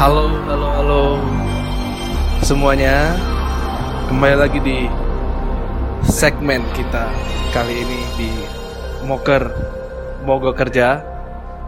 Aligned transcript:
Halo, 0.00 0.32
halo, 0.48 0.68
halo 0.80 1.02
semuanya. 2.40 3.20
Kembali 4.08 4.32
lagi 4.32 4.56
di 4.64 4.88
segmen 6.08 6.64
kita 6.72 7.12
kali 7.52 7.84
ini 7.84 8.00
di 8.16 8.30
Moker 9.04 9.52
Mogok 10.24 10.56
Kerja 10.56 11.04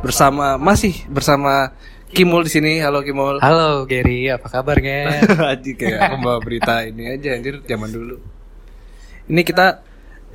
bersama 0.00 0.56
masih 0.56 1.04
bersama 1.12 1.76
Kimul 2.08 2.48
di 2.48 2.56
sini. 2.56 2.72
Halo 2.80 3.04
Kimul. 3.04 3.36
Halo 3.44 3.84
Gary, 3.84 4.32
apa 4.32 4.48
kabar 4.48 4.80
Gen? 4.80 5.12
Aji 5.52 5.76
kayak 5.76 6.00
aku 6.00 6.16
bawa 6.24 6.40
berita 6.40 6.88
ini 6.88 7.12
aja 7.12 7.36
anjir 7.36 7.60
zaman 7.68 7.92
dulu. 7.92 8.16
Ini 9.28 9.44
kita 9.44 9.84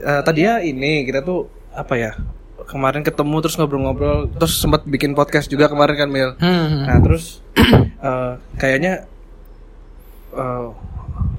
eh, 0.05 0.21
tadi 0.21 0.45
ya 0.45 0.61
ini 0.61 1.01
kita 1.01 1.25
tuh 1.25 1.49
apa 1.73 1.97
ya? 1.97 2.13
Kemarin 2.67 3.01
ketemu 3.01 3.35
terus 3.39 3.55
ngobrol-ngobrol 3.55 4.27
terus 4.35 4.59
sempat 4.59 4.83
bikin 4.83 5.15
podcast 5.15 5.47
juga 5.47 5.71
kemarin 5.71 5.95
kan 5.95 6.09
Mil. 6.11 6.29
Hmm. 6.37 6.83
Nah 6.83 6.97
terus 6.99 7.39
eh, 8.07 8.31
kayaknya 8.59 9.07
eh, 10.35 10.67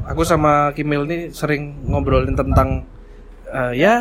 aku 0.09 0.25
sama 0.25 0.73
Kimil 0.73 1.05
nih 1.05 1.29
sering 1.31 1.85
ngobrolin 1.85 2.33
tentang 2.33 2.89
eh, 3.49 3.73
ya 3.77 3.95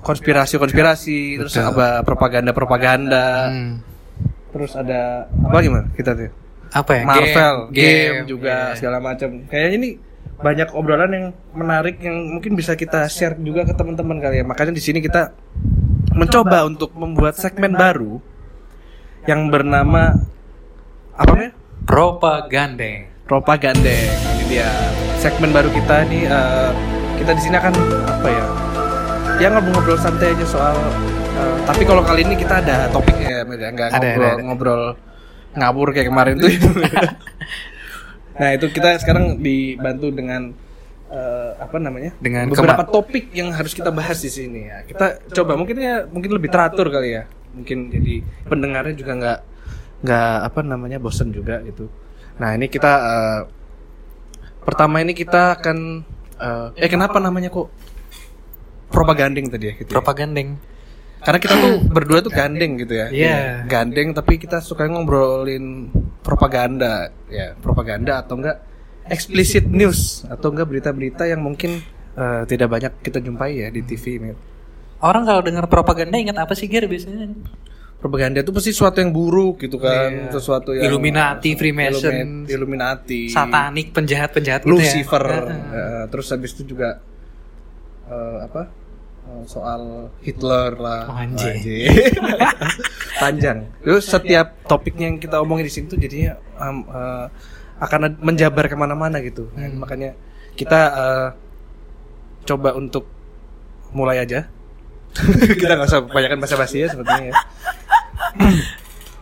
konspirasi-konspirasi 0.00 1.38
terus 1.38 1.54
apa 1.60 2.00
propaganda-propaganda 2.02 3.52
Hmm. 3.52 3.72
terus 4.50 4.72
ada 4.74 5.28
apa 5.28 5.60
gimana 5.60 5.86
kita 5.94 6.16
tuh 6.16 6.32
Apa 6.70 6.90
ya? 6.96 7.04
Marvel 7.04 7.56
game, 7.74 8.24
juga 8.30 8.72
iya. 8.72 8.78
segala 8.78 9.02
macam 9.02 9.42
kayaknya 9.46 9.76
ini 9.76 9.88
banyak 10.40 10.72
obrolan 10.72 11.10
yang 11.12 11.26
menarik 11.52 12.00
yang 12.00 12.16
mungkin 12.32 12.56
bisa 12.56 12.72
kita 12.74 13.04
share 13.12 13.36
juga 13.36 13.68
ke 13.68 13.74
teman-teman 13.76 14.22
kali 14.22 14.40
ya 14.40 14.44
makanya 14.46 14.72
di 14.72 14.80
sini 14.80 15.04
kita 15.04 15.36
mencoba 16.20 16.68
untuk 16.68 16.92
membuat 16.92 17.32
segmen 17.40 17.72
baru 17.72 18.20
yang 19.24 19.48
bernama 19.48 20.12
apa 21.16 21.30
namanya 21.32 21.52
Propaganda. 21.88 22.92
propagandeng 23.24 24.12
ini 24.36 24.44
dia 24.52 24.68
segmen 25.16 25.48
baru 25.48 25.72
kita 25.72 26.04
nih 26.12 26.28
eh, 26.28 26.70
kita 27.16 27.32
di 27.32 27.40
sini 27.40 27.56
akan 27.56 27.72
apa 28.04 28.28
ya 28.28 28.44
ya 29.40 29.46
ngobrol-ngobrol 29.48 29.96
santai 29.96 30.36
aja 30.36 30.44
soal 30.44 30.76
eh, 31.40 31.56
tapi 31.64 31.88
kalau 31.88 32.04
kali 32.04 32.20
ini 32.20 32.36
kita 32.36 32.60
ada 32.60 32.92
topiknya 32.92 33.40
ya 33.40 33.42
ya. 33.48 33.68
nggak 33.72 33.88
Ada, 33.88 33.96
ngobrol 33.96 34.20
ada, 34.28 34.36
ada. 34.36 34.42
ngobrol 34.44 34.82
ngabur 35.56 35.88
kayak 35.96 36.08
kemarin 36.12 36.34
tuh 36.36 36.52
nah 38.40 38.48
itu 38.52 38.66
kita 38.68 39.00
sekarang 39.00 39.40
dibantu 39.40 40.12
dengan 40.12 40.52
eh, 41.10 41.50
apa 41.58 41.76
namanya 41.76 42.14
Dengan 42.16 42.46
beberapa 42.46 42.80
kema- 42.80 42.92
topik 42.92 43.24
yang 43.30 43.50
harus 43.50 43.72
kita 43.72 43.90
bahas 43.90 44.18
di 44.18 44.30
sini 44.30 44.60
ya 44.64 44.78
kita 44.82 45.06
coba 45.32 45.54
mungkin 45.54 45.76
ya 45.76 46.06
mungkin 46.06 46.30
lebih 46.30 46.48
teratur 46.48 46.86
kali 46.86 47.10
ya 47.12 47.26
mungkin 47.50 47.90
jadi 47.90 48.14
pendengarnya 48.46 48.94
juga 48.94 49.12
nggak 49.12 49.38
nggak 50.00 50.36
apa 50.46 50.60
namanya 50.62 50.96
bosen 50.96 51.28
juga 51.28 51.58
gitu 51.60 51.90
nah 52.36 52.52
ini 52.52 52.66
kita 52.66 52.92
eh, 52.96 53.40
pertama 54.60 54.98
ini 54.98 55.12
kita 55.12 55.56
akan 55.56 55.78
eh, 56.36 56.66
eh 56.78 56.88
kenapa 56.88 57.18
namanya 57.18 57.50
kok 57.50 57.68
propaganding 58.88 59.46
tadi 59.46 59.64
ya 59.66 59.74
gitu 59.76 59.86
ya? 59.86 59.94
Propagandeng. 59.94 60.50
karena 61.20 61.36
kita 61.36 61.52
tuh 61.54 61.74
berdua 61.86 62.24
tuh 62.24 62.32
gandeng 62.32 62.80
gitu 62.80 62.96
ya 62.96 63.12
Iya. 63.12 63.68
gandeng 63.68 64.16
tapi 64.16 64.40
kita 64.40 64.56
suka 64.58 64.88
ngobrolin 64.88 65.92
propaganda 66.24 67.12
ya 67.28 67.52
propaganda 67.54 68.24
atau 68.24 68.40
enggak 68.40 68.56
explicit 69.10 69.66
news 69.66 70.22
atau 70.24 70.48
enggak 70.48 70.66
berita-berita 70.66 71.24
yang 71.24 71.38
mungkin 71.38 71.82
eh, 72.12 72.42
tidak 72.44 72.68
banyak 72.68 72.92
kita 73.00 73.18
jumpai 73.18 73.50
ya 73.56 73.68
di 73.68 73.82
TV 73.82 74.04
ini 74.16 74.30
Orang 74.98 75.24
kalau 75.24 75.40
dengar 75.40 75.64
propaganda 75.64 76.14
ingat 76.14 76.36
apa 76.38 76.52
sih 76.52 76.64
Ger 76.64 76.84
biasanya? 76.84 77.32
propaganda 77.96 78.40
itu 78.40 78.48
pasti 78.48 78.70
sesuatu 78.70 78.96
yang 78.96 79.10
buruk 79.10 79.60
gitu 79.60 79.76
kan 79.76 80.08
Iya. 80.08 80.32
sesuatu 80.32 80.72
yang 80.72 80.84
Illuminati, 80.86 81.52
Freemason. 81.52 82.08
Illumin- 82.08 82.48
Illuminati 82.48 83.28
Satanik, 83.28 83.92
penjahat-penjahat 83.92 84.62
gitu 84.62 84.70
ya. 84.70 84.74
Lucifer 84.74 85.20
Heeh. 85.20 85.60
Eh, 85.70 86.04
terus 86.08 86.26
habis 86.28 86.50
itu 86.52 86.64
juga 86.66 86.96
eh, 88.06 88.38
apa 88.42 88.62
Eh, 89.20 89.44
soal 89.44 90.08
Hitler 90.18 90.74
lah 90.74 91.04
Oh, 91.06 91.14
anjing. 91.14 91.54
Anjing. 91.54 91.84
panjang 93.20 93.58
terus 93.78 94.04
setiap 94.06 94.56
topiknya 94.64 95.06
yang 95.06 95.18
kita 95.18 95.36
omongin 95.38 95.64
di 95.64 95.72
sini 95.72 95.86
tuh 95.86 95.98
jadinya 95.98 96.34
um, 96.56 96.82
eh, 96.82 97.26
akan 97.80 98.20
menjabar 98.20 98.64
ke 98.64 98.74
mana-mana 98.74 99.18
gitu 99.18 99.48
Hmm. 99.50 99.76
makanya 99.76 100.12
kita 100.52 100.80
eh, 100.92 101.28
coba 102.42 102.72
untuk 102.72 103.08
mulai 103.90 104.20
aja 104.20 104.46
kita 105.58 105.72
nggak 105.72 105.88
usah 105.88 106.00
kebanyakan 106.04 106.38
bahasa 106.38 106.56
basi 106.56 106.76
ya 106.80 106.88
sepertinya 106.88 107.24
ya 107.26 107.34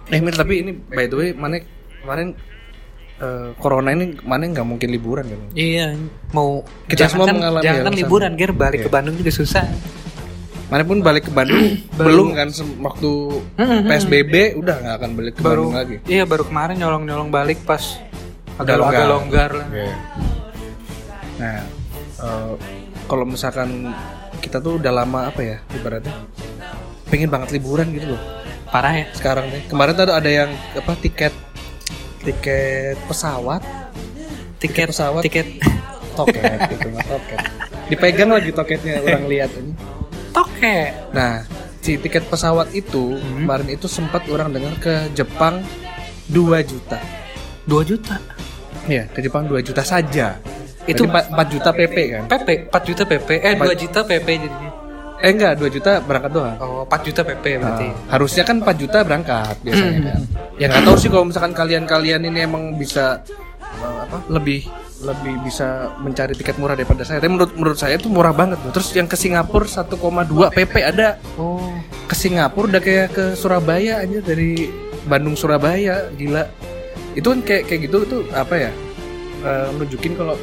eh 0.09 0.21
Mir, 0.21 0.35
tapi 0.35 0.61
ini 0.61 0.73
by 0.75 1.07
the 1.07 1.17
way 1.17 1.29
mana 1.33 1.61
kemarin 1.99 2.33
eh, 3.19 3.49
corona 3.57 3.91
ini 3.91 4.17
mana 4.23 4.45
nggak 4.47 4.67
mungkin 4.67 4.89
liburan 4.89 5.25
kan 5.25 5.41
Iya, 5.53 5.97
mau 6.31 6.65
Kita 6.87 7.07
semua 7.07 7.25
jangankan- 7.25 7.37
mengalami 7.37 7.65
jangan 7.65 7.83
yang 7.85 7.97
liburan. 7.97 8.31
Ger, 8.35 8.53
balik 8.53 8.79
ke 8.79 8.85
Iya. 8.85 8.93
Bandung 8.93 9.17
juga 9.17 9.33
susah. 9.33 9.65
mana 10.69 10.85
pun 10.85 11.01
balik 11.01 11.25
ke 11.25 11.33
Bandung 11.33 11.65
belum 11.99 12.29
kan 12.35 12.49
waktu 12.79 13.11
Hmm, 13.57 13.65
hmm, 13.65 13.81
PSBB 13.87 14.35
udah 14.55 14.77
nggak 14.79 14.95
akan 14.99 15.11
balik 15.15 15.33
ke 15.35 15.41
Baru 15.41 15.65
Bandung 15.65 15.73
lagi 15.75 15.97
Iya, 16.05 16.25
baru 16.25 16.45
kemarin 16.45 16.77
nyolong-nyolong 16.77 17.29
balik 17.29 17.65
pas 17.65 17.81
agak 18.59 18.77
longgar. 18.77 18.93
agak 18.93 19.07
longgar 19.09 19.51
lah. 19.55 19.67
Iya. 19.71 19.95
Nah, 21.39 21.59
eh, 22.19 22.53
kalau 23.07 23.25
misalkan 23.25 23.95
kita 24.39 24.59
tuh 24.59 24.77
udah 24.77 24.93
lama 24.93 25.27
apa 25.27 25.41
ya 25.41 25.57
ibaratnya 25.73 26.15
pengen 27.05 27.27
banget 27.27 27.53
liburan 27.53 27.89
gitu 27.91 28.15
loh 28.15 28.23
Parah 28.69 28.93
ya. 28.95 29.07
sekarang 29.13 29.49
deh. 29.49 29.63
Kemarin 29.67 29.95
tuh 29.95 30.07
ada 30.07 30.29
yang 30.29 30.51
apa 30.75 30.93
tiket 30.95 31.33
tiket 32.21 32.99
pesawat 33.07 33.63
Tiket 34.59 34.91
pesawat. 34.91 35.23
tiket 35.23 35.47
toket 36.13 36.43
gitu 36.69 36.91
mah 36.91 37.01
toket. 37.01 37.41
Dipegang 37.89 38.29
lagi 38.29 38.51
toketnya 38.51 38.99
orang 39.01 39.25
lihat 39.25 39.55
ini. 39.55 39.73
toke. 40.29 40.79
Nah, 41.11 41.47
si 41.79 41.97
tiket 41.97 42.27
pesawat 42.27 42.69
itu 42.73 43.17
Hmm. 43.17 43.47
kemarin 43.47 43.69
itu 43.71 43.87
sempat 43.87 44.27
orang 44.27 44.51
dengar 44.51 44.75
ke 44.77 44.95
Jepang 45.15 45.63
2 46.29 46.61
juta. 46.61 46.99
2 47.65 47.81
juta. 47.83 48.19
Iya, 48.89 49.05
ke 49.07 49.21
Jepang 49.21 49.45
2 49.45 49.61
juta 49.61 49.85
saja. 49.85 50.41
Itu- 50.83 51.05
Itu 51.05 51.05
4, 51.05 51.47
juta 51.47 51.71
PP 51.71 51.97
kan? 52.09 52.23
PP 52.27 52.49
4 52.67 52.83
juta 52.83 53.03
PP 53.05 53.29
eh 53.37 53.53
Empat- 53.55 53.67
2 53.69 53.77
juta 53.77 54.01
PP 54.03 54.29
jadinya. 54.41 54.71
Eh 55.19 55.31
enggak, 55.31 55.53
2 55.55 55.69
juta 55.69 55.91
berangkat 56.01 56.31
doang. 56.33 56.57
Oh 56.59 56.83
4 56.83 57.01
juta 57.05 57.21
PP 57.23 57.45
berarti. 57.59 57.87
Ah, 57.87 58.17
harusnya 58.17 58.43
kan 58.43 58.57
4 58.59 58.77
juta 58.79 58.99
berangkat 59.03 59.55
biasanya 59.61 60.01
kan. 60.09 60.21
Ya 60.57 60.67
nggak 60.67 60.83
tahu 60.83 60.97
sih 60.97 61.09
kalau 61.09 61.25
misalkan 61.27 61.53
kalian-kalian 61.53 62.23
ini 62.25 62.39
emang 62.41 62.75
bisa 62.75 63.21
eh, 63.61 63.99
apa 64.01 64.25
lebih 64.29 64.65
lebih 64.99 65.35
bisa 65.43 65.95
mencari 65.97 66.33
tiket 66.33 66.57
murah 66.57 66.73
daripada 66.73 67.03
saya. 67.03 67.19
Tapi 67.19 67.31
menurut 67.31 67.53
menurut 67.53 67.77
saya 67.77 67.95
itu 67.95 68.09
murah 68.09 68.33
banget. 68.33 68.59
Terus 68.73 68.89
yang 68.93 69.05
ke 69.05 69.15
Singapura 69.15 69.67
1,2 69.67 69.95
PP 70.49 70.75
ada. 70.81 71.19
Oh. 71.35 71.61
Ke 72.07 72.15
Singapura 72.15 72.67
udah 72.69 72.81
kayak 72.81 73.09
ke 73.13 73.25
Surabaya 73.35 74.01
aja 74.01 74.19
dari 74.19 74.71
Bandung 75.05 75.35
Surabaya, 75.35 76.09
gila. 76.13 76.47
Itu 77.19 77.27
kan 77.29 77.41
kayak 77.43 77.63
kayak 77.67 77.81
gitu 77.85 77.97
tuh 78.05 78.23
apa 78.31 78.55
ya? 78.57 78.71
Nunjukin 79.75 80.15
kalau 80.15 80.39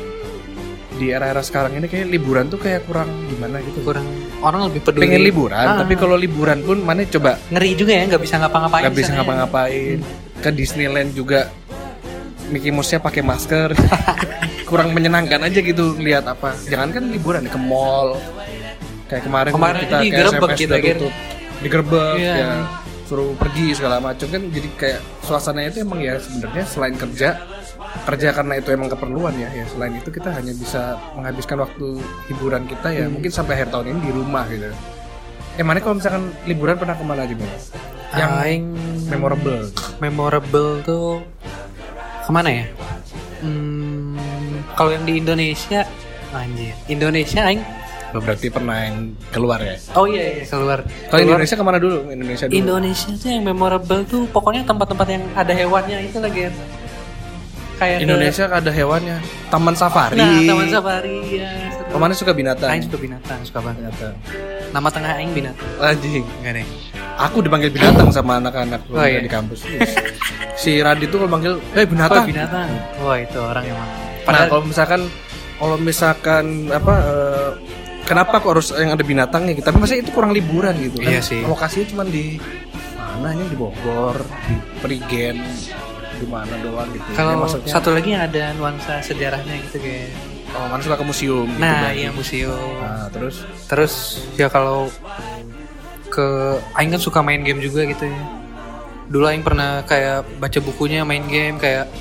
di 0.95 1.11
era-era 1.11 1.39
sekarang 1.39 1.75
ini 1.75 1.87
kayak 1.87 2.07
liburan 2.07 2.47
tuh 2.47 2.55
kayak 2.55 2.83
kurang 2.83 3.07
gimana 3.27 3.59
gitu. 3.61 3.79
Kurang 3.81 4.07
orang 4.39 4.67
lebih 4.67 4.81
peduli. 4.81 5.03
Pengen 5.05 5.23
liburan, 5.23 5.65
Ah. 5.65 5.77
tapi 5.77 5.95
kalau 5.95 6.15
liburan 6.15 6.59
pun 6.61 6.79
mana 6.79 7.03
coba 7.05 7.35
ngeri 7.49 7.75
juga 7.75 7.91
ya 7.93 8.03
nggak 8.05 8.21
bisa 8.21 8.35
ngapa-ngapain. 8.37 8.83
nggak 8.83 8.95
bisa 8.95 9.11
ngapa-ngapain 9.13 9.97
ke 10.37 10.49
Disneyland 10.51 11.11
juga 11.11 11.51
Mickey 12.45 12.69
Mouse-nya 12.69 13.01
pakai 13.01 13.19
masker 13.21 13.73
kurang 14.69 14.91
menyenangkan 14.91 15.41
aja 15.41 15.59
gitu 15.59 15.97
lihat 15.97 16.25
apa 16.25 16.53
jangan 16.63 16.89
kan 16.89 17.03
liburan 17.07 17.43
ke 17.43 17.57
mall 17.57 18.21
kayak 19.05 19.23
kemarin, 19.23 19.51
Kemarin 19.51 19.79
kita 19.81 19.97
digerebek 19.99 20.49
SMS 20.49 20.59
kita, 20.59 20.75
tutup 20.77 21.13
digerebek 21.59 22.15
Iya. 22.15 22.35
ya 22.35 22.51
suruh 23.05 23.37
pergi 23.37 23.77
segala 23.77 24.01
macam 24.01 24.25
kan 24.25 24.41
jadi 24.49 24.69
kayak 24.75 24.99
suasananya 25.21 25.69
itu 25.71 25.79
emang 25.85 26.01
ya 26.01 26.17
sebenarnya 26.17 26.65
selain 26.65 26.95
kerja 26.97 27.29
kerja 28.05 28.27
karena 28.33 28.53
itu 28.57 28.69
emang 28.73 28.89
keperluan 28.89 29.33
ya 29.37 29.49
ya 29.53 29.65
selain 29.69 29.93
itu 29.93 30.09
kita 30.09 30.33
hanya 30.33 30.51
bisa 30.51 30.97
menghabiskan 31.13 31.61
waktu 31.61 32.01
hiburan 32.27 32.65
kita 32.65 32.89
ya 32.89 33.05
Hmm. 33.05 33.13
mungkin 33.21 33.29
sampai 33.29 33.61
akhir 33.61 33.69
tahun 33.69 33.93
ini 33.93 33.99
di 34.09 34.11
rumah 34.11 34.43
gitu 34.49 34.73
eh 35.55 35.63
mana 35.63 35.79
kalau 35.79 35.95
misalkan 35.95 36.33
liburan 36.43 36.75
pernah 36.75 36.97
ke 36.97 37.03
mana 37.05 37.21
aja 37.23 37.35
Bang? 37.37 37.53
yang 38.15 38.31
Aing 38.41 38.65
memorable 39.07 39.63
memorable 40.01 40.71
tuh 40.81 41.21
ke 42.25 42.31
mana 42.33 42.49
ya? 42.49 42.65
Hmm, 43.45 44.17
kalau 44.73 44.89
yang 44.89 45.05
di 45.05 45.21
Indonesia, 45.21 45.85
anjir. 46.33 46.73
Indonesia 46.89 47.45
aing. 47.45 47.61
Oh, 48.15 48.21
berarti 48.21 48.47
pernah 48.47 48.77
yang 48.79 48.95
keluar 49.27 49.59
ya 49.59 49.75
Oh 49.91 50.05
iya, 50.05 50.23
iya 50.33 50.43
keluar. 50.45 50.79
kalau 50.81 51.11
Keluar. 51.11 51.35
Indonesia 51.35 51.55
ke 51.55 51.63
mana 51.63 51.77
dulu 51.77 51.97
Indonesia 52.07 52.45
dulu 52.45 52.55
Indonesia 52.55 53.09
tuh 53.13 53.29
yang 53.29 53.43
memorable 53.43 54.01
tuh 54.05 54.21
pokoknya 54.29 54.63
tempat-tempat 54.63 55.07
yang 55.09 55.23
ada 55.33 55.51
hewannya 55.51 55.97
itu 56.01 56.17
lagi. 56.17 56.47
Kayak 57.75 57.97
ke- 57.97 58.03
Indonesia 58.03 58.45
ada 58.47 58.71
hewannya 58.71 59.17
Taman 59.45 59.75
Safari 59.75 60.15
Nah, 60.15 60.39
Taman 60.41 60.67
Safari 60.69 61.17
ya. 61.35 61.51
seru. 61.69 61.91
Ke 61.91 61.97
mana 61.97 62.13
suka 62.13 62.31
binatang 62.31 62.69
Aing 62.69 62.83
suka 62.83 62.97
binatang, 62.97 63.39
suka 63.43 63.59
banget. 63.59 63.83
binatang 63.83 64.15
Nama 64.71 64.87
tengah 64.89 65.11
aing 65.13 65.31
binatang. 65.31 65.67
anjing 65.77 66.23
Enggak 66.39 66.53
deh. 66.55 66.67
aku 67.17 67.37
dipanggil 67.39 67.69
binatang 67.69 68.07
sama 68.09 68.39
anak-anak 68.39 68.79
Oh, 68.89 68.99
iya. 69.01 69.19
di 69.19 69.27
kampus. 69.27 69.67
si 70.55 70.79
Radit 70.79 71.07
tuh 71.09 71.19
kalau 71.19 71.27
manggil, 71.29 71.59
eh 71.71 71.83
Oh, 71.83 71.85
binatang. 71.85 72.23
binatang. 72.25 72.67
Wah, 72.97 73.17
itu 73.17 73.35
orang 73.37 73.63
emang. 73.65 73.87
Nah, 73.87 74.23
Padahal 74.23 74.47
kalau 74.49 74.63
misalkan 74.63 75.01
kalau 75.55 75.75
misalkan 75.77 76.45
apa 76.69 76.93
eh, 76.97 77.49
kenapa 78.05 78.39
kok 78.39 78.51
harus 78.53 78.69
yang 78.77 78.93
ada 78.93 79.03
binatangnya 79.03 79.51
gitu? 79.57 79.65
Tapi 79.65 79.77
masa 79.81 79.97
itu 79.97 80.13
kurang 80.13 80.31
liburan 80.31 80.77
gitu 80.77 81.01
kan? 81.01 81.09
Iya 81.09 81.21
sih. 81.25 81.41
Lokasinya 81.43 81.85
cuma 81.91 82.03
di 82.05 82.37
mana 82.95 83.33
ini 83.33 83.45
di 83.49 83.57
Bogor, 83.57 84.15
di 84.47 84.55
Perigen, 84.79 85.41
di 86.21 86.27
mana 86.29 86.53
doang 86.61 86.87
gitu. 86.93 87.03
Ya, 87.11 87.15
kalau 87.17 87.33
maksudnya, 87.43 87.71
satu 87.73 87.89
lagi 87.91 88.09
yang 88.13 88.23
ada 88.29 88.43
nuansa 88.55 89.01
sejarahnya 89.01 89.55
gitu 89.67 89.81
kayak. 89.81 90.13
oh, 90.55 90.71
mana 90.71 90.79
suka 90.79 90.95
ke 90.95 91.03
museum 91.03 91.47
gitu, 91.51 91.59
Nah, 91.59 91.91
iya 91.91 92.09
museum. 92.15 92.79
Nah, 92.79 93.11
terus 93.11 93.43
Terus 93.67 93.93
ya 94.39 94.47
kalau 94.47 94.87
ke 96.07 96.27
Aing 96.79 96.95
kan 96.95 97.01
suka 97.03 97.19
main 97.19 97.43
game 97.43 97.59
juga 97.59 97.83
gitu 97.83 98.07
ya. 98.07 98.19
Dulu 99.11 99.23
Aing 99.27 99.43
pernah 99.43 99.83
kayak 99.83 100.23
baca 100.39 100.59
bukunya 100.63 101.03
main 101.03 101.27
game 101.27 101.59
kayak 101.59 101.91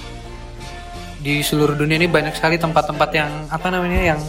di 1.25 1.41
seluruh 1.41 1.75
dunia 1.75 1.97
ini 1.97 2.06
banyak 2.06 2.37
sekali 2.37 2.61
tempat-tempat 2.61 3.11
yang 3.17 3.33
apa 3.49 3.73
namanya 3.73 4.15
yang 4.15 4.21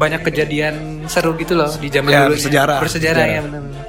banyak 0.00 0.20
kejadian 0.22 0.74
seru 1.04 1.36
gitu 1.36 1.52
loh 1.52 1.68
di 1.70 1.86
zaman 1.86 2.08
Ya, 2.08 2.24
dulu 2.24 2.34
bersejarah. 2.34 2.78
bersejarah 2.80 3.20
Bersejarah. 3.20 3.24
ya 3.28 3.40
benar-benar 3.42 3.84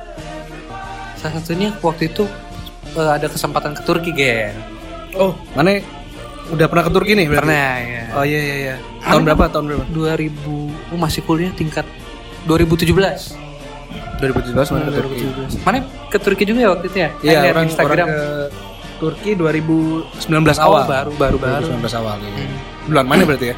salah 1.15 1.33
satunya 1.37 1.69
waktu 1.77 2.03
itu 2.05 2.23
eh, 2.93 3.11
ada 3.13 3.27
kesempatan 3.27 3.71
ke 3.71 3.81
Turki 3.81 4.11
gen 4.11 4.51
oh, 5.15 5.31
mana 5.53 5.79
udah 6.49 6.67
pernah 6.67 6.83
ke 6.83 6.91
Turki 6.91 7.11
nih 7.13 7.25
berarti? 7.25 7.41
pernah 7.41 7.71
ya 7.79 8.03
Oh 8.11 8.23
iya 8.23 8.39
iya 8.41 8.55
iya. 8.57 8.75
Tahun 8.99 9.23
berapa? 9.23 9.47
Tahun 9.47 9.65
berapa? 9.65 9.83
2000 9.87 10.91
oh 10.91 10.99
masih 10.99 11.23
kuliah 11.23 11.47
tingkat 11.53 11.87
2017 12.43 12.91
2017 12.91 14.51
mana 14.67 14.83
ke 14.83 14.93
Turki? 14.93 15.19
2017 15.47 15.63
mana 15.63 15.77
ke 16.11 16.17
Turki 16.19 16.43
juga 16.43 16.59
ya 16.59 16.69
waktu 16.69 16.85
itu 16.85 16.97
ya 16.97 17.09
Iya, 17.23 17.39
orang, 17.49 17.65
Instagram 17.65 17.95
orang 18.03 18.09
ke 18.09 18.25
Turki 18.99 19.31
2019 19.33 20.27
Oh, 20.59 20.67
awal. 20.67 20.83
baru 20.85 21.11
baru 21.15 21.37
baru 21.39 21.65
2019 21.71 21.87
awal. 21.95 22.17
iya. 22.19 22.33
Hmm. 22.35 22.57
Bulan 22.85 23.05
mana 23.07 23.21
berarti 23.23 23.47
ya? 23.47 23.57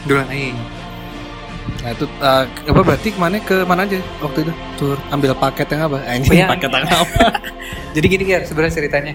duluan 0.00 0.28
Aing 0.28 0.56
Nah 1.78 1.90
itu 1.90 2.04
eh, 2.06 2.44
apa 2.66 2.80
berarti 2.82 3.08
ke 3.08 3.18
mana 3.18 3.38
ke 3.38 3.56
mana 3.62 3.82
aja 3.84 3.98
waktu 4.18 4.38
itu? 4.42 4.52
tur 4.74 4.98
Ambil 5.08 5.32
paket 5.32 5.66
yang 5.68 5.82
apa? 5.86 5.96
Oh, 5.96 6.10
Anjing 6.10 6.34
iya. 6.34 6.46
paket 6.46 6.70
yang 6.70 6.84
apa? 6.84 7.22
jadi 7.94 8.06
gini 8.06 8.24
kan 8.26 8.42
sebenarnya 8.42 8.74
ceritanya 8.74 9.14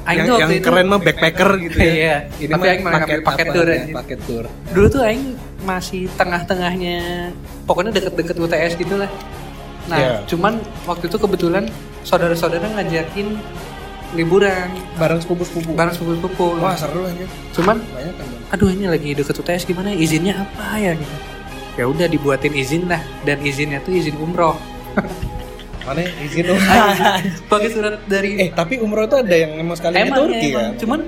Aing 0.00 0.24
yang 0.24 0.40
yang 0.40 0.50
itu 0.50 0.64
keren 0.64 0.86
mah 0.86 0.96
backpacker 0.98 1.50
gitu 1.60 1.76
ya. 1.76 1.92
Iya, 1.92 2.16
Ini 2.40 2.50
tapi 2.50 2.66
Aing 2.66 2.82
paket 2.82 3.18
apa 3.20 3.52
tour, 3.52 3.68
ya. 3.68 3.82
Paket 3.94 4.18
tour. 4.24 4.44
dulu 4.72 4.86
tuh 4.88 5.02
Aing 5.02 5.24
masih 5.60 6.08
tengah-tengahnya 6.16 7.30
pokoknya 7.62 7.92
deket-deket 7.92 8.36
UTS 8.38 8.72
gitu 8.76 8.96
lah 8.96 9.10
nah 9.86 9.96
Iya. 9.96 10.12
cuman 10.26 10.56
waktu 10.84 11.04
itu 11.04 11.16
kebetulan 11.16 11.64
saudara-saudara 12.02 12.64
ngajakin 12.70 13.36
liburan 14.12 14.68
Bareng 14.96 15.18
sepupu-sepupu. 15.18 15.72
bareng 15.72 15.92
sepupu-sepupu 15.92 16.58
Wah 16.58 16.74
seru 16.74 17.04
aja. 17.04 17.26
cuman 17.52 17.76
Banyak 17.78 18.14
kan. 18.14 18.26
Aduh 18.50 18.68
ini 18.68 18.86
lagi 18.86 19.12
deket 19.12 19.36
UTS 19.36 19.62
gimana 19.64 19.92
izinnya 19.92 20.34
apa 20.38 20.74
ya 20.74 20.92
gitu 20.94 21.14
ya 21.74 21.84
udah 21.84 22.06
dibuatin 22.06 22.52
izin 22.52 22.86
lah 22.86 22.98
dan 23.22 23.38
izinnya 23.40 23.78
tuh 23.80 23.92
izin 23.92 24.16
umroh 24.16 24.56
Mana 25.80 26.04
izin 26.20 26.44
dong. 26.44 26.60
pakai 27.50 27.68
surat 27.68 27.98
dari 28.04 28.36
eh 28.38 28.50
tapi 28.50 28.76
umroh 28.76 29.08
itu 29.08 29.16
ada 29.16 29.32
yang 29.34 29.56
emang 29.56 29.74
sekali 29.74 29.96
di 29.96 30.02
emang 30.02 30.18
Turki 30.20 30.36
ya, 30.36 30.44
emang. 30.46 30.62
kan? 30.62 30.72
cuman 30.76 31.00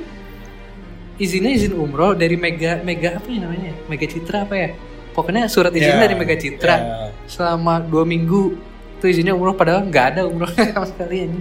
izinnya 1.16 1.50
izin 1.52 1.72
umroh 1.72 2.12
dari 2.12 2.34
Mega 2.34 2.80
Mega 2.80 3.20
apa 3.20 3.28
ya 3.28 3.38
namanya 3.40 3.72
Mega 3.86 4.06
Citra 4.08 4.38
apa 4.42 4.54
ya 4.56 4.68
pokoknya 5.12 5.44
surat 5.46 5.70
izin 5.70 5.92
Ya, 5.92 6.00
dari 6.00 6.14
Mega 6.16 6.34
Citra 6.34 6.74
ya. 6.74 6.86
selama 7.28 7.84
dua 7.84 8.02
minggu 8.02 8.56
tuh 8.98 9.06
izinnya 9.06 9.36
umroh 9.36 9.52
padahal 9.52 9.84
nggak 9.84 10.06
ada 10.16 10.22
umroh 10.24 10.48
sama 10.72 10.88
sekali 10.88 11.28
ini 11.28 11.40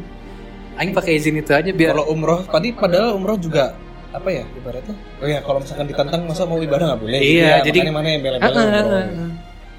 Aing 0.75 0.91
pakai 0.91 1.13
izin 1.15 1.35
itu 1.35 1.51
aja 1.51 1.67
biar 1.69 1.93
Kalau 1.93 2.09
umroh, 2.09 2.41
tadi 2.47 2.71
padahal 2.71 3.13
umroh 3.13 3.35
juga 3.35 3.75
apa 4.11 4.27
ya 4.27 4.43
ibaratnya? 4.53 4.95
Oh 5.17 5.27
ya 5.27 5.39
kalau 5.39 5.59
misalkan 5.59 5.87
ditantang 5.87 6.21
masa 6.23 6.43
mau 6.43 6.59
ibadah 6.59 6.85
nggak 6.91 7.01
boleh. 7.01 7.17
gitu 7.17 7.31
Iya, 7.39 7.47
ya. 7.47 7.55
jadi- 7.63 7.81
mana 7.87 8.07
yang 8.09 8.21
Ah, 8.37 8.51
ah, 8.51 8.67
ah, 8.67 8.85
ah. 8.99 9.31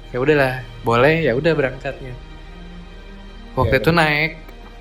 ya 0.09 0.17
udahlah 0.17 0.53
boleh 0.81 1.15
ya 1.21 1.33
udah 1.33 1.51
berangkatnya 1.53 2.13
waktu 3.53 3.75
Ya, 3.75 3.81
itu 3.81 3.91
naik 3.91 4.31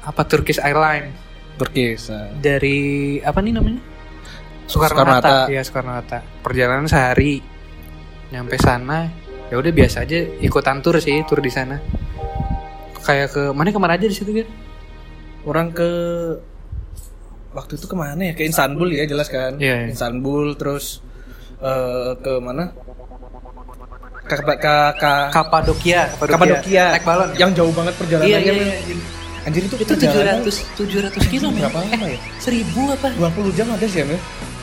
apa 0.02 0.22
Turkish 0.24 0.56
Airlines 0.58 1.12
Turki. 1.54 1.96
sa- 1.96 2.32
dari 2.34 2.80
apa 3.20 3.38
nih 3.38 3.52
namanya 3.52 3.80
Soekarno 4.64 4.96
Soekarno 4.98 5.12
Hatta 5.14 5.28
Hatta. 5.42 5.52
ya 5.52 5.60
Soekarno 5.60 5.92
Hatta 5.94 6.18
perjalanan 6.40 6.84
sehari 6.84 7.44
nyampe 8.28 8.56
sana 8.56 9.12
ya 9.48 9.56
udah 9.56 9.68
biasa 9.70 10.02
aja 10.02 10.16
ikutan 10.38 10.80
tur 10.80 10.96
sih 10.96 11.20
tur 11.22 11.38
di 11.38 11.52
sana 11.52 11.76
kayak 13.00 13.28
ke 13.30 13.42
mana 13.52 13.68
ke 13.68 13.76
mana 13.76 13.94
aja 13.94 14.04
di 14.04 14.16
situ 14.16 14.32
kan 14.32 14.48
Orang 15.42 15.74
ke 15.74 15.90
waktu 17.52 17.72
itu 17.76 17.86
ke 17.86 17.96
mana 17.96 18.22
ya? 18.30 18.32
Ke 18.36 18.44
Istanbul 18.48 18.88
ya 18.92 19.04
jelas 19.04 19.28
kan? 19.28 19.56
Iya, 19.60 19.88
iya. 19.88 19.92
Istanbul 19.92 20.56
terus 20.56 21.00
eh, 21.60 22.12
ke 22.18 22.32
mana? 22.40 22.72
Ke 24.22 24.36
ke, 24.38 24.54
ke, 24.56 24.74
ke 24.96 25.12
Kapadokia 25.34 26.08
Kapadokia. 26.16 26.96
naik 26.96 27.04
balon 27.04 27.28
Yang 27.36 27.50
jauh 27.60 27.72
banget 27.74 27.94
perjalanannya. 28.00 28.40
iya, 28.40 28.52
men. 28.54 28.68
iya. 28.68 28.96
Anjir 29.42 29.62
itu 29.66 29.74
itu 29.74 29.92
tujuh 29.98 30.22
ratus 30.22 30.56
tujuh 30.78 30.98
ratus 31.02 31.24
kilo 31.26 31.50
berapa 31.50 31.74
lama 31.74 32.06
ya? 32.06 32.18
seribu 32.38 32.94
apa 32.94 33.10
20 33.18 33.58
jam 33.58 33.66
ada 33.74 33.86
sih 33.90 34.06
ya, 34.06 34.18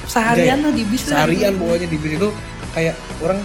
seharian 0.08 0.58
lah 0.64 0.72
di 0.72 0.84
bis. 0.88 1.04
Seharian 1.04 1.54
pokoknya 1.60 1.88
di 1.92 1.98
bis 2.00 2.12
itu 2.16 2.30
kayak 2.72 2.96
orang 3.20 3.44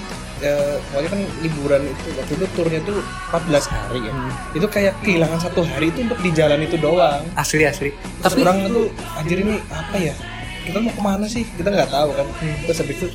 pokoknya 0.91 1.11
kan 1.11 1.21
liburan 1.41 1.83
itu 1.85 2.07
waktu 2.15 2.33
itu 2.35 2.47
turnya 2.53 2.81
tuh 2.83 2.99
14 3.31 3.65
hari 3.67 4.01
ya. 4.03 4.13
Hmm. 4.13 4.33
Itu 4.53 4.67
kayak 4.67 4.93
kehilangan 5.01 5.39
satu 5.41 5.61
hari 5.63 5.87
itu 5.89 5.99
untuk 6.03 6.19
di 6.19 6.31
jalan 6.31 6.61
itu 6.61 6.77
doang. 6.77 7.23
asli 7.35 7.65
asli 7.65 7.91
Terus 7.91 8.23
tapi 8.23 8.41
orang 8.43 8.57
tuh 8.67 8.87
anjir 9.15 9.39
ini 9.41 9.55
apa 9.69 9.97
ya? 9.97 10.15
Kita 10.65 10.79
mau 10.81 10.91
ke 10.91 11.03
mana 11.03 11.27
sih? 11.27 11.45
Kita 11.47 11.69
nggak 11.69 11.89
tahu 11.89 12.11
kan. 12.13 12.27
Hmm. 12.27 12.57
Terus 12.65 12.79
habis 12.81 12.97
itu 12.99 13.07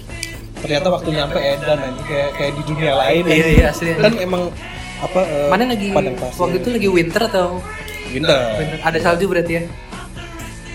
ternyata 0.59 0.87
waktu 0.89 1.09
nyampe 1.11 1.39
edan 1.39 1.79
anjir 1.79 2.03
kayak 2.05 2.29
kayak 2.35 2.51
di 2.55 2.63
dunia 2.65 2.93
lain. 2.95 3.23
Iya, 3.25 3.47
iya, 3.51 3.65
asli. 3.69 3.89
Kan 3.95 4.13
emang 4.17 4.43
apa 4.99 5.19
eh, 5.23 5.47
mana 5.47 5.63
lagi 5.71 5.87
waktu 6.35 6.55
itu 6.59 6.69
lagi 6.75 6.89
winter 6.91 7.21
atau 7.25 7.63
winter. 8.11 8.35
winter? 8.59 8.77
ada 8.83 8.97
salju 8.99 9.31
berarti 9.31 9.53
ya 9.55 9.63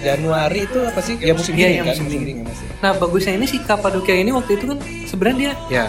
Januari 0.01 0.65
itu 0.65 0.79
apa 0.81 1.01
sih? 1.01 1.17
Ya 1.17 1.33
musim 1.33 1.53
Iya, 1.53 1.69
dingin 1.69 1.73
iya, 1.73 1.83
kan, 1.85 1.95
musim 1.97 2.07
dingin. 2.09 2.37
nah 2.81 2.93
bagusnya 2.93 3.33
ini 3.37 3.45
si 3.45 3.57
Kapadokia 3.59 4.17
ini 4.17 4.33
waktu 4.33 4.57
itu 4.57 4.65
kan 4.69 4.79
sebenarnya 5.05 5.37
dia 5.37 5.53
Ya. 5.73 5.87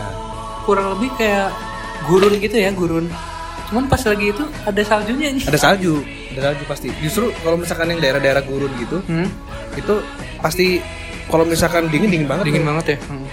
Kurang 0.66 0.94
lebih 0.94 1.14
kayak 1.16 1.54
gurun 2.04 2.34
gitu 2.36 2.56
ya 2.56 2.70
gurun 2.72 3.06
cuman 3.66 3.86
pas 3.86 3.98
lagi 4.00 4.30
itu 4.30 4.44
ada 4.62 4.82
saljunya 4.82 5.28
nih 5.32 5.44
Ada 5.44 5.58
salju, 5.60 6.06
ada 6.30 6.42
salju 6.46 6.64
pasti. 6.66 6.88
Justru 7.00 7.34
kalau 7.42 7.58
misalkan 7.58 7.90
yang 7.90 7.98
daerah-daerah 7.98 8.46
gurun 8.46 8.70
gitu, 8.78 9.02
hmm, 9.02 9.26
itu 9.74 9.94
pasti 10.38 10.78
kalau 11.26 11.42
misalkan 11.44 11.90
dingin 11.90 12.14
dingin 12.14 12.28
banget. 12.28 12.46
dingin 12.46 12.62
tuh. 12.62 12.70
banget 12.70 12.86
ya 12.86 12.98
hmm. 13.02 13.26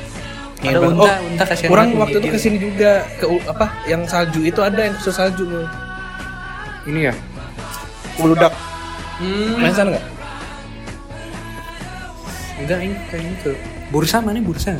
Dingin 0.56 0.72
ada 0.72 0.88
unta 0.88 1.04
Oh, 1.12 1.28
unta 1.28 1.44
kasihan 1.44 1.68
Orang 1.68 1.86
banget 1.90 2.00
waktu 2.00 2.12
itu 2.14 2.20
menggigil. 2.22 2.32
ke 2.32 2.44
sini 2.48 2.56
juga 2.58 2.90
ke 3.18 3.24
apa 3.44 3.66
yang 3.84 4.02
salju 4.06 4.40
itu 4.40 4.60
ada 4.62 4.80
yang 4.80 4.94
khusus 4.96 5.12
salju 5.12 5.44
nih. 5.44 5.66
ini 6.86 7.00
ya 7.04 7.14
Uludak. 8.14 8.52
hmm. 9.18 9.52
Main 9.58 9.74
sana 9.74 9.88
nggak? 9.90 10.04
enggak 12.56 12.78
ini 12.80 12.94
kayaknya 13.06 13.34
tuh 13.42 13.56
bursa 13.90 14.16
mana 14.18 14.40
bursa 14.40 14.70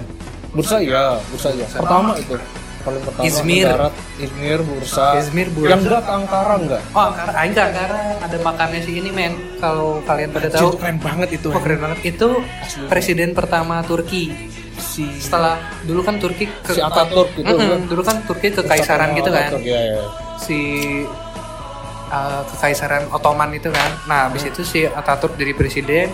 Bursa 0.52 0.76
ya, 0.78 1.16
bursa 1.28 1.49
ya. 1.52 1.66
Pertama 1.66 2.12
itu. 2.14 2.37
Paling 2.82 2.99
pertama 3.00 3.23
Izmir. 3.23 3.66
darat, 3.68 3.94
Izmir, 4.18 4.59
Bursa. 4.61 5.06
Izmir, 5.14 5.49
Bursa. 5.49 5.71
Yang 5.71 5.80
enggak 5.87 6.02
ke 6.02 6.12
Ankara 6.12 6.54
enggak? 6.59 6.82
oh 6.90 7.04
Ankara 7.09 7.30
ah, 7.30 7.44
enggak 7.47 7.66
Ankara 7.71 7.99
ada 8.18 8.37
makamnya 8.42 8.80
si 8.82 8.92
ini 8.92 9.11
men 9.11 9.32
kalau 9.56 10.02
kalian 10.02 10.28
pada 10.28 10.50
Itu 10.50 10.59
tahu 10.59 10.71
keren 10.76 10.99
banget 10.99 11.28
itu. 11.32 11.49
oh 11.49 11.62
keren 11.62 11.78
banget 11.78 12.00
itu 12.04 12.28
Asli. 12.42 12.87
presiden 12.87 13.30
pertama 13.32 13.80
Turki 13.82 14.35
Si 14.75 15.06
setelah 15.16 15.62
dulu 15.87 16.02
kan 16.02 16.18
Turki 16.18 16.50
ke 16.59 16.75
si 16.75 16.82
Ataturk 16.82 17.30
itu. 17.32 17.47
Mm-mm, 17.47 17.87
dulu 17.87 18.02
kan 18.02 18.18
Turki 18.26 18.50
kekaisaran 18.50 19.14
gitu 19.14 19.30
kan 19.30 19.47
Ataturk, 19.47 19.62
Iya, 19.62 19.80
iya. 19.87 20.02
si 20.37 20.59
uh, 22.09 22.42
kekaisaran 22.50 23.06
Ottoman 23.09 23.54
itu 23.54 23.71
kan. 23.71 23.90
Nah, 24.04 24.26
habis 24.26 24.42
itu 24.42 24.61
si 24.62 24.82
Ataturk 24.85 25.38
jadi 25.38 25.54
presiden, 25.54 26.11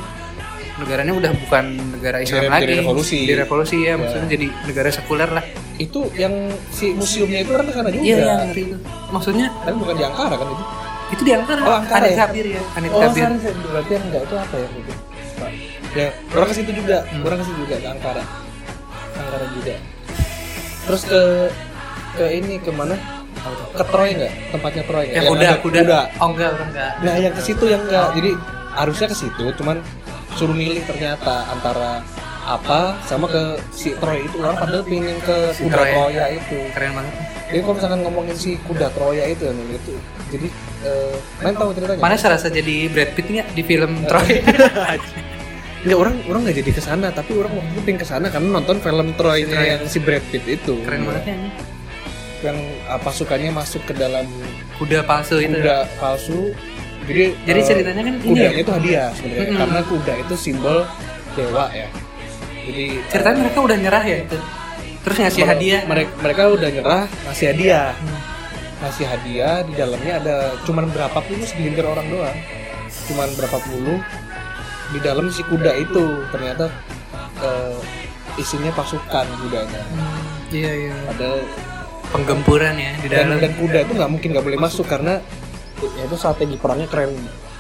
negaranya 0.79 1.13
udah 1.13 1.31
bukan 1.37 1.65
negara 1.93 2.19
Islam 2.19 2.43
Jadi- 2.43 2.55
lagi. 2.55 2.75
revolusi. 2.79 3.19
Di 3.25 3.35
revolusi 3.35 3.77
ya, 3.79 3.89
Ya. 3.89 3.95
maksudnya 3.97 4.29
jadi 4.29 4.47
negara 4.65 4.89
sekuler 4.89 5.31
lah. 5.31 5.45
Itu 5.77 6.01
yang 6.15 6.35
si 6.71 6.91
museumnya 6.93 7.43
itu 7.43 7.51
kan 7.51 7.63
ke 7.63 7.73
sana 7.73 7.89
juga. 7.89 8.03
Iya, 8.03 8.17
iya, 8.17 8.35
ngerti 8.43 8.63
itu. 8.65 8.77
Maksudnya 9.09 9.47
Tapi 9.59 9.77
bukan 9.77 9.95
di 9.95 10.05
Ankara 10.05 10.35
kan 10.35 10.47
itu? 10.49 10.65
itu 11.09 11.23
di 11.25 11.33
Ankara. 11.33 11.61
Oh, 11.63 11.75
Ankara 11.77 11.99
Anit 12.01 12.11
ya? 12.11 12.19
Kabir 12.21 12.47
ya, 12.47 12.63
Anit 12.75 12.91
Oh, 12.91 13.01
Kabir. 13.01 13.23
berarti 13.65 13.91
yang 13.91 14.05
enggak 14.05 14.23
itu 14.23 14.35
apa 14.35 14.55
ya 14.55 14.67
itu? 14.69 14.93
Ya, 15.97 16.09
orang 16.31 16.49
ke 16.49 16.55
situ 16.55 16.71
juga, 16.71 16.97
Hmm. 17.03 17.25
orang 17.25 17.39
ke 17.39 17.45
situ 17.45 17.59
juga 17.65 17.77
ke 17.77 17.89
Ankara. 17.89 18.23
Ankara 19.15 19.47
juga. 19.53 19.75
Terus 20.85 21.03
ke 21.05 21.21
ke 22.15 22.25
ini 22.35 22.55
ke 22.59 22.71
mana? 22.71 22.97
Ke 23.73 23.85
Troy 23.87 24.11
enggak? 24.13 24.33
Tempatnya 24.51 24.83
Troy 24.85 25.05
enggak? 25.07 25.17
Yang 25.17 25.27
kuda, 25.31 25.47
ada 25.47 25.57
kuda. 25.59 25.81
Oh 26.19 26.29
enggak, 26.29 26.51
enggak. 26.61 26.91
Nah, 27.01 27.15
yang 27.17 27.33
ke 27.33 27.41
situ 27.41 27.65
yang 27.67 27.83
enggak. 27.83 28.07
Jadi 28.13 28.31
harusnya 28.75 29.07
ke 29.09 29.17
situ, 29.17 29.45
cuman 29.57 29.77
suruh 30.39 30.55
milih 30.55 30.87
ternyata 30.87 31.51
antara 31.51 32.07
apa 32.49 32.97
sama 33.05 33.29
ke 33.29 33.61
si 33.75 33.93
Troy 33.99 34.25
itu 34.25 34.41
orang 34.41 34.57
padahal 34.57 34.81
pengen 34.87 35.19
ke 35.21 35.37
Si 35.53 35.67
kuda 35.69 35.75
Troy. 35.77 35.91
Troya 35.93 36.25
itu. 36.33 36.59
Keren 36.73 36.91
banget. 36.97 37.15
Jadi 37.49 37.61
kalau 37.61 37.75
misalkan 37.77 38.01
ngomongin 38.07 38.37
si 38.39 38.51
kuda 38.65 38.89
Troya 38.95 39.25
itu 39.29 39.43
ya, 39.45 39.53
itu 39.53 39.93
jadi 40.31 40.49
eh 40.87 41.15
main 41.43 41.55
tahu 41.59 41.71
ceritanya? 41.77 42.01
Mana 42.01 42.17
serasa 42.17 42.47
jadi 42.49 42.89
Brad 42.89 43.11
Pitt 43.13 43.27
nggak 43.29 43.49
di 43.53 43.63
film 43.67 43.93
Troy? 44.07 44.41
Enggak 45.85 45.99
orang 45.99 46.15
orang 46.27 46.41
nggak 46.49 46.57
jadi 46.65 46.71
ke 46.75 46.83
sana, 46.83 47.07
tapi 47.13 47.31
orang 47.39 47.53
waktu 47.55 47.71
itu 47.71 47.81
pengen 47.87 48.01
ke 48.03 48.09
sana 48.09 48.27
karena 48.33 48.49
nonton 48.51 48.77
film 48.81 49.09
Troy-nya 49.15 49.59
Troy. 49.59 49.69
yang 49.77 49.83
si 49.85 49.99
Brad 50.01 50.25
Pitt 50.33 50.45
itu. 50.49 50.75
Keren 50.83 51.05
banget 51.05 51.25
ya. 51.29 51.37
Yang 52.39 52.59
uh, 52.87 53.01
pasukannya 53.03 53.51
masuk 53.53 53.83
ke 53.85 53.93
dalam 53.93 54.25
Kuda 54.79 55.03
palsu 55.05 55.43
itu. 55.43 55.53
kuda 55.53 55.85
palsu. 55.99 56.55
Jadi 57.09 57.25
Jadi 57.43 57.59
eh, 57.59 57.65
ceritanya 57.65 58.03
kan 58.05 58.13
ini 58.13 58.21
kudanya 58.23 58.53
ya? 58.53 58.61
itu 58.61 58.71
hadiah 58.71 59.09
sebenarnya 59.11 59.43
Mm-mm. 59.43 59.59
karena 59.59 59.81
kuda 59.83 60.13
itu 60.19 60.35
simbol 60.37 60.79
dewa 61.33 61.65
ya. 61.73 61.89
Jadi 62.63 62.85
Ceritanya 63.09 63.39
mereka 63.41 63.59
udah 63.65 63.77
nyerah 63.77 64.05
ya 64.05 64.17
itu. 64.23 64.37
Terus 64.99 65.17
ngasih 65.17 65.41
Mereka- 65.41 65.53
hadiah. 65.55 65.81
Mereka, 65.83 66.11
mereka 66.21 66.43
udah 66.51 66.69
nyerah 66.69 67.03
ngasih 67.25 67.47
hadiah. 67.49 67.89
Hmm. 67.95 68.19
Ngasih 68.79 69.07
hadiah 69.09 69.57
di 69.65 69.73
dalamnya 69.73 70.13
ada 70.19 70.37
cuman 70.63 70.85
berapa 70.89 71.19
puluh 71.19 71.43
segelintir 71.43 71.83
orang 71.83 72.07
doang. 72.07 72.39
Cuman 73.09 73.29
berapa 73.35 73.59
puluh 73.59 73.99
di 74.89 74.99
dalam 75.01 75.29
si 75.29 75.41
kuda 75.43 75.73
itu 75.75 76.05
ternyata 76.29 76.69
eh, 77.41 77.77
isinya 78.37 78.71
pasukan 78.71 79.27
kudanya. 79.41 79.83
Hmm, 79.89 80.21
Iya 80.49 80.73
iya. 80.79 80.95
Ada 81.09 81.31
Penggempuran 82.09 82.73
ya 82.73 82.93
di 82.97 83.09
dan, 83.09 83.29
dalam. 83.29 83.37
dan 83.39 83.53
kuda 83.55 83.79
itu 83.85 83.93
nggak 83.93 84.11
mungkin 84.11 84.29
nggak 84.33 84.45
boleh 84.45 84.57
masuk 84.59 84.85
karena 84.85 85.21
ya 85.89 86.03
itu 86.05 86.15
strategi 86.15 86.57
perangnya 86.57 86.87
keren 86.87 87.15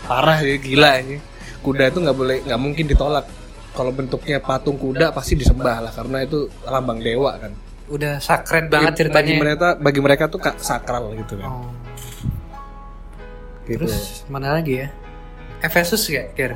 parah 0.05 0.39
ya 0.39 0.57
gila 0.57 0.91
ini. 0.99 1.17
Kuda 1.59 1.85
itu 1.87 1.99
nggak 2.01 2.17
boleh 2.17 2.37
nggak 2.43 2.59
mungkin 2.59 2.85
ditolak. 2.85 3.27
Kalau 3.71 3.91
bentuknya 3.91 4.39
patung 4.39 4.75
kuda 4.75 5.11
pasti 5.11 5.35
disembah 5.35 5.79
lah 5.81 5.93
karena 5.93 6.23
itu 6.23 6.39
lambang 6.63 6.99
dewa 6.99 7.37
kan. 7.37 7.53
Udah 7.89 8.19
sakren 8.19 8.67
banget 8.67 8.93
bagi 8.93 8.99
ceritanya. 9.01 9.35
mereka 9.35 9.67
bagi 9.75 10.01
mereka 10.01 10.25
tuh 10.27 10.39
ka- 10.39 10.59
sakral 10.59 11.15
gitu 11.15 11.35
kan 11.37 11.49
Oh. 11.49 11.71
gitu 13.65 13.85
Terus 13.85 14.25
mana 14.27 14.53
lagi 14.55 14.81
ya? 14.81 14.89
Efesus 15.61 16.05
ya, 16.07 16.25
Kir? 16.33 16.55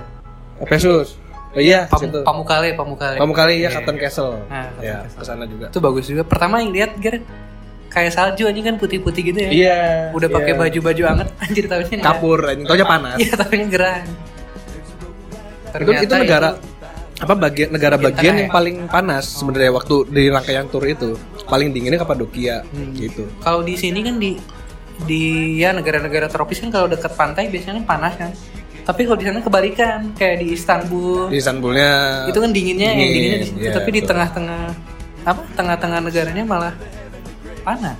Efesus 0.58 1.18
oh 1.52 1.60
iya 1.60 1.84
Pam 1.84 2.00
situ 2.00 2.20
Pamukale, 2.22 2.72
Pamukale. 2.72 3.16
kamu 3.16 3.32
kali 3.34 3.54
ya 3.58 3.68
Iya. 3.68 3.76
Cotton 3.76 3.96
Castle 3.98 4.32
Nah, 4.42 4.64
Cotton 4.70 4.80
ya 4.82 4.96
Castle. 5.02 5.18
ke 5.18 5.24
sana 5.26 5.44
juga 5.44 5.66
Itu 5.68 5.80
bagus 5.80 6.04
juga. 6.06 6.22
Pertama 6.22 6.54
yang 6.58 6.70
lihat 6.70 6.90
Kir 6.96 7.20
kayak 7.92 8.10
salju 8.10 8.48
aja 8.48 8.60
kan 8.62 8.76
putih-putih 8.76 9.22
gitu 9.22 9.38
ya. 9.38 9.50
iya 9.52 9.78
Udah 10.10 10.26
pakai 10.26 10.52
iya. 10.52 10.58
baju-baju 10.58 11.02
anget 11.06 11.28
anjir 11.38 11.64
tapi 11.66 11.82
ini 11.86 12.00
kapur 12.00 12.38
anjing 12.42 12.64
taunya 12.64 12.86
panas 12.86 13.16
Iya, 13.20 13.32
tapi 13.36 13.54
gerah. 13.68 14.00
itu 15.72 15.90
itu 16.02 16.14
negara 16.14 16.56
apa 17.18 17.34
bagian 17.38 17.68
negara 17.70 17.94
Bagian 17.94 18.34
yang 18.34 18.48
ya? 18.48 18.52
paling 18.52 18.76
panas 18.88 19.24
sebenarnya 19.38 19.70
waktu 19.70 19.94
di 20.10 20.26
rangkaian 20.26 20.66
tur 20.66 20.82
itu 20.82 21.14
paling 21.46 21.70
dinginnya 21.70 21.96
Kapadokia 21.96 22.66
Hmm. 22.66 22.92
gitu 22.92 23.24
Kalau 23.38 23.62
di 23.62 23.76
sini 23.76 24.00
kan 24.00 24.16
di 24.16 24.36
di 25.02 25.22
ya 25.58 25.72
negara-negara 25.72 26.26
tropis 26.26 26.58
kan 26.58 26.68
kalau 26.68 26.86
dekat 26.86 27.12
pantai 27.12 27.48
biasanya 27.48 27.78
kan 27.78 27.86
panas 27.88 28.14
kan. 28.16 28.30
Tapi 28.82 29.06
kalau 29.06 29.14
di 29.14 29.24
sana 29.24 29.38
kebalikan 29.38 30.10
kayak 30.12 30.42
di 30.42 30.46
Istanbul 30.52 31.30
di 31.30 31.38
Istanbulnya 31.38 31.90
itu 32.26 32.34
kan 32.36 32.50
dinginnya 32.50 32.88
yang 32.90 32.98
dingin, 32.98 33.14
dinginnya 33.14 33.38
di 33.38 33.46
situ 33.46 33.58
iya, 33.62 33.70
tapi 33.70 33.88
di 33.88 34.00
betul. 34.00 34.10
tengah-tengah 34.10 34.62
apa 35.22 35.40
tengah-tengah 35.54 35.98
negaranya 36.02 36.42
malah 36.44 36.74
panas. 37.62 37.98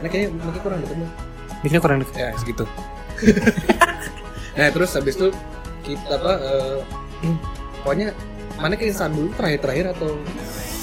nah, 0.00 0.08
kayaknya 0.08 0.28
mungkin 0.34 0.60
kurang 0.62 0.78
gitu 0.82 0.94
Bikinnya 1.60 1.82
kurang 1.82 1.98
dekat. 2.00 2.16
ya 2.16 2.28
segitu 2.40 2.64
nah 4.56 4.68
terus 4.72 4.90
habis 4.96 5.14
itu 5.18 5.28
kita 5.84 6.16
apa 6.16 6.32
eh, 6.40 6.78
pokoknya 7.84 8.08
mana 8.56 8.74
ke 8.76 8.88
Istanbul 8.88 9.28
terakhir-terakhir 9.36 9.86
atau 9.96 10.16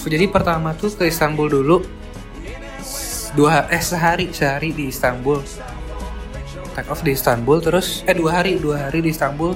Jadi 0.07 0.23
pertama 0.31 0.71
tuh 0.71 0.87
ke 0.95 1.11
Istanbul 1.11 1.51
dulu 1.51 1.83
dua 3.35 3.67
eh 3.67 3.83
sehari 3.83 4.31
sehari 4.31 4.71
di 4.71 4.87
Istanbul 4.87 5.43
take 6.73 6.87
off 6.87 7.03
di 7.03 7.11
Istanbul 7.11 7.59
terus 7.59 8.07
eh 8.07 8.15
dua 8.15 8.39
hari 8.39 8.55
dua 8.55 8.87
hari 8.87 9.03
di 9.03 9.11
Istanbul 9.11 9.53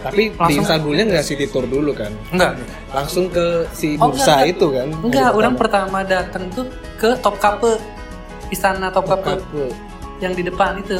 Tapi 0.00 0.22
di 0.26 0.34
Langsung- 0.34 0.64
Istanbulnya 0.64 1.04
nggak 1.06 1.24
city 1.24 1.46
tour 1.46 1.64
dulu 1.64 1.92
kan? 1.92 2.08
enggak 2.30 2.56
Langsung 2.88 3.28
ke 3.28 3.68
si 3.70 3.94
Oh, 3.94 4.08
bursa 4.08 4.40
enggak, 4.40 4.50
itu 4.50 4.66
kan? 4.70 4.88
enggak 4.98 5.30
orang 5.30 5.54
pertama. 5.54 6.00
pertama 6.00 6.24
datang 6.24 6.44
tuh 6.50 6.66
ke 6.96 7.10
Topkapi 7.16 7.72
istana 8.48 8.88
Topkapi 8.88 9.30
Kapu. 9.30 9.64
yang 10.18 10.32
di 10.32 10.42
depan 10.42 10.78
itu 10.78 10.98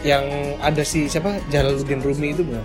Yang 0.00 0.24
ada 0.58 0.82
si 0.82 1.06
siapa? 1.06 1.38
Jalaluddin 1.48 1.98
Rumi 1.98 2.30
itu 2.30 2.42
bukan? 2.42 2.62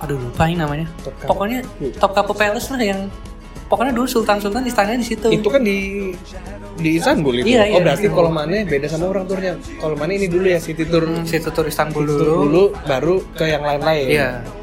aduh 0.00 0.16
lupa 0.16 0.42
ini 0.44 0.56
namanya 0.56 0.86
Topkapi. 1.00 1.28
pokoknya 1.28 1.58
Topkapi 1.94 2.32
Palace 2.32 2.68
lah 2.68 2.80
yang 2.80 3.00
pokoknya 3.66 3.92
dulu 3.92 4.06
Sultan 4.06 4.38
Sultan 4.38 4.62
istananya 4.64 4.98
di 4.98 5.08
situ 5.08 5.28
Itu 5.28 5.46
kan 5.46 5.60
di 5.60 6.10
di 6.76 6.96
Istanbul 6.96 7.36
itu. 7.36 7.52
Iya, 7.52 7.60
oh 7.62 7.66
iya, 7.68 7.80
berarti 7.82 8.06
iya. 8.06 8.14
kalau 8.14 8.30
mana 8.32 8.64
beda 8.64 8.88
sama 8.88 9.04
orang 9.06 9.28
turnya. 9.28 9.52
Kalau 9.76 9.92
mana 9.94 10.10
ini 10.10 10.24
dulu 10.24 10.48
ya 10.48 10.56
city 10.56 10.82
tour 10.82 11.04
Hmm, 11.04 11.28
situ 11.28 11.52
tur 11.52 11.68
Istanbul 11.68 12.02
tour 12.02 12.16
dulu, 12.16 12.32
dulu 12.40 12.62
baru 12.82 13.14
ke 13.30 13.44
yang 13.46 13.60
lain-lain. 13.60 14.06
iya 14.08 14.28
Oh. 14.40 14.59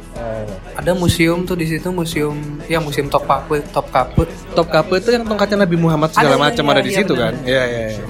Ada 0.77 0.91
museum 0.93 1.41
tuh 1.45 1.57
di 1.57 1.65
situ 1.65 1.89
museum 1.89 2.37
ya 2.69 2.77
museum 2.77 3.09
Topkapi 3.09 3.65
Topkapi 3.73 4.53
Topkapi 4.53 4.93
itu 5.01 5.09
yang 5.13 5.25
tongkatnya 5.25 5.65
Nabi 5.65 5.77
Muhammad 5.77 6.13
segala 6.13 6.37
Ada, 6.37 6.43
macam 6.49 6.63
iya, 6.63 6.71
ada 6.73 6.81
di 6.81 6.91
iya, 6.91 6.97
situ 7.01 7.13
benar. 7.13 7.25
kan? 7.25 7.35
Iya 7.45 7.63
iya. 7.65 7.85
iya. 7.89 8.05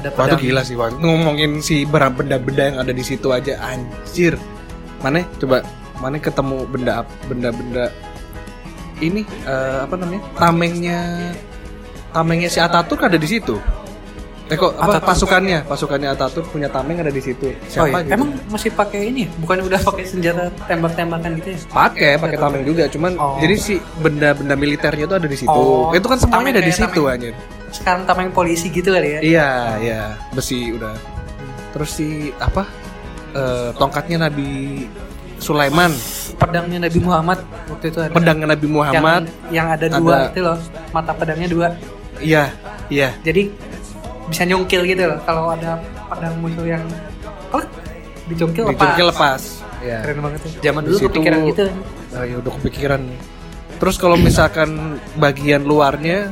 ada 0.00 0.08
Wah 0.16 0.26
itu 0.32 0.36
gila 0.48 0.62
sih 0.64 0.74
Wah. 0.80 0.88
Ngomongin 0.96 1.60
si 1.60 1.84
benda-benda 1.84 2.62
yang 2.72 2.78
ada 2.80 2.92
di 2.92 3.04
situ 3.04 3.28
aja 3.36 3.60
anjir. 3.60 4.40
Mana 5.04 5.24
coba 5.36 5.60
mana 6.00 6.16
ketemu 6.16 6.64
benda 6.64 7.04
benda-benda 7.28 7.92
ini 9.04 9.24
eh, 9.44 9.78
apa 9.84 9.94
namanya? 9.96 10.22
Tamengnya 10.36 11.00
tamengnya 12.16 12.48
si 12.48 12.58
Ataturk 12.64 13.04
ada 13.04 13.20
di 13.20 13.28
situ. 13.28 13.60
Eh 14.50 14.56
kok 14.56 14.74
apa 14.74 14.98
pasukannya? 15.00 15.62
Pasukannya 15.62 16.10
Ataturk 16.10 16.50
punya 16.50 16.66
tameng 16.66 16.98
ada 16.98 17.08
di 17.08 17.22
situ. 17.22 17.48
Oh 17.48 17.64
Siapa 17.64 17.86
iya. 17.88 18.02
gitu? 18.02 18.12
Emang 18.12 18.28
masih 18.50 18.70
pakai 18.70 19.00
ini? 19.06 19.30
Bukan 19.38 19.62
udah 19.62 19.78
pakai 19.80 20.04
senjata 20.04 20.50
tembak-tembakan 20.66 21.30
gitu 21.38 21.48
ya? 21.48 21.58
pakai 21.70 22.10
pakai 22.16 22.36
tameng 22.36 22.62
juga 22.62 22.84
cuman 22.86 23.12
Oh. 23.14 23.38
jadi 23.38 23.54
si 23.54 23.74
benda-benda 23.96 24.54
militernya 24.54 25.04
itu 25.04 25.14
ada 25.14 25.24
di 25.24 25.36
situ 25.36 25.50
Oh, 25.52 25.90
itu 25.90 26.02
kan 26.02 26.16
semuanya 26.16 26.34
tameng 26.50 26.52
ada 26.52 26.62
di 26.62 26.72
situ 26.72 27.00
anjir 27.04 27.34
Sekarang 27.70 28.02
tameng 28.04 28.30
polisi 28.30 28.66
gitu 28.68 28.90
kali 28.90 29.08
ya? 29.08 29.20
iya 29.20 29.48
iya 29.78 30.02
besi 30.30 30.72
udah 30.72 30.94
terus 31.70 31.90
si 31.92 32.08
apa 32.36 32.66
eh, 33.32 33.70
tongkatnya 33.72 34.26
Nabi 34.26 34.82
Sulaiman 35.36 35.94
Pedangnya 36.34 36.78
Nabi 36.82 36.98
Muhammad 36.98 37.38
waktu 37.66 37.86
itu 37.88 37.98
ada. 38.00 38.10
pedangnya 38.10 38.46
Nabi 38.50 38.66
Muhammad 38.66 39.22
Yang, 39.46 39.52
yang 39.52 39.66
ada 39.68 39.86
ada- 39.86 39.98
dua 39.98 40.16
itu 40.26 40.40
loh, 40.40 40.58
mata 40.90 41.12
pedangnya 41.12 41.48
dua. 41.48 41.68
iya 42.18 42.50
iya 42.88 43.14
Jadi 43.20 43.69
bisa 44.30 44.42
nyungkil 44.46 44.86
gitu 44.86 45.02
loh. 45.04 45.18
Kalau 45.22 45.50
ada 45.50 45.76
pedang 46.06 46.34
musuh 46.38 46.64
yang 46.64 46.84
oh, 47.50 47.62
dicungkil 48.26 48.62
lepas. 48.64 48.74
dicungkil 48.78 49.06
lepas 49.10 49.42
iya 49.80 49.98
Keren 50.04 50.20
banget 50.22 50.40
tuh. 50.40 50.50
Zaman 50.62 50.82
dulu 50.86 50.96
situ- 50.96 51.08
kepikiran 51.10 51.38
gitu. 51.48 51.64
Nah, 52.10 52.22
ya 52.24 52.36
udah 52.38 52.52
kepikiran. 52.60 53.02
Terus 53.80 53.96
kalau 53.96 54.16
misalkan 54.16 54.70
bagian 55.16 55.64
luarnya 55.64 56.28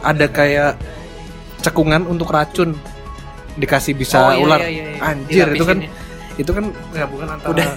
ada 0.00 0.26
kayak 0.26 0.80
cekungan 1.60 2.06
untuk 2.06 2.30
racun 2.30 2.72
dikasih 3.58 3.92
bisa 3.92 4.18
Oh, 4.18 4.30
iya, 4.32 4.40
ular. 4.40 4.60
iya, 4.62 4.70
iya, 4.70 4.84
iya. 4.94 5.02
Anjir 5.02 5.46
itu 5.52 5.64
kan 5.66 5.78
Dilapisin 5.82 6.06
itu 6.38 6.50
kan 6.54 6.64
gabungan 6.94 7.28
antara 7.34 7.50
Udah. 7.50 7.68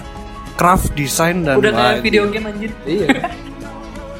craft 0.54 0.94
design 0.94 1.42
dan 1.42 1.58
Udah 1.58 1.72
kayak 1.74 1.98
video 2.00 2.22
game 2.30 2.46
anjir. 2.46 2.70
Iya. 2.86 3.06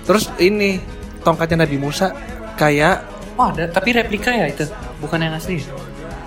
Terus 0.03 0.27
ini 0.43 0.83
tongkatnya 1.23 1.63
Nabi 1.63 1.79
Musa 1.79 2.11
kayak 2.59 3.07
Oh 3.33 3.49
ada, 3.49 3.65
tapi 3.65 3.97
replika 3.97 4.29
ya 4.29 4.45
itu, 4.45 4.69
bukan 5.03 5.19
yang 5.21 5.35
asli. 5.35 5.61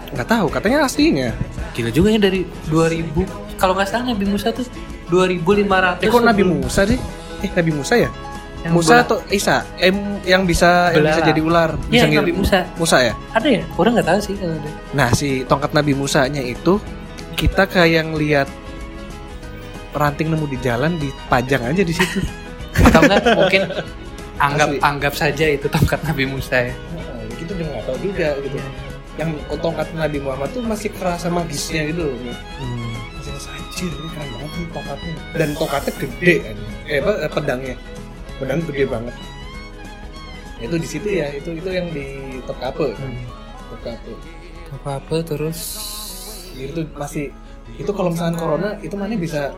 nggak 0.07 0.27
tahu 0.27 0.47
katanya 0.47 0.83
aslinya. 0.83 1.31
Gila 1.71 1.89
juga 1.89 2.07
ya 2.07 2.19
dari 2.21 2.43
2000 2.67 3.25
Kalau 3.55 3.73
nggak 3.73 3.87
salah 3.87 4.05
Nabi 4.07 4.25
Musa 4.25 4.51
tuh 4.51 4.63
2500 5.07 5.99
Eh 5.99 6.07
kok 6.07 6.21
Nabi 6.21 6.43
Musa 6.43 6.81
sih? 6.83 6.99
Eh 7.41 7.49
Nabi 7.49 7.71
Musa 7.71 7.93
ya? 7.97 8.09
Yang 8.61 8.73
Musa 8.73 8.91
bola- 8.91 9.03
atau 9.03 9.17
Isa? 9.29 9.57
Eh 9.75 9.91
yang 10.23 10.43
bisa 10.43 10.89
yang 10.89 11.05
bisa 11.05 11.21
jadi 11.21 11.39
ular. 11.39 11.71
Iya, 11.87 12.05
Bisa 12.05 12.05
Nabi 12.15 12.33
Musa. 12.33 12.59
Musa 12.75 12.97
ya? 13.01 13.13
Ada 13.31 13.47
ya? 13.49 13.63
Orang 13.73 13.91
nggak 13.93 14.07
tahu 14.07 14.19
sih 14.21 14.33
kalau 14.35 14.55
ada. 14.55 14.71
Nah, 14.91 15.09
si 15.11 15.27
tongkat 15.43 15.71
Nabi 15.71 15.93
Musa-nya 15.93 16.41
itu 16.41 16.73
kita 17.33 17.63
kayak 17.65 18.03
ngelihat 18.07 18.47
ranting 19.93 20.27
nemu 20.27 20.45
di 20.47 20.57
jalan 20.59 20.95
dipajang 20.95 21.63
aja 21.65 21.81
di 21.81 21.93
situ. 21.93 22.19
Atau 22.75 23.01
enggak 23.01 23.23
mungkin 23.33 23.61
anggap 24.45 24.67
Asli. 24.67 24.79
anggap 24.81 25.13
saja 25.13 25.45
itu 25.47 25.67
tongkat 25.67 25.99
Nabi 26.03 26.23
Musa 26.25 26.57
ya. 26.61 26.73
Kita 27.45 27.53
udah 27.55 27.67
nggak 27.69 27.85
tahu 27.85 27.97
juga 28.01 28.27
gitu. 28.41 28.57
Yang 29.15 29.29
tongkat 29.63 29.87
Nabi 29.95 30.17
Muhammad 30.19 30.49
tuh 30.51 30.63
masih 30.65 30.89
kerasa 30.91 31.27
magisnya 31.31 31.81
gitu 31.93 32.09
loh. 32.09 32.17
Masih 33.15 33.31
rasa 33.31 33.49
anjir 33.55 33.91
ini 33.93 34.09
keren 34.11 34.27
banget 34.33 34.51
nih 34.51 34.67
tongkatnya. 34.73 35.15
Dan 35.37 35.49
tongkatnya 35.55 35.91
gede 36.01 36.35
kan. 36.41 36.57
Eh 36.89 36.97
apa 36.99 37.11
eh, 37.21 37.31
pedangnya. 37.31 37.75
Pedang 38.41 38.59
gede 38.67 38.83
banget. 38.89 39.15
Itu 40.59 40.75
di 40.75 40.87
situ 40.87 41.07
ya, 41.07 41.27
itu 41.35 41.49
itu 41.53 41.69
yang 41.69 41.87
di 41.93 42.39
Topkapi. 42.43 42.95
Topkapi. 43.71 44.13
Apa 44.81 44.99
apa 44.99 45.15
terus 45.23 45.59
itu 46.55 46.87
masih 46.95 47.31
itu 47.75 47.91
kalau 47.91 48.13
misalkan 48.13 48.37
corona 48.39 48.69
itu 48.79 48.95
mana 48.95 49.17
bisa 49.19 49.51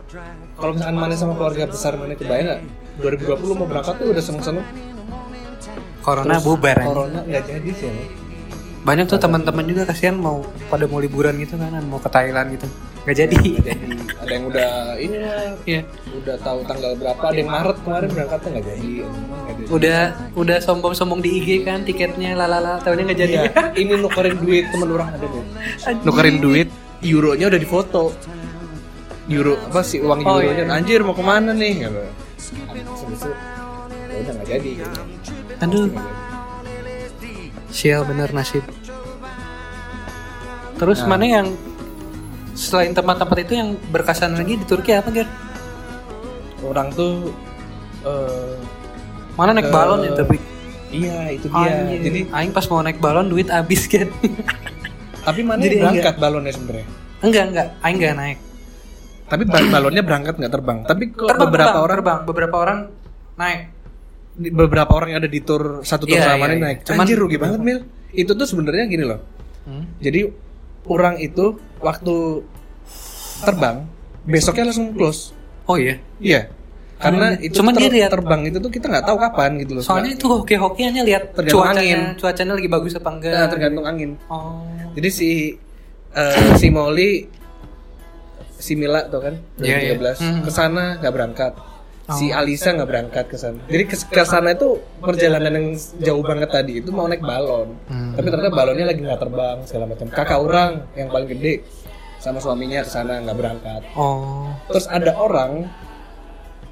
kalau 0.57 0.73
misalkan 0.73 0.97
mana 0.97 1.13
sama 1.13 1.37
keluarga 1.37 1.69
besar 1.69 1.93
mana 1.99 2.17
kebayang 2.17 2.47
nggak 2.49 2.61
2020 3.37 3.59
mau 3.59 3.67
berangkat 3.69 3.93
tuh 4.01 4.07
udah 4.09 4.23
seneng 4.23 4.63
corona 6.07 6.39
bubar 6.39 6.77
ya. 6.77 6.85
corona 6.87 7.19
nggak 7.21 7.43
jadi 7.45 7.69
sih 7.75 7.87
ya. 7.91 8.05
banyak 8.79 9.05
tuh 9.05 9.19
teman-teman 9.19 9.67
juga 9.67 9.83
kasihan 9.83 10.15
mau 10.15 10.39
pada 10.71 10.87
mau 10.87 11.03
liburan 11.03 11.35
gitu 11.35 11.59
kan 11.59 11.75
mau 11.83 11.99
ke 11.99 12.07
Thailand 12.07 12.55
gitu 12.55 12.67
nggak 13.03 13.17
jadi 13.17 13.35
jadi 13.35 13.79
ada 14.17 14.31
yang 14.31 14.45
udah 14.47 14.71
ini 14.97 15.15
lah 15.17 15.35
Iya. 15.63 15.81
udah 16.13 16.35
tahu 16.39 16.59
tanggal 16.63 16.91
berapa 16.95 17.19
ada 17.21 17.35
yang 17.35 17.47
Maret 17.49 17.77
kemarin 17.81 18.09
berangkatnya 18.09 18.49
nggak 18.49 18.65
jadi 18.65 18.89
udah 19.67 19.99
udah 20.35 20.57
sombong-sombong 20.59 21.19
di 21.19 21.29
IG 21.35 21.49
kan 21.63 21.83
tiketnya 21.83 22.31
lalala 22.33 22.79
tahunya 22.79 23.03
nggak 23.05 23.19
jadi 23.19 23.33
Iya, 23.37 23.51
ini 23.75 23.91
nukerin 23.97 24.35
duit 24.39 24.65
temen 24.71 24.87
orang 24.89 25.09
ada 25.11 25.23
deh 25.23 25.43
nukerin 26.03 26.37
duit 26.39 26.67
euronya 26.99 27.45
udah 27.47 27.59
difoto 27.59 28.05
euro 29.27 29.59
apa 29.61 29.83
sih 29.83 29.99
uang 29.99 30.23
Oh, 30.23 30.39
euronya 30.39 30.63
iya. 30.65 30.75
anjir 30.75 30.99
mau 31.03 31.11
ke 31.11 31.19
mana 31.21 31.51
nih 31.51 31.83
gitu. 31.83 31.99
Ya 34.07 34.17
udah 34.17 34.33
nggak 34.33 34.47
jadi 34.49 34.69
gitu. 34.79 34.99
Aduh. 35.59 35.89
Sial 37.69 38.01
bener 38.03 38.29
nasib. 38.31 38.63
Terus 40.77 41.01
Nah. 41.01 41.09
mana 41.09 41.25
yang 41.25 41.47
selain 42.53 42.91
tempat-tempat 42.91 43.37
itu 43.39 43.53
yang 43.53 43.69
berkesan 43.87 44.33
lagi 44.33 44.55
di 44.55 44.65
Turki 44.65 44.91
apa 44.91 45.09
Ger? 45.09 45.29
orang 46.59 46.89
tuh 46.89 47.29
eh, 48.01 48.57
mana 49.33 49.53
naik 49.53 49.69
Ke- 49.69 49.73
balon 49.73 50.01
ya 50.01 50.11
tapi? 50.11 50.41
iya 50.89 51.29
itu 51.29 51.45
dia. 51.45 51.69
Anjir. 51.69 51.99
jadi 52.01 52.19
aing 52.27 52.49
pas 52.49 52.65
mau 52.65 52.81
naik 52.81 52.97
balon 52.97 53.29
duit 53.29 53.45
habis 53.47 53.85
kan 53.85 54.09
tapi 55.21 55.43
mana 55.43 55.61
Jadi 55.61 55.77
berangkat 55.77 56.15
balonnya 56.17 56.49
sebenarnya? 56.49 56.87
Enggak 57.19 57.43
enggak. 57.45 57.67
Aing 57.79 57.97
enggak 57.97 58.13
naik. 58.15 58.37
Tapi 59.27 59.43
ba- 59.43 59.69
balonnya 59.69 60.01
berangkat 60.01 60.33
nggak 60.33 60.49
terbang. 60.49 60.77
Tapi 60.81 61.03
kok 61.09 61.27
terbang 61.27 61.45
beberapa 61.45 61.67
terbang, 61.67 61.77
orang 61.77 61.95
terbang. 61.95 62.19
Beberapa 62.25 62.55
orang 62.57 62.79
naik 63.35 63.59
beberapa 64.37 64.91
orang 64.91 65.09
yang 65.11 65.19
ada 65.19 65.27
di 65.27 65.41
tour 65.41 65.81
satu 65.81 66.05
tour 66.05 66.13
Iya, 66.13 66.31
sama 66.31 66.45
ini 66.45 66.53
iya. 66.53 66.63
naik. 66.63 66.77
Cuman- 66.83 67.03
anjir 67.03 67.17
rugi 67.17 67.37
banget 67.37 67.59
mil. 67.59 67.79
Itu 68.09 68.31
tuh 68.33 68.45
sebenarnya 68.45 68.85
gini 68.85 69.03
loh. 69.03 69.21
Hmm. 69.63 69.83
jadi 69.99 70.31
orang 70.87 71.19
itu 71.19 71.59
waktu 71.77 72.15
terbang 73.43 73.83
besoknya 74.23 74.63
langsung 74.65 74.93
close. 74.93 75.35
Oh 75.63 75.75
iya? 75.75 75.99
Iya. 76.17 76.47
Karena 76.97 77.35
itu 77.37 77.59
Cuman 77.59 77.75
ter- 77.75 77.83
dia 77.83 77.91
lihat- 77.93 78.11
terbang 78.11 78.41
itu 78.43 78.57
tuh 78.57 78.71
kita 78.71 78.87
nggak 78.87 79.05
tahu 79.05 79.17
kapan 79.19 79.59
gitu 79.59 79.75
loh. 79.75 79.83
Soalnya 79.83 80.15
itu 80.15 80.25
hoki-hokiannya 80.25 81.03
lihat 81.03 81.23
Tergantung 81.31 81.61
cuacanya 81.61 81.83
angin. 81.83 81.99
cuacanya 82.15 82.53
lagi 82.55 82.69
bagus 82.71 82.93
apa 82.95 83.09
enggak. 83.11 83.33
Nah, 83.33 83.47
tergantung 83.47 83.85
angin. 83.85 84.11
Oh. 84.27 84.63
Jadi 84.93 85.09
si 85.11 85.29
eh, 86.09 86.49
si 86.55 86.67
Molly 86.69 87.27
si 88.57 88.73
Mila 88.73 89.05
tuh 89.05 89.19
kan 89.21 89.35
Iya, 89.59 89.77
iya. 89.83 89.93
2013 89.93 90.17
Hmm. 90.17 90.41
ke 90.41 90.49
sana 90.49 90.97
nggak 90.97 91.11
berangkat 91.11 91.51
si 92.15 92.31
Oh. 92.31 92.39
Alisa 92.39 92.71
nggak 92.71 92.87
berangkat 92.87 93.25
ke 93.27 93.35
sana. 93.35 93.59
Jadi 93.67 93.83
ke 93.91 94.23
sana 94.23 94.55
itu 94.55 94.79
perjalanan 95.03 95.51
yang 95.51 95.67
jauh 95.99 96.23
banget 96.23 96.47
tadi 96.47 96.79
itu 96.79 96.89
mau 96.95 97.03
naik 97.11 97.19
balon. 97.19 97.75
Hmm. 97.91 98.15
tapi 98.15 98.31
ternyata 98.31 98.51
balonnya 98.55 98.85
lagi 98.87 99.01
nggak 99.03 99.19
terbang 99.19 99.57
segala 99.67 99.85
macam. 99.91 100.07
Kakak 100.07 100.39
orang 100.39 100.71
yang 100.95 101.11
paling 101.11 101.27
gede 101.27 101.67
sama 102.23 102.39
suaminya 102.39 102.79
ke 102.87 102.89
sana 102.89 103.19
nggak 103.27 103.35
berangkat. 103.35 103.81
Oh. 103.99 104.47
Terus 104.71 104.87
ada 104.87 105.11
orang 105.19 105.67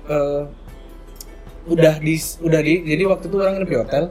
eh, 0.08 0.42
udah 1.68 1.96
di 2.00 2.16
udah 2.40 2.62
di 2.64 2.74
jadi 2.88 3.04
waktu 3.04 3.26
itu 3.28 3.36
orang 3.36 3.54
nginep 3.60 3.72
di 3.76 3.80
hotel. 3.84 4.04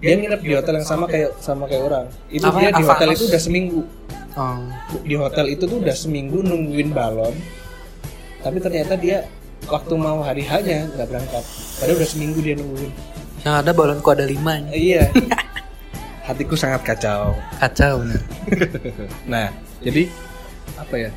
Dia 0.00 0.16
nginep 0.16 0.40
di 0.40 0.52
hotel 0.56 0.74
yang 0.80 0.88
sama 0.88 1.04
kayak 1.04 1.36
sama 1.44 1.68
kayak 1.68 1.84
orang. 1.92 2.06
Itu 2.32 2.48
Apa? 2.48 2.56
dia 2.56 2.70
di 2.72 2.84
hotel 2.88 3.08
itu 3.12 3.24
udah 3.28 3.40
seminggu. 3.42 3.80
Oh. 4.32 4.64
Di 5.04 5.14
hotel 5.20 5.46
itu 5.52 5.68
tuh 5.68 5.76
udah 5.84 5.92
seminggu 5.92 6.40
nungguin 6.40 6.88
balon. 6.96 7.36
Tapi 8.40 8.56
ternyata 8.64 8.96
dia 8.96 9.28
waktu 9.66 9.94
mau 9.94 10.20
hari 10.20 10.40
hanya 10.42 10.88
nggak 10.88 11.06
berangkat. 11.06 11.44
Padahal 11.76 11.96
udah 11.96 12.08
seminggu 12.08 12.38
dia 12.38 12.54
nungguin. 12.54 12.92
Yang 13.40 13.54
ada 13.58 13.70
balonku 13.70 14.08
ada 14.08 14.24
lima 14.24 14.60
iya. 14.70 15.08
Hatiku 16.26 16.54
sangat 16.54 16.84
kacau. 16.84 17.34
Kacau 17.58 18.00
bener 18.00 18.20
nah 19.32 19.48
jadi 19.80 20.06
apa 20.76 20.94
ya 20.94 21.10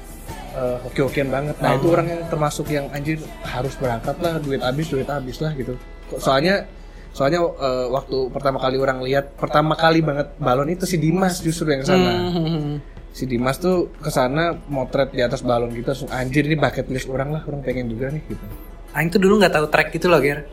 eh, 0.54 0.78
hoki-hokian 0.82 1.28
banget. 1.28 1.56
Nah 1.60 1.70
Oh. 1.70 1.78
itu 1.78 1.88
orang 1.90 2.08
yang 2.08 2.22
termasuk 2.28 2.66
yang 2.68 2.88
anjir 2.90 3.20
harus 3.44 3.76
berangkat 3.76 4.16
lah 4.18 4.40
duit 4.40 4.60
habis 4.60 4.88
duit 4.88 5.06
habis 5.06 5.38
lah 5.38 5.52
gitu. 5.54 5.76
Kok- 6.10 6.20
soalnya 6.20 6.66
soalnya 7.12 7.44
eh, 7.44 7.88
waktu 7.90 8.18
pertama 8.30 8.58
kali 8.58 8.78
orang 8.78 9.04
lihat 9.04 9.36
pertama 9.36 9.76
kali 9.76 10.00
banget 10.00 10.34
balon 10.38 10.66
itu 10.68 10.84
si 10.84 10.98
Dimas 10.98 11.38
justru 11.39 11.70
yang 11.70 11.84
sana 11.84 12.12
Hmm. 12.32 12.82
Si 13.13 13.23
Dimas 13.23 13.56
tuh 13.56 13.93
ke 13.95 14.10
sana 14.10 14.58
motret 14.67 15.10
di 15.10 15.21
atas 15.21 15.39
balon 15.39 15.69
gitu 15.69 15.86
langsung 15.86 16.10
anjir 16.10 16.43
ini 16.43 16.58
bucket 16.58 16.89
list 16.89 17.06
orang 17.08 17.30
lah 17.30 17.41
orang 17.45 17.62
pengen 17.62 17.86
juga 17.88 18.10
nih 18.10 18.26
gitu 18.26 18.45
Aing 18.91 19.10
tuh 19.10 19.17
dulu 19.17 19.38
nggak 19.38 19.54
tahu 19.54 19.65
track 19.69 19.89
gitu 19.89 20.06
loh, 20.06 20.17
Ger. 20.17 20.45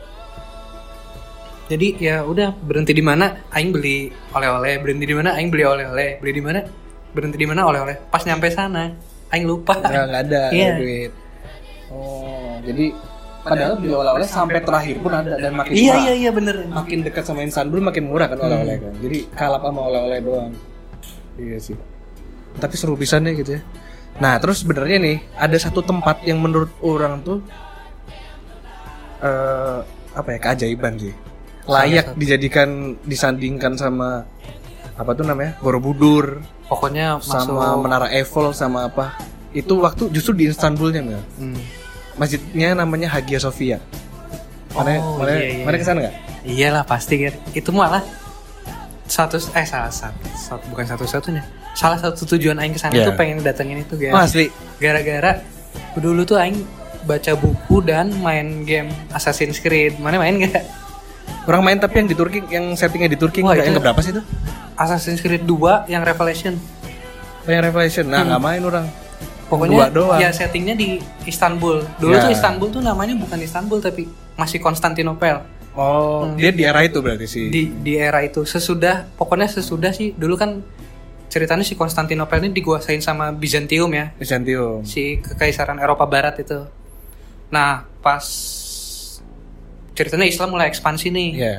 Jadi 1.67 1.93
ya 1.97 2.21
udah 2.21 2.51
berhenti 2.51 2.89
di 2.89 2.99
mana, 2.99 3.45
Aing 3.49 3.69
beli 3.69 4.09
oleh-oleh, 4.29 4.81
berhenti 4.81 5.05
di 5.05 5.13
mana, 5.13 5.37
Aing 5.37 5.47
beli 5.47 5.61
oleh-oleh, 5.61 6.17
beli 6.17 6.33
di 6.33 6.41
mana, 6.41 6.59
berhenti 7.13 7.37
di 7.37 7.45
mana 7.45 7.61
oleh-oleh. 7.63 8.01
Pas 8.09 8.25
nyampe 8.25 8.49
sana, 8.49 8.91
Aing 9.29 9.45
lupa. 9.45 9.77
nggak 9.77 9.93
nggak 10.05 10.21
ada 10.25 10.41
Iya. 10.51 10.67
ada 10.67 10.77
duit 10.77 11.11
oh 11.91 12.55
jadi 12.63 12.85
padahal 13.41 13.73
beli 13.77 13.93
oleh-oleh 13.93 14.23
sampai 14.25 14.59
terakhir 14.61 14.95
pun 14.99 15.11
ada 15.11 15.35
dan 15.35 15.51
makin 15.53 15.71
Iya 15.71 15.91
murah 15.91 16.01
iya 16.01 16.13
iya 16.17 16.31
bener. 16.31 16.55
makin 16.67 16.99
dekat 17.03 17.23
sama 17.25 17.43
Istanbul 17.43 17.79
makin 17.79 18.03
murah 18.07 18.27
kan 18.27 18.39
oleh-oleh 18.39 18.75
kan 18.79 18.93
jadi 18.99 19.17
kalap 19.31 19.61
sama 19.61 19.81
oleh-oleh 19.85 20.19
doang 20.19 20.51
iya 21.35 21.59
sih 21.59 21.75
tapi 22.57 22.75
seru 22.75 22.95
pisan 22.95 23.23
deh 23.23 23.33
gitu 23.33 23.57
ya 23.57 23.61
nah 24.17 24.35
terus 24.37 24.61
sebenarnya 24.61 24.97
nih 24.97 25.17
ada 25.35 25.55
satu 25.55 25.79
tempat 25.79 26.21
yang 26.21 26.37
menurut 26.37 26.69
orang 26.81 27.21
tuh 27.21 27.39
eh 29.21 29.77
apa 30.11 30.27
ya 30.29 30.39
keajaiban 30.41 30.93
sih 30.97 31.13
layak 31.63 32.17
dijadikan 32.17 32.97
disandingkan 33.01 33.77
sama 33.77 34.25
apa 34.91 35.11
tuh 35.13 35.23
namanya 35.23 35.55
Borobudur 35.59 36.41
Pokoknya 36.67 37.19
sama 37.19 37.75
masuk. 37.75 37.79
menara 37.83 38.07
Eiffel 38.09 38.51
sama 38.51 38.87
apa 38.87 39.15
itu 39.51 39.75
waktu 39.77 40.07
justru 40.09 40.31
di 40.33 40.47
Istanbulnya 40.47 41.01
Mel 41.01 41.21
Hmm. 41.37 41.59
masjidnya 42.15 42.73
namanya 42.73 43.07
Hagia 43.09 43.39
Sophia 43.39 43.77
mana 44.71 44.99
Oh, 44.99 45.19
mana 45.19 45.31
iya, 45.33 45.47
iya. 45.53 45.63
mana 45.63 45.75
ke 45.75 45.85
sana 45.85 45.99
nggak 46.01 46.15
Iyalah 46.41 46.81
pasti 46.81 47.21
Ger. 47.21 47.37
Itu 47.53 47.69
malah 47.69 48.01
satu 49.11 49.35
eh 49.51 49.67
salah 49.67 49.91
satu, 49.91 50.23
satu 50.31 50.63
bukan 50.71 50.87
satu-satunya. 50.87 51.43
Salah 51.71 51.99
satu 51.99 52.23
tujuan 52.25 52.55
aing 52.55 52.71
ke 52.71 52.79
sana 52.79 52.93
Iya. 52.93 53.05
tuh 53.05 53.15
pengen 53.15 53.43
datengin 53.43 53.79
itu 53.79 53.95
Ger. 53.95 54.11
oh, 54.11 54.19
asli 54.19 54.47
Gara-gara 54.77 55.43
dulu 55.93 56.23
tuh 56.23 56.35
aing 56.35 56.63
baca 57.03 57.33
buku 57.33 57.81
dan 57.81 58.15
main 58.17 58.63
game 58.63 58.87
Assassin's 59.11 59.59
Creed. 59.59 59.97
Mana 59.97 60.15
main 60.15 60.39
gak? 60.39 60.63
orang 61.41 61.63
main 61.63 61.77
tapi 61.77 61.97
yang 61.97 62.07
di 62.07 62.13
Turki 62.13 62.39
yang 62.47 62.71
settingnya 62.71 63.09
di 63.09 63.17
Turki 63.17 63.41
Wah, 63.41 63.51
yang 63.53 63.73
keberapa 63.73 63.97
sih 63.99 64.13
itu 64.13 64.21
Assassin's 64.73 65.19
Creed 65.19 65.41
2 65.41 65.87
yang 65.87 66.01
Revelation. 66.01 66.55
Oh, 67.41 67.49
yang 67.49 67.63
Revelation 67.63 68.05
nah 68.05 68.21
nggak 68.21 68.41
main 68.41 68.61
orang 68.61 68.85
Pokoknya 69.45 69.75
Dua 69.75 69.87
doang. 69.91 70.15
ya 70.15 70.31
settingnya 70.31 70.71
di 70.73 70.95
Istanbul. 71.27 71.83
Dulu 71.99 72.15
Ya. 72.15 72.23
tuh 72.23 72.31
Istanbul 72.31 72.71
tuh 72.71 72.79
namanya 72.79 73.11
bukan 73.13 73.35
Istanbul 73.37 73.83
tapi 73.83 74.07
masih 74.33 74.63
Konstantinopel. 74.63 75.43
Oh 75.75 76.31
dia 76.35 76.51
di 76.51 76.63
era 76.67 76.83
itu 76.83 76.99
berarti 76.99 77.27
sih 77.27 77.47
Di 77.47 77.71
di 77.71 77.93
era 77.95 78.19
itu 78.23 78.43
sesudah 78.43 79.07
pokoknya 79.15 79.47
sesudah 79.47 79.91
sih 79.95 80.11
dulu 80.15 80.35
kan 80.35 80.59
ceritanya 81.31 81.63
si 81.63 81.79
Konstantinopel 81.79 82.43
ini 82.43 82.51
dikuasain 82.51 82.99
sama 82.99 83.31
Bizantium 83.31 83.87
ya. 83.95 84.11
Byzantium 84.19 84.83
Si 84.83 85.23
kekaisaran 85.23 85.79
Eropa 85.79 86.03
Barat 86.03 86.35
itu. 86.43 86.67
Nah, 87.47 87.87
pas 88.03 88.23
ceritanya 89.95 90.27
Islam 90.27 90.51
mulai 90.51 90.67
ekspansi 90.67 91.07
nih. 91.07 91.29
ya 91.39 91.57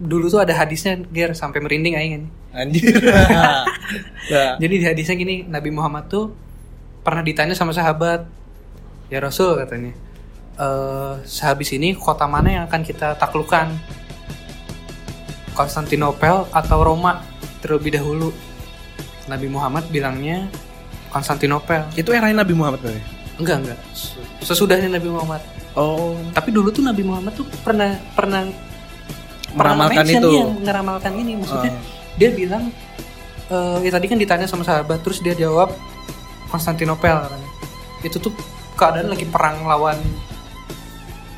Dulu 0.00 0.32
tuh 0.32 0.40
ada 0.40 0.56
hadisnya 0.56 0.96
Ger 1.12 1.36
sampai 1.36 1.60
merinding 1.60 1.94
aing 1.94 2.14
ini. 2.24 2.28
anjir 2.54 2.98
nah, 3.02 3.66
Jadi 4.62 4.74
di 4.80 4.86
hadisnya 4.86 5.14
gini, 5.18 5.44
Nabi 5.44 5.74
Muhammad 5.74 6.08
tuh 6.08 6.32
pernah 7.04 7.20
ditanya 7.20 7.52
sama 7.52 7.74
sahabat, 7.74 8.24
ya 9.10 9.18
Rasul 9.20 9.58
katanya, 9.60 9.92
eh 10.54 11.14
sehabis 11.24 11.72
ini 11.72 11.92
kota 11.92 12.24
mana 12.24 12.48
yang 12.50 12.64
akan 12.64 12.80
kita 12.80 13.14
taklukkan? 13.14 13.74
Konstantinopel 15.54 16.50
atau 16.50 16.78
Roma 16.82 17.22
terlebih 17.58 17.94
dahulu? 17.94 18.34
Nabi 19.24 19.48
Muhammad 19.48 19.88
bilangnya 19.88 20.50
Konstantinopel. 21.08 21.86
itu 21.94 22.10
era 22.10 22.28
Nabi 22.28 22.52
Muhammad 22.52 22.82
berarti 22.82 23.00
Enggak 23.34 23.56
enggak. 23.62 23.78
Sesudahnya 24.40 24.90
Nabi 24.92 25.08
Muhammad. 25.08 25.40
oh 25.74 26.18
Tapi 26.30 26.50
dulu 26.50 26.68
tuh 26.68 26.82
Nabi 26.82 27.02
Muhammad 27.02 27.32
tuh 27.32 27.46
pernah 27.62 27.96
pernah 28.12 28.44
Meramalkan 29.54 30.02
itu. 30.04 30.28
iya, 30.28 30.44
ngeramalkan 30.50 31.12
ini 31.14 31.38
maksudnya 31.38 31.70
Oh. 31.70 31.78
dia 32.14 32.30
bilang 32.30 32.74
eh 33.46 33.78
ya 33.80 33.90
tadi 33.90 34.06
kan 34.06 34.18
ditanya 34.18 34.46
sama 34.46 34.62
sahabat 34.62 34.98
terus 35.00 35.18
dia 35.18 35.30
jawab 35.32 35.70
Konstantinopel 36.46 37.14
katanya. 37.16 37.50
itu 38.02 38.18
tuh 38.18 38.34
keadaan 38.74 39.08
lagi 39.08 39.22
perang 39.24 39.62
lawan 39.62 39.94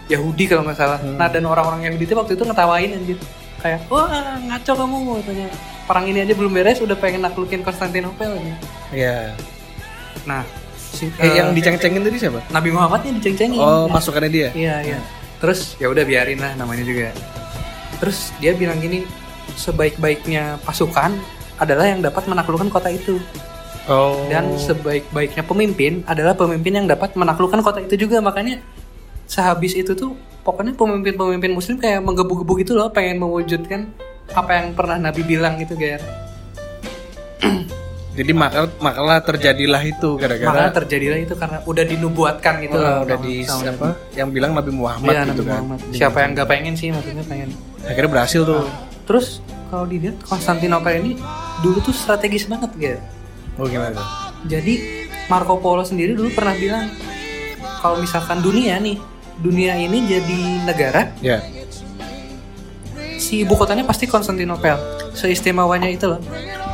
Yahudi 0.07 0.45
kalau 0.47 0.63
nggak 0.63 0.79
salah 0.79 0.99
Hmm. 0.99 1.17
nah 1.17 1.27
dan 1.27 1.43
orang-orang 1.43 1.85
Yahudi 1.85 2.05
itu 2.05 2.15
waktu 2.15 2.33
itu 2.35 2.43
ngetawain 2.43 2.91
anjir 2.93 3.19
kayak 3.59 3.81
wah 3.89 4.07
ngaco 4.39 4.73
kamu 4.75 4.97
katanya 5.21 5.49
perang 5.85 6.07
ini 6.07 6.19
aja 6.21 6.35
belum 6.35 6.53
beres 6.53 6.79
udah 6.79 6.95
pengen 6.95 7.23
naklukin 7.23 7.63
Konstantinopel 7.63 8.31
katanya. 8.33 8.57
ya 8.91 9.19
nah 10.23 10.43
si, 10.77 11.11
eh, 11.13 11.23
eh, 11.23 11.33
yang 11.37 11.51
diceng-cengin 11.51 12.03
tadi 12.03 12.19
siapa 12.19 12.41
Nabi 12.49 12.71
Muhammadnya 12.71 13.19
diceng-cengin 13.19 13.59
oh 13.59 13.87
Nah, 13.87 13.95
pasukannya 13.95 14.31
dia 14.31 14.49
Iya 14.53 14.77
iya. 14.85 14.99
Terus 15.37 15.77
ya 15.77 15.87
udah 15.87 16.01
biarin 16.03 16.41
lah 16.41 16.57
namanya 16.57 16.81
juga. 16.81 17.13
Terus 18.01 18.33
dia 18.37 18.53
bilang 18.53 18.77
gini, 18.77 19.05
sebaik-baiknya 19.55 20.57
pasukan 20.63 21.13
adalah 21.57 21.85
yang 21.87 22.01
dapat 22.01 22.25
menaklukkan 22.25 22.69
kota 22.69 22.89
itu. 22.89 23.21
Oh. 23.85 24.25
Dan 24.27 24.57
sebaik-baiknya 24.57 25.45
pemimpin 25.45 26.01
adalah 26.05 26.33
pemimpin 26.33 26.73
yang 26.75 26.87
dapat 26.87 27.13
menaklukkan 27.15 27.61
kota 27.61 27.81
itu 27.81 28.01
juga. 28.01 28.19
Makanya 28.19 28.65
sehabis 29.27 29.75
itu 29.75 29.93
tuh 29.93 30.15
pokoknya 30.41 30.73
pemimpin-pemimpin 30.73 31.51
muslim 31.51 31.77
kayak 31.77 32.01
menggebu-gebu 32.01 32.53
gitu 32.61 32.73
loh 32.73 32.89
pengen 32.89 33.19
mewujudkan 33.19 33.91
apa 34.29 34.51
yang 34.55 34.67
pernah 34.73 34.99
Nabi 35.01 35.23
bilang 35.23 35.55
gitu, 35.57 35.75
Ger. 35.75 36.03
Jadi 38.17 38.33
maka 38.33 38.65
makalah 38.81 39.21
terjadilah 39.21 39.83
itu 39.85 40.17
gara-gara 40.17 40.73
terjadilah 40.73 41.19
itu 41.21 41.35
karena 41.37 41.61
udah 41.63 41.85
dinubuatkan 41.85 42.65
gitu 42.65 42.73
Oh, 42.73 42.81
loh. 42.81 42.99
udah 43.05 43.19
di 43.21 43.45
sama 43.45 43.69
apa 43.69 43.89
yang 44.17 44.33
bilang 44.33 44.57
Nabi 44.57 44.73
Muhammad 44.73 45.13
Iya, 45.13 45.23
gitu 45.29 45.33
Nabi 45.37 45.45
kan. 45.45 45.61
Muhammad. 45.61 45.79
Siapa 45.93 46.17
yang 46.25 46.31
nggak 46.33 46.49
pengen 46.49 46.75
sih 46.75 46.89
maksudnya 46.89 47.25
pengen. 47.29 47.53
Akhirnya 47.85 48.11
berhasil 48.11 48.41
tuh. 48.43 48.65
Terus 49.05 49.27
kalau 49.69 49.85
dilihat 49.85 50.17
Konstantinopel 50.25 50.97
ini 50.99 51.13
dulu 51.61 51.79
tuh 51.83 51.93
strategis 51.93 52.49
banget 52.49 52.71
gitu. 52.75 52.99
Oh 53.61 53.69
gimana 53.69 53.93
tuh? 53.93 54.07
Jadi 54.49 54.75
Marco 55.29 55.61
Polo 55.61 55.85
sendiri 55.85 56.17
dulu 56.17 56.33
pernah 56.33 56.57
bilang 56.57 56.89
kalau 57.79 58.01
misalkan 58.01 58.41
dunia 58.41 58.81
nih, 58.81 58.97
dunia 59.39 59.77
ini 59.77 59.99
jadi 60.03 60.39
negara, 60.63 61.13
Ya. 61.19 61.41
si 63.17 63.43
ibu 63.43 63.53
kotanya 63.53 63.83
pasti 63.83 64.05
Konstantinopel. 64.05 64.77
Seistimewanya 65.13 65.89
itu 65.89 66.07
loh. 66.07 66.21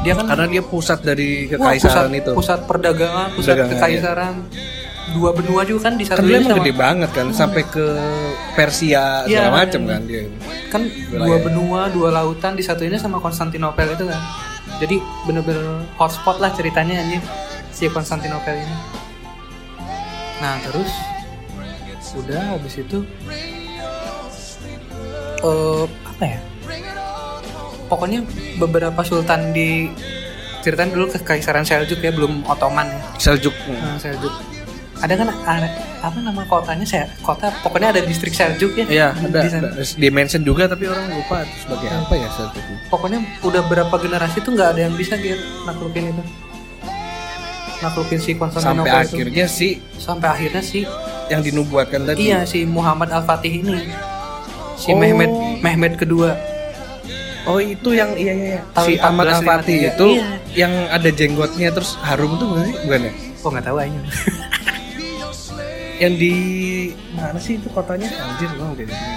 Dia 0.02 0.12
kan 0.12 0.26
Karena 0.26 0.46
dia 0.48 0.60
pusat 0.60 0.98
wah, 0.98 1.06
dari 1.06 1.46
pusat, 1.46 1.58
kekaisaran 1.78 2.10
itu. 2.12 2.30
pusat 2.32 2.58
perdagangan, 2.64 3.28
pusat 3.32 3.54
Perdagangan, 3.54 3.72
kekaisaran. 3.76 4.34
Dua 5.12 5.30
benua 5.30 5.62
juga 5.62 5.86
kan 5.86 5.94
di 5.94 6.04
Kan 6.04 6.16
satu 6.16 6.24
dia 6.24 6.30
ini 6.32 6.38
emang 6.40 6.48
sama- 6.48 6.58
gede 6.60 6.72
banget 6.74 7.10
kan 7.12 7.26
sampai 7.32 7.62
ke 7.64 7.84
Persia 8.54 9.04
Iya, 9.22 9.44
segala 9.44 9.50
macam 9.60 9.80
kan 9.84 10.00
dia. 10.02 10.22
kan 10.68 10.82
Wilayah. 10.82 11.20
dua 11.20 11.36
benua 11.38 11.80
dua 11.88 12.08
lautan 12.10 12.52
di 12.52 12.62
satu 12.62 12.82
ini 12.82 12.96
sama 12.96 13.18
Konstantinopel 13.18 13.92
itu 13.92 14.04
kan 14.04 14.20
jadi 14.78 14.96
bener-bener 15.22 15.66
hotspot 15.94 16.38
lah 16.38 16.48
ceritanya 16.50 16.98
anjir 16.98 17.20
si 17.68 17.86
Konstantinopel 17.86 18.56
ini 18.56 18.76
nah 20.38 20.56
terus 20.62 20.90
udah 22.14 22.42
habis 22.52 22.74
itu 22.76 22.98
eh 25.40 25.84
apa 26.06 26.24
ya 26.24 26.38
pokoknya 27.86 28.20
beberapa 28.56 29.00
sultan 29.02 29.50
di 29.50 29.90
ceritain 30.60 30.88
dulu 30.88 31.10
kekaisaran 31.10 31.62
Seljuk 31.62 31.98
ya 31.98 32.10
belum 32.10 32.46
Ottoman 32.46 32.86
ya 32.86 33.00
Seljuk. 33.18 33.52
Nah, 33.66 33.98
Seljuk 33.98 34.30
ada 34.94 35.18
kan 35.18 35.26
ada, 35.26 35.66
apa 35.98 36.14
nama 36.16 36.46
kotanya 36.46 36.86
saya 36.86 37.10
kota 37.18 37.50
pokoknya 37.58 37.90
ada 37.90 38.00
distrik 38.00 38.30
Seljuk 38.30 38.70
ya 38.76 38.86
Iya, 38.86 39.08
di- 39.12 39.26
ada, 39.26 39.40
di 39.40 39.48
sana. 39.50 39.66
ada 39.68 39.82
dimension 39.98 40.40
juga 40.40 40.70
tapi 40.70 40.86
orang 40.86 41.10
lupa 41.10 41.42
itu 41.42 41.56
sebagai 41.60 41.88
apa 41.90 42.14
ya 42.14 42.28
Seljuk. 42.30 42.62
pokoknya 42.86 43.18
udah 43.42 43.62
berapa 43.66 43.94
generasi 43.98 44.38
tuh 44.40 44.54
nggak 44.54 44.68
ada 44.70 44.80
yang 44.80 44.94
bisa 44.94 45.18
Gir, 45.18 45.36
naklukin 45.64 46.06
itu 46.08 46.22
naklukin 47.80 48.14
si 48.16 48.30
Sampai 48.30 48.38
Konstantinopel 48.38 48.94
itu. 48.94 49.10
akhirnya 49.10 49.46
sih 49.50 49.72
sampai 49.98 50.28
akhirnya 50.30 50.62
si 50.62 50.86
yang 51.32 51.40
dinubuatkan 51.40 52.00
tadi. 52.04 52.18
iya 52.22 52.44
si 52.44 52.62
Muhammad 52.62 53.08
Al 53.08 53.22
Fatih 53.22 53.58
ini 53.58 53.88
si 54.74 54.88
Oh. 54.88 54.96
Mehmet 54.96 55.30
Mehmet 55.60 55.94
kedua 55.96 56.36
Oh 57.42 57.58
itu 57.58 57.90
yang 57.90 58.14
iya 58.14 58.32
iya. 58.32 58.46
iya. 58.54 58.60
Tahun 58.70 58.86
si 58.86 58.92
Ahmad 58.96 59.26
Al 59.26 59.42
1453. 59.42 59.48
Fatih 59.48 59.76
itu 59.84 60.06
Iya. 60.12 60.26
yang 60.54 60.72
ada 60.88 61.10
jenggotnya 61.10 61.68
terus 61.70 61.98
harum 62.00 62.36
tuh 62.36 62.46
bukan 62.46 62.62
sih? 62.64 62.74
Bukan 62.82 63.00
ya? 63.00 63.12
kok 63.34 63.48
nggak 63.50 63.64
tahu 63.64 63.76
aja 63.78 64.00
Yang 65.98 66.14
di 66.16 66.34
mana 67.12 67.38
sih 67.38 67.54
itu 67.56 67.68
kotanya? 67.68 68.06
Anjir, 68.10 68.50
gua 68.54 68.70
udah 68.70 68.82
di 68.82 68.90
sini. 68.90 69.16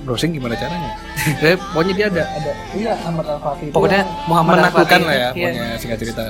Browsing 0.00 0.30
gimana 0.32 0.54
caranya? 0.54 0.92
Eh, 1.44 1.56
pokoknya 1.58 1.92
dia 1.94 2.06
ada 2.08 2.24
ada 2.30 2.52
iya 2.72 2.92
Ahmad 2.98 3.26
Al 3.26 3.38
Fatih. 3.38 3.66
itu 3.68 3.74
Pokoknya 3.74 4.00
Muhammad 4.24 4.56
Fatih 4.70 5.00
lah 5.00 5.12
ya, 5.12 5.28
itu, 5.28 5.36
iya. 5.36 5.48
pokoknya 5.48 5.64
singkat 5.76 5.98
cerita. 5.98 6.22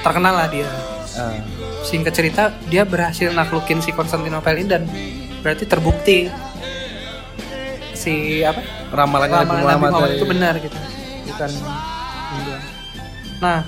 terkenal 0.00 0.34
lah 0.34 0.48
dia 0.48 0.68
Ah. 1.14 1.38
singkat 1.86 2.10
cerita 2.10 2.50
dia 2.66 2.82
berhasil 2.82 3.30
naklukin 3.30 3.78
si 3.78 3.94
Konstantinopel 3.94 4.58
ini 4.58 4.68
dan 4.68 4.82
berarti 5.40 5.62
terbukti 5.62 6.26
si 7.94 8.42
apa 8.42 8.60
ramalan 8.90 9.30
Nabi 9.30 9.46
Muhammad, 9.62 9.90
Muhammad 9.94 10.10
itu 10.18 10.26
benar 10.26 10.54
gitu 10.58 10.76
bukan 11.30 11.50
nah 13.38 13.60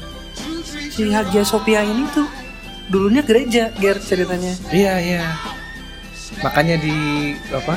si 0.91 1.03
Hagia 1.13 1.45
Sophia 1.45 1.87
ini 1.87 2.09
tuh 2.11 2.27
dulunya 2.87 3.23
gereja 3.23 3.75
Ger 3.77 3.99
ceritanya 3.99 4.55
Iya 4.71 4.95
iya. 5.03 5.25
Makanya 6.43 6.77
di 6.79 6.95
apa? 7.51 7.75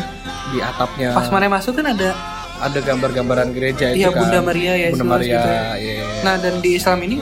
Di 0.53 0.60
atapnya 0.62 1.13
pas 1.13 1.29
mana 1.29 1.49
masuk 1.49 1.77
kan 1.82 1.93
ada 1.93 2.13
ada 2.60 2.79
gambar-gambaran 2.84 3.55
gereja 3.55 3.95
Iya, 3.95 4.12
itu 4.12 4.15
kan. 4.15 4.21
Bunda 4.27 4.39
Maria, 4.43 4.73
Yesus 4.75 4.99
Bunda 4.99 5.05
Maria, 5.15 5.32
gitu. 5.32 5.49
iya. 5.79 6.03
nah 6.27 6.36
dan 6.36 6.53
di 6.60 6.69
Islam 6.75 6.99
ini 7.08 7.17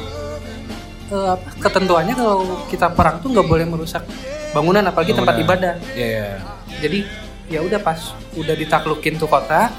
eh, 1.10 1.30
apa 1.34 1.48
ketentuannya 1.60 2.14
kalau 2.14 2.38
kita 2.68 2.88
perang 2.92 3.20
tuh 3.20 3.30
nggak 3.32 3.48
boleh 3.48 3.66
merusak 3.66 4.04
bangunan 4.50 4.84
apalagi 4.84 5.12
tempat 5.12 5.36
Bangunan. 5.36 5.48
ibadah 5.48 5.74
Iya, 5.94 6.08
iya. 6.08 6.28
jadi 6.80 7.00
ya 7.48 7.60
udah 7.64 7.80
pas 7.80 8.00
udah 8.34 8.54
ditaklukin 8.54 9.16
tuh 9.16 9.28
kota 9.28 9.72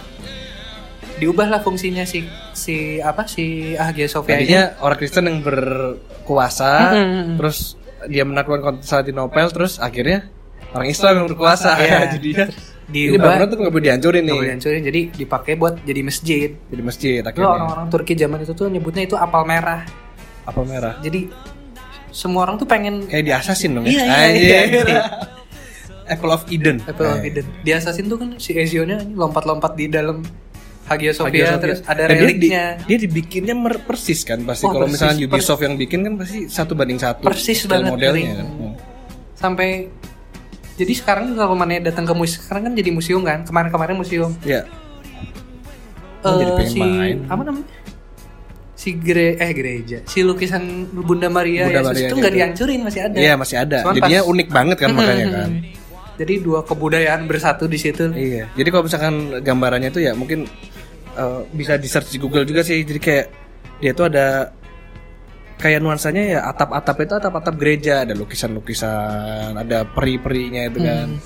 diubahlah 1.18 1.58
fungsinya 1.58 2.06
si 2.06 2.22
si 2.54 3.02
apa 3.02 3.26
si 3.26 3.74
Hagia 3.74 4.06
Sophia 4.06 4.38
ini 4.38 4.46
Tadinya 4.46 4.64
orang 4.78 4.96
Kristen 4.96 5.24
yang 5.26 5.38
berkuasa, 5.42 6.94
terus 7.34 7.74
dia 8.06 8.22
menaklukkan 8.22 8.78
Konstantinopel, 8.78 9.50
terus 9.50 9.82
akhirnya 9.82 10.30
orang 10.70 10.86
Islam 10.86 11.12
yang 11.18 11.26
berkuasa. 11.26 11.74
Iya. 11.74 11.98
jadi 12.14 12.28
ini 12.88 13.10
diubah 13.10 13.20
bangunan 13.34 13.46
tuh 13.50 13.56
nggak 13.58 13.72
boleh 13.74 13.84
dihancurin 13.84 14.16
nih. 14.16 14.24
nggak 14.24 14.40
boleh 14.40 14.54
hancurin 14.54 14.80
jadi 14.80 15.00
dipakai 15.12 15.52
buat 15.54 15.74
jadi 15.82 16.00
masjid 16.00 16.48
Jadi 16.56 16.82
masjid 16.82 17.20
akhirnya. 17.20 17.50
orang-orang 17.50 17.86
Turki 17.90 18.14
zaman 18.14 18.38
itu 18.40 18.52
tuh 18.54 18.66
nyebutnya 18.70 19.02
itu 19.04 19.12
apal 19.12 19.44
merah 19.44 19.84
Apa 20.48 20.60
merah? 20.62 20.96
jadi 20.98 21.28
semua 22.10 22.42
orang 22.42 22.56
tuh 22.56 22.64
pengen 22.64 23.04
Kayak 23.04 23.20
di 23.22 23.32
Assassin 23.34 23.70
dong 23.70 23.84
Iya, 23.84 24.00
ya? 24.00 24.02
iya, 24.02 24.16
iya. 24.32 24.58
Anjir. 24.64 24.86
Apple 26.10 26.32
of 26.32 26.42
Eden. 26.48 26.80
Apple 26.82 27.04
of 27.06 27.20
Eh. 27.20 27.28
Eden. 27.28 27.46
Di 27.60 27.70
Assassin 27.70 28.08
tuh 28.08 28.16
kan 28.16 28.32
si 28.36 28.56
Ezio-nya 28.56 29.04
lompat-lompat 29.06 29.76
di 29.76 29.86
dalam 29.86 30.24
Hagia 30.86 31.12
Hagia 31.12 31.12
Sophia, 31.12 31.44
Sophia. 31.46 31.60
terus 31.60 31.78
ada 31.84 32.02
Dan 32.02 32.08
dia, 32.08 32.16
di- 32.16 32.24
reliknya. 32.24 32.64
dia 32.80 32.96
dibikinnya 32.96 33.52
mer- 33.54 33.84
persis 33.84 34.24
kan 34.24 34.40
pasti 34.40 34.64
Oh, 34.64 34.72
kalau 34.72 34.88
misalnya 34.88 35.20
Ubisoft 35.22 35.60
yang 35.60 35.76
bikin 35.76 36.00
kan 36.00 36.16
pasti 36.16 36.48
satu 36.48 36.72
banding 36.72 36.96
satu 36.96 37.20
Persis 37.22 37.68
banget, 37.68 37.92
modelnya 37.92 38.32
kan. 38.34 38.46
Hmm. 38.48 38.72
Sampai 39.34 39.92
jadi 40.74 40.92
sekarang 40.94 41.36
kalau 41.36 41.52
mana 41.52 41.76
datang 41.78 42.02
ke 42.02 42.14
museum 42.14 42.40
sekarang 42.40 42.62
kan 42.62 42.72
jadi 42.72 42.88
museum 42.88 43.20
kan. 43.20 43.44
Kemarin-kemarin 43.44 43.94
museum. 43.94 44.32
Iya. 44.40 44.64
Oh, 46.18 46.34
jadi 46.34 46.50
Eh, 46.50 46.56
pengen 46.56 46.72
si 46.72 46.80
main. 46.80 47.16
apa 47.26 47.42
namanya? 47.44 47.68
Si 48.78 48.94
gere 48.94 49.34
eh 49.34 49.50
gereja, 49.50 50.06
si 50.06 50.22
lukisan 50.22 50.62
Bunda 50.94 51.26
Maria 51.26 51.66
Bunda 51.66 51.82
Yesus 51.82 51.88
Maria 51.90 52.06
itu 52.06 52.14
nggak 52.14 52.30
gitu. 52.30 52.38
dihancurin 52.38 52.80
masih 52.86 53.00
ada. 53.02 53.16
Iya 53.18 53.32
masih 53.34 53.56
ada. 53.58 53.78
Cuman 53.82 53.94
Jadinya 53.98 54.20
pas- 54.22 54.30
unik 54.30 54.48
banget 54.54 54.76
kan 54.78 54.88
makanya 54.94 55.26
kan. 55.34 55.50
Jadi 56.14 56.34
dua 56.38 56.60
kebudayaan 56.62 57.20
bersatu 57.26 57.66
di 57.66 57.74
situ. 57.74 58.06
Iya. 58.10 58.46
Jadi 58.54 58.68
kalau 58.70 58.86
misalkan 58.86 59.14
gambarannya 59.38 59.90
itu 59.90 59.98
ya 59.98 60.14
mungkin 60.14 60.46
eh, 61.12 61.40
bisa 61.50 61.74
di 61.74 61.90
search 61.90 62.10
di 62.10 62.18
Google 62.18 62.46
juga 62.46 62.62
sih. 62.62 62.78
Jadi 62.80 62.98
kayak 62.98 63.26
dia 63.78 63.90
tuh 63.92 64.06
ada 64.06 64.54
kayak 65.58 65.82
nuansanya 65.82 66.22
ya 66.28 66.40
atap-atap 66.46 66.96
itu 67.02 67.14
atap-atap 67.14 67.54
gereja, 67.58 68.06
ada 68.06 68.14
lukisan-lukisan, 68.14 69.58
ada 69.58 69.82
peri-perinya 69.84 70.70
itu 70.70 70.78
kan. 70.80 71.18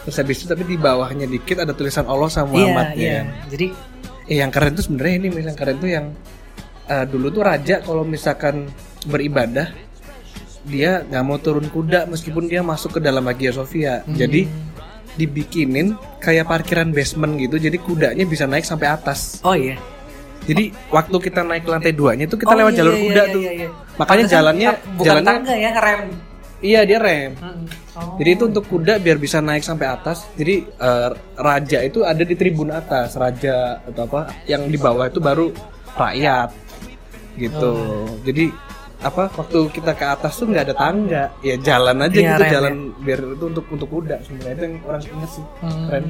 Terus 0.00 0.16
habis 0.16 0.36
itu 0.40 0.46
tapi 0.46 0.62
di 0.62 0.78
bawahnya 0.78 1.26
dikit 1.26 1.58
ada 1.58 1.74
tulisan 1.74 2.06
Allah 2.06 2.26
Iya, 2.26 2.36
sama 2.38 2.54
Muhammad 2.54 2.86
iya. 2.94 3.18
kan. 3.18 3.26
Jadi 3.50 3.66
Eh, 4.30 4.38
yang 4.38 4.54
keren 4.54 4.78
tuh 4.78 4.86
sebenarnya 4.86 5.14
ini 5.18 5.42
yang 5.42 5.58
keren 5.58 5.76
tuh 5.76 5.90
yang 5.90 6.06
eh, 6.90 7.06
dulu 7.06 7.30
tuh 7.30 7.42
raja 7.42 7.78
kalau 7.78 8.02
misalkan 8.02 8.66
beribadah 9.04 9.70
dia 10.62 11.00
nggak 11.02 11.24
mau 11.24 11.38
turun 11.38 11.64
kuda 11.66 12.04
meskipun 12.04 12.44
dia 12.44 12.60
masuk 12.60 12.98
ke 12.98 13.00
dalam 13.00 13.24
Hagia 13.24 13.54
Sophia. 13.54 14.02
Hmm. 14.02 14.12
Jadi 14.12 14.44
dibikinin 15.12 15.92
kayak 16.18 16.46
parkiran 16.46 16.90
basement 16.90 17.38
gitu. 17.38 17.56
Jadi 17.56 17.76
kudanya 17.78 18.24
bisa 18.24 18.44
naik 18.44 18.64
sampai 18.64 18.88
atas. 18.88 19.40
oh 19.42 19.54
iya. 19.54 19.76
Jadi 20.40 20.72
waktu 20.88 21.16
kita 21.20 21.44
naik 21.44 21.62
ke 21.62 21.70
lantai 21.70 21.92
duanya 21.92 22.24
itu 22.24 22.34
kita 22.34 22.48
Oh, 22.48 22.58
lewat 22.58 22.72
iya, 22.72 22.78
jalur 22.80 22.94
iya, 22.94 23.02
kuda 23.02 23.12
iya, 23.20 23.28
tuh. 23.28 23.40
iya, 23.40 23.52
iya. 23.54 23.68
Makanya 23.94 24.00
Pantesan 24.18 24.32
jalannya 24.32 24.68
tak- 24.68 24.80
bukan 24.90 25.06
jalannya 25.06 25.28
tangga 25.30 25.54
ya, 25.54 25.70
rem. 25.76 26.02
iya 26.60 26.80
dia 26.82 26.98
rem. 26.98 27.30
Oh. 27.92 28.16
Jadi 28.16 28.30
itu 28.30 28.44
untuk 28.46 28.64
kuda 28.64 28.94
biar 28.96 29.16
bisa 29.16 29.38
naik 29.38 29.60
sampai 29.60 29.86
atas. 29.86 30.24
Jadi 30.34 30.54
eh, 30.64 31.10
raja 31.36 31.78
itu 31.82 32.00
ada 32.02 32.22
di 32.22 32.34
tribun 32.34 32.68
atas, 32.70 33.14
raja 33.14 33.56
atau 33.82 34.02
apa 34.06 34.20
yang 34.46 34.64
di 34.64 34.76
bawah 34.76 35.06
itu 35.06 35.20
baru 35.20 35.52
rakyat 35.92 36.48
gitu. 37.40 37.72
Jadi 38.22 38.44
apa 39.00 39.32
waktu 39.32 39.58
kita 39.72 39.96
ke 39.96 40.04
atas 40.04 40.36
tuh 40.36 40.44
nggak 40.44 40.64
ada 40.68 40.74
tangga, 40.76 41.24
ya 41.40 41.56
jalan 41.56 42.04
aja 42.04 42.18
Iya, 42.20 42.28
gitu 42.36 42.42
rem, 42.44 42.52
jalan 42.52 42.74
biar 43.00 43.20
itu 43.32 43.44
untuk 43.48 43.64
untuk 43.72 43.88
kuda. 43.88 44.16
Sebenarnya 44.20 44.52
itu 44.52 44.62
yang 44.68 44.74
orang 44.84 45.02
ingat 45.08 45.30
sih. 45.32 45.44
Hmm. 45.64 45.84
keren. 45.88 46.04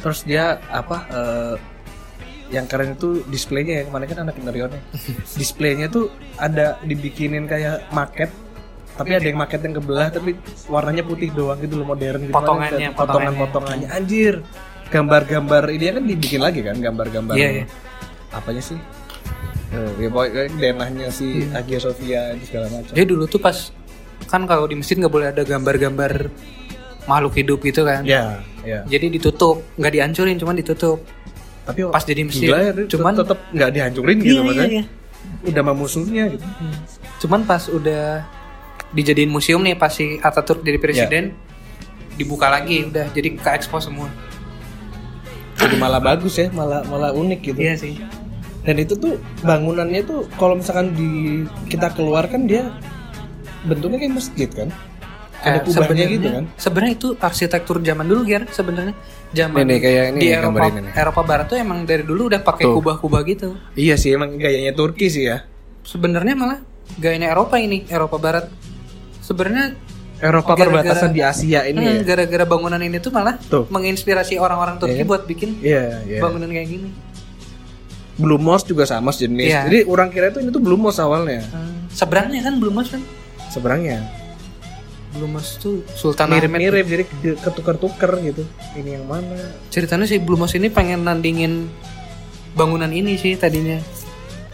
Terus 0.00 0.18
dia 0.22 0.44
apa 0.70 0.96
eh, 1.10 1.54
yang 2.50 2.66
keren 2.66 2.94
itu 2.94 3.26
displaynya 3.26 3.82
ya. 3.82 3.90
Kemarin 3.90 4.06
kan 4.06 4.18
anak 4.22 4.34
Inarionnya. 4.38 4.82
displaynya 5.40 5.86
tuh 5.90 6.08
ada 6.38 6.78
dibikinin 6.82 7.44
kayak 7.44 7.90
market 7.90 8.30
tapi 8.90 9.16
ada 9.16 9.24
yang 9.24 9.40
market 9.40 9.64
yang 9.64 9.80
kebelah 9.80 10.12
tapi 10.12 10.36
warnanya 10.68 11.00
putih 11.00 11.32
doang 11.32 11.56
gitu 11.58 11.80
loh 11.80 11.88
modern 11.88 12.20
gitu. 12.20 12.36
Potongannya, 12.36 12.92
Ada 12.92 12.98
potongan-potongannya 13.00 13.88
anjir. 13.90 14.44
Gambar-gambar 14.90 15.70
ini 15.70 15.84
kan 15.88 16.04
dibikin 16.04 16.40
lagi 16.42 16.60
kan 16.60 16.74
gambar-gambar 16.76 17.32
Iya, 17.38 17.62
iya. 17.62 17.64
apanya 18.34 18.58
sih 18.58 18.74
ya 19.70 20.08
pokoknya 20.10 20.44
denahnya 20.58 21.08
si 21.08 21.46
Hmm. 21.46 21.54
Hagia 21.54 21.78
Sophia 21.78 22.34
di 22.34 22.44
segala 22.44 22.66
macam. 22.68 22.90
Jadi 22.90 23.06
dulu 23.06 23.24
tuh 23.24 23.38
pas 23.38 23.54
kan 24.26 24.42
kalau 24.44 24.66
di 24.66 24.74
masjid 24.74 24.98
nggak 24.98 25.10
boleh 25.10 25.28
ada 25.30 25.42
gambar-gambar 25.42 26.12
makhluk 27.06 27.34
hidup 27.34 27.58
gitu 27.62 27.86
kan. 27.86 28.02
Ya, 28.02 28.42
ya. 28.62 28.82
Jadi 28.86 29.16
ditutup, 29.16 29.62
nggak 29.74 29.92
dihancurin, 29.94 30.36
cuman 30.36 30.54
ditutup. 30.54 31.02
Tapi 31.64 31.86
Pas 31.86 32.02
jadi 32.02 32.22
masjid, 32.26 32.50
gila 32.50 32.58
ya, 32.60 32.72
cuman 32.86 33.12
tetap 33.14 33.38
nggak 33.50 33.70
dihancurin 33.70 34.16
gitu 34.18 34.42
Iya, 34.42 34.52
iya, 34.52 34.64
iya. 34.66 34.84
Udah 35.46 35.62
sama 35.62 35.72
musuhnya 35.72 36.24
gitu. 36.28 36.44
Hmm. 36.44 36.76
Cuman 37.22 37.40
pas 37.46 37.62
udah 37.70 38.26
dijadiin 38.90 39.30
museum 39.30 39.62
nih 39.62 39.78
pas 39.78 39.94
si 39.94 40.18
Ataturk 40.18 40.66
jadi 40.66 40.78
presiden 40.82 41.24
dibuka 42.18 42.50
lagi 42.50 42.84
udah 42.84 43.06
jadi 43.14 43.38
ke 43.38 43.50
expose 43.54 43.86
semua. 43.86 44.10
Jadi 45.56 45.76
malah 45.76 46.00
bagus 46.00 46.36
ya, 46.36 46.48
malah 46.50 46.82
malah 46.88 47.12
unik 47.12 47.40
gitu. 47.44 47.58
Iya 47.60 47.74
sih. 47.76 47.94
Dan 48.70 48.78
itu 48.78 48.94
tuh 48.94 49.18
bangunannya 49.42 50.06
tuh 50.06 50.30
kalau 50.38 50.54
misalkan 50.54 50.94
di 50.94 51.42
kita 51.66 51.90
keluar 51.90 52.30
kan 52.30 52.46
dia 52.46 52.70
bentuknya 53.66 53.98
kayak 53.98 54.14
masjid 54.14 54.46
kan. 54.46 54.70
Ada 55.40 55.58
Eh, 55.58 55.62
kubahnya 55.66 56.04
gitu 56.06 56.28
kan. 56.30 56.44
Sebenarnya 56.54 56.92
itu 56.94 57.08
arsitektur 57.18 57.82
zaman 57.82 58.06
dulu 58.06 58.22
Ger 58.22 58.46
sebenarnya. 58.46 58.94
Zaman 59.32 59.64
nih, 59.64 59.78
kayak 59.80 60.04
ini 60.06 60.18
di 60.20 60.28
Eropa, 60.28 60.46
gambar 60.46 60.62
ini. 60.70 60.90
Eropa 60.92 61.20
Barat 61.24 61.46
tuh 61.48 61.58
emang 61.58 61.82
dari 61.82 62.04
dulu 62.04 62.30
udah 62.30 62.38
pakai 62.40 62.68
kubah-kubah 62.68 63.20
gitu. 63.26 63.58
Iya 63.74 63.98
sih 63.98 64.12
emang 64.12 64.36
gayanya 64.36 64.70
Turki 64.70 65.10
sih 65.10 65.26
ya. 65.26 65.42
Sebenarnya 65.82 66.36
malah 66.36 66.62
gayanya 66.94 67.32
Eropa 67.32 67.58
ini, 67.58 67.88
Eropa 67.88 68.16
Barat. 68.16 68.46
Sebenarnya 69.18 69.74
Eropa 70.20 70.52
Gara-gara- 70.52 70.84
perbatasan 70.84 71.10
di 71.10 71.22
Asia 71.24 71.64
ini 71.64 71.80
hmm, 71.80 72.04
ya. 72.04 72.14
gara-gara 72.14 72.44
bangunan 72.44 72.78
ini 72.78 73.00
tuh 73.00 73.08
malah 73.08 73.40
Tuh. 73.40 73.64
menginspirasi 73.66 74.36
orang-orang 74.36 74.76
Turki 74.76 74.92
Iya 74.92 75.02
kan? 75.02 75.08
buat 75.08 75.22
bikin 75.24 75.50
Iya, 75.58 75.82
iya. 76.04 76.20
bangunan 76.20 76.46
kayak 76.46 76.68
gini. 76.68 76.88
Blue 78.20 78.36
Mosque 78.36 78.68
juga 78.68 78.84
sama 78.84 79.10
sejenis. 79.10 79.48
Iya. 79.48 79.60
Jadi 79.64 79.78
orang 79.84 80.08
kira 80.08 80.28
itu 80.28 80.38
ini 80.38 80.50
tuh 80.50 80.60
Blue 80.60 80.76
Mosque 80.76 81.00
awalnya. 81.00 81.40
Hmm, 81.46 81.88
Seberangnya 81.88 82.40
kan 82.40 82.54
belum 82.56 82.74
mas 82.76 82.88
kan? 82.88 83.02
Sebenarnya 83.48 84.04
Belum 85.10 85.34
mas 85.34 85.58
tuh 85.58 85.82
Sultan 85.90 86.30
mirip-mirip 86.30 86.86
jadi 86.86 87.02
ke- 87.02 87.40
ketuker-tuker 87.40 88.12
gitu. 88.22 88.46
Ini 88.72 88.94
yang 88.94 89.06
mana? 89.06 89.34
Ceritanya 89.66 90.06
sih 90.06 90.22
belum 90.22 90.38
mas 90.40 90.54
ini 90.54 90.70
pengen 90.70 91.02
nandingin 91.02 91.66
bangunan 92.52 92.86
ini 92.86 93.16
sih 93.16 93.34
tadinya 93.34 93.82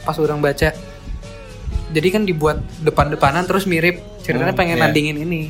pas 0.00 0.16
orang 0.16 0.40
baca. 0.40 0.72
Jadi 1.86 2.08
kan 2.08 2.22
dibuat 2.22 2.56
depan-depanan 2.80 3.44
terus 3.44 3.64
mirip. 3.64 4.00
Ceritanya 4.22 4.50
Hmm, 4.50 4.58
pengen 4.58 4.76
iya. 4.76 4.82
nandingin 4.82 5.16
ini. 5.20 5.42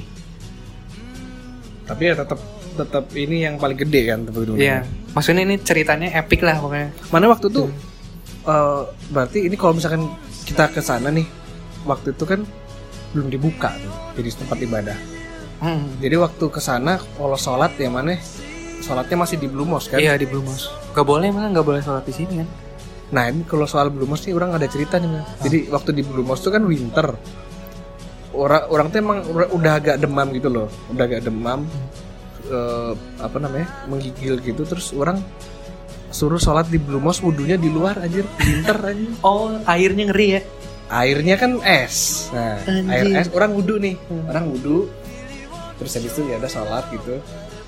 Tapi 1.87 2.03
ya 2.03 2.15
tetap 2.17 2.41
tetap 2.77 3.05
ini 3.15 3.41
yang 3.41 3.57
paling 3.57 3.79
gede 3.79 4.01
kan. 4.07 4.27
Iya. 4.53 4.83
Maksudnya 5.15 5.43
ini 5.45 5.57
ceritanya 5.59 6.13
epic 6.13 6.43
lah 6.43 6.59
pokoknya. 6.59 6.91
Mana 7.09 7.31
waktu 7.31 7.47
itu 7.47 7.71
eh, 8.47 8.83
berarti 9.11 9.39
ini 9.51 9.55
kalau 9.59 9.75
misalkan 9.77 10.07
kita 10.47 10.71
ke 10.71 10.81
sana 10.81 11.11
nih 11.11 11.27
waktu 11.83 12.15
itu 12.15 12.25
kan 12.25 12.47
belum 13.15 13.31
dibuka 13.31 13.75
tuh 13.75 13.95
jadi 14.19 14.31
tempat 14.39 14.59
ibadah. 14.63 14.99
Hmm. 15.57 15.89
Jadi 15.99 16.17
waktu 16.21 16.45
ke 16.53 16.61
sana 16.61 17.01
kalau 17.17 17.39
sholat 17.39 17.75
ya 17.81 17.89
mana 17.89 18.15
sholatnya 18.85 19.17
masih 19.17 19.37
di 19.41 19.49
Blue 19.49 19.65
Mosque 19.65 19.97
kan? 19.97 19.99
Iya 19.99 20.21
di 20.21 20.29
Blue 20.29 20.45
Mosque. 20.45 20.71
Gak 20.93 21.07
boleh 21.07 21.33
malah 21.33 21.49
gak 21.51 21.67
boleh 21.67 21.81
sholat 21.81 22.05
di 22.05 22.15
sini 22.15 22.45
kan? 22.45 22.49
Nah 23.17 23.25
ini 23.31 23.43
kalau 23.49 23.65
soal 23.65 23.89
Blue 23.89 24.05
Mosque 24.05 24.29
nih 24.31 24.37
orang 24.37 24.55
ada 24.55 24.67
cerita 24.69 25.01
nih. 25.01 25.09
Mas. 25.09 25.27
Jadi 25.43 25.59
waktu 25.73 25.91
di 25.97 26.03
Blue 26.05 26.27
Mosque 26.27 26.47
itu 26.47 26.53
kan 26.53 26.63
winter. 26.67 27.09
Orang 28.37 28.69
orang 28.69 28.87
tuh 28.93 28.99
emang 29.01 29.19
udah 29.33 29.73
agak 29.81 29.97
demam 29.97 30.29
gitu 30.37 30.53
loh, 30.53 30.69
udah 30.93 31.05
agak 31.09 31.25
demam. 31.25 31.65
eh, 32.47 32.93
apa 33.19 33.37
namanya 33.43 33.67
menggigil 33.91 34.39
gitu 34.39 34.63
terus 34.63 34.95
orang 34.95 35.19
suruh 36.11 36.39
sholat 36.41 36.67
di 36.71 36.79
Blue 36.79 37.03
Mosque 37.03 37.25
wudhunya 37.27 37.57
di 37.59 37.69
luar 37.69 37.99
anjir. 38.01 38.25
Winter 38.41 38.79
anjir. 38.81 39.11
Oh 39.23 39.53
airnya 39.67 40.05
ngeri 40.11 40.29
ya? 40.39 40.43
airnya 40.87 41.35
kan 41.35 41.59
es. 41.67 42.29
Nah 42.31 42.63
air 42.63 43.11
Anjir. 43.11 43.19
es. 43.19 43.29
Orang 43.35 43.59
wudhu 43.59 43.77
nih. 43.83 43.99
Hmm. 44.07 44.31
orang 44.31 44.45
wudhu. 44.55 44.87
Terus 45.77 45.93
habis 45.99 46.13
itu 46.15 46.23
ya 46.31 46.39
ada 46.39 46.49
sholat 46.49 46.85
gitu. 46.95 47.19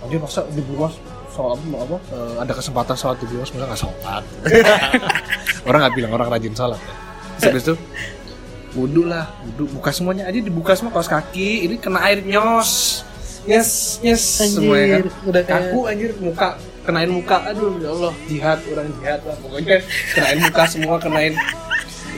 Anjir 0.06 0.18
masa 0.22 0.46
di 0.54 0.62
Blue 0.62 0.78
Mosque 0.78 1.02
sholat 1.34 1.58
mau 1.70 1.82
apa 1.84 1.96
eh, 2.14 2.34
ada 2.42 2.52
kesempatan 2.54 2.94
sholat 2.94 3.16
di 3.18 3.26
Blue 3.26 3.42
Mosque 3.42 3.54
masa 3.58 3.66
nggak 3.66 3.80
sholat? 3.82 4.22
Orang 5.68 5.78
nggak 5.84 5.94
bilang 5.98 6.12
orang 6.14 6.28
rajin 6.32 6.54
sholat 6.54 6.78
ya. 6.80 6.94
terus 7.38 7.50
habis 7.54 7.64
itu 7.70 7.74
wudhu 8.78 9.02
lah 9.06 9.26
wudhu. 9.46 9.66
Buka 9.78 9.90
semuanya 9.90 10.30
aja 10.30 10.38
dibuka 10.38 10.78
semua 10.78 10.94
kaos 10.94 11.10
kaki. 11.10 11.66
Ini 11.66 11.74
kena 11.82 12.02
air 12.06 12.22
nyos 12.22 13.02
yes 13.48 13.98
yes. 14.04 14.22
Semuanya 14.52 15.00
kan. 15.00 15.04
udah 15.24 15.42
kayak 15.42 15.64
kaku 15.72 15.80
anjir 15.88 16.10
muka 16.20 16.48
kenain 16.84 17.10
muka. 17.10 17.36
Aduh 17.48 17.80
ya 17.80 17.88
Allah. 17.92 18.12
Jihad 18.28 18.58
orang 18.68 18.88
jihad 19.00 19.20
lah 19.24 19.36
pokoknya. 19.40 19.76
Kenain 20.12 20.38
muka 20.44 20.62
semua 20.68 20.96
kenain 21.00 21.34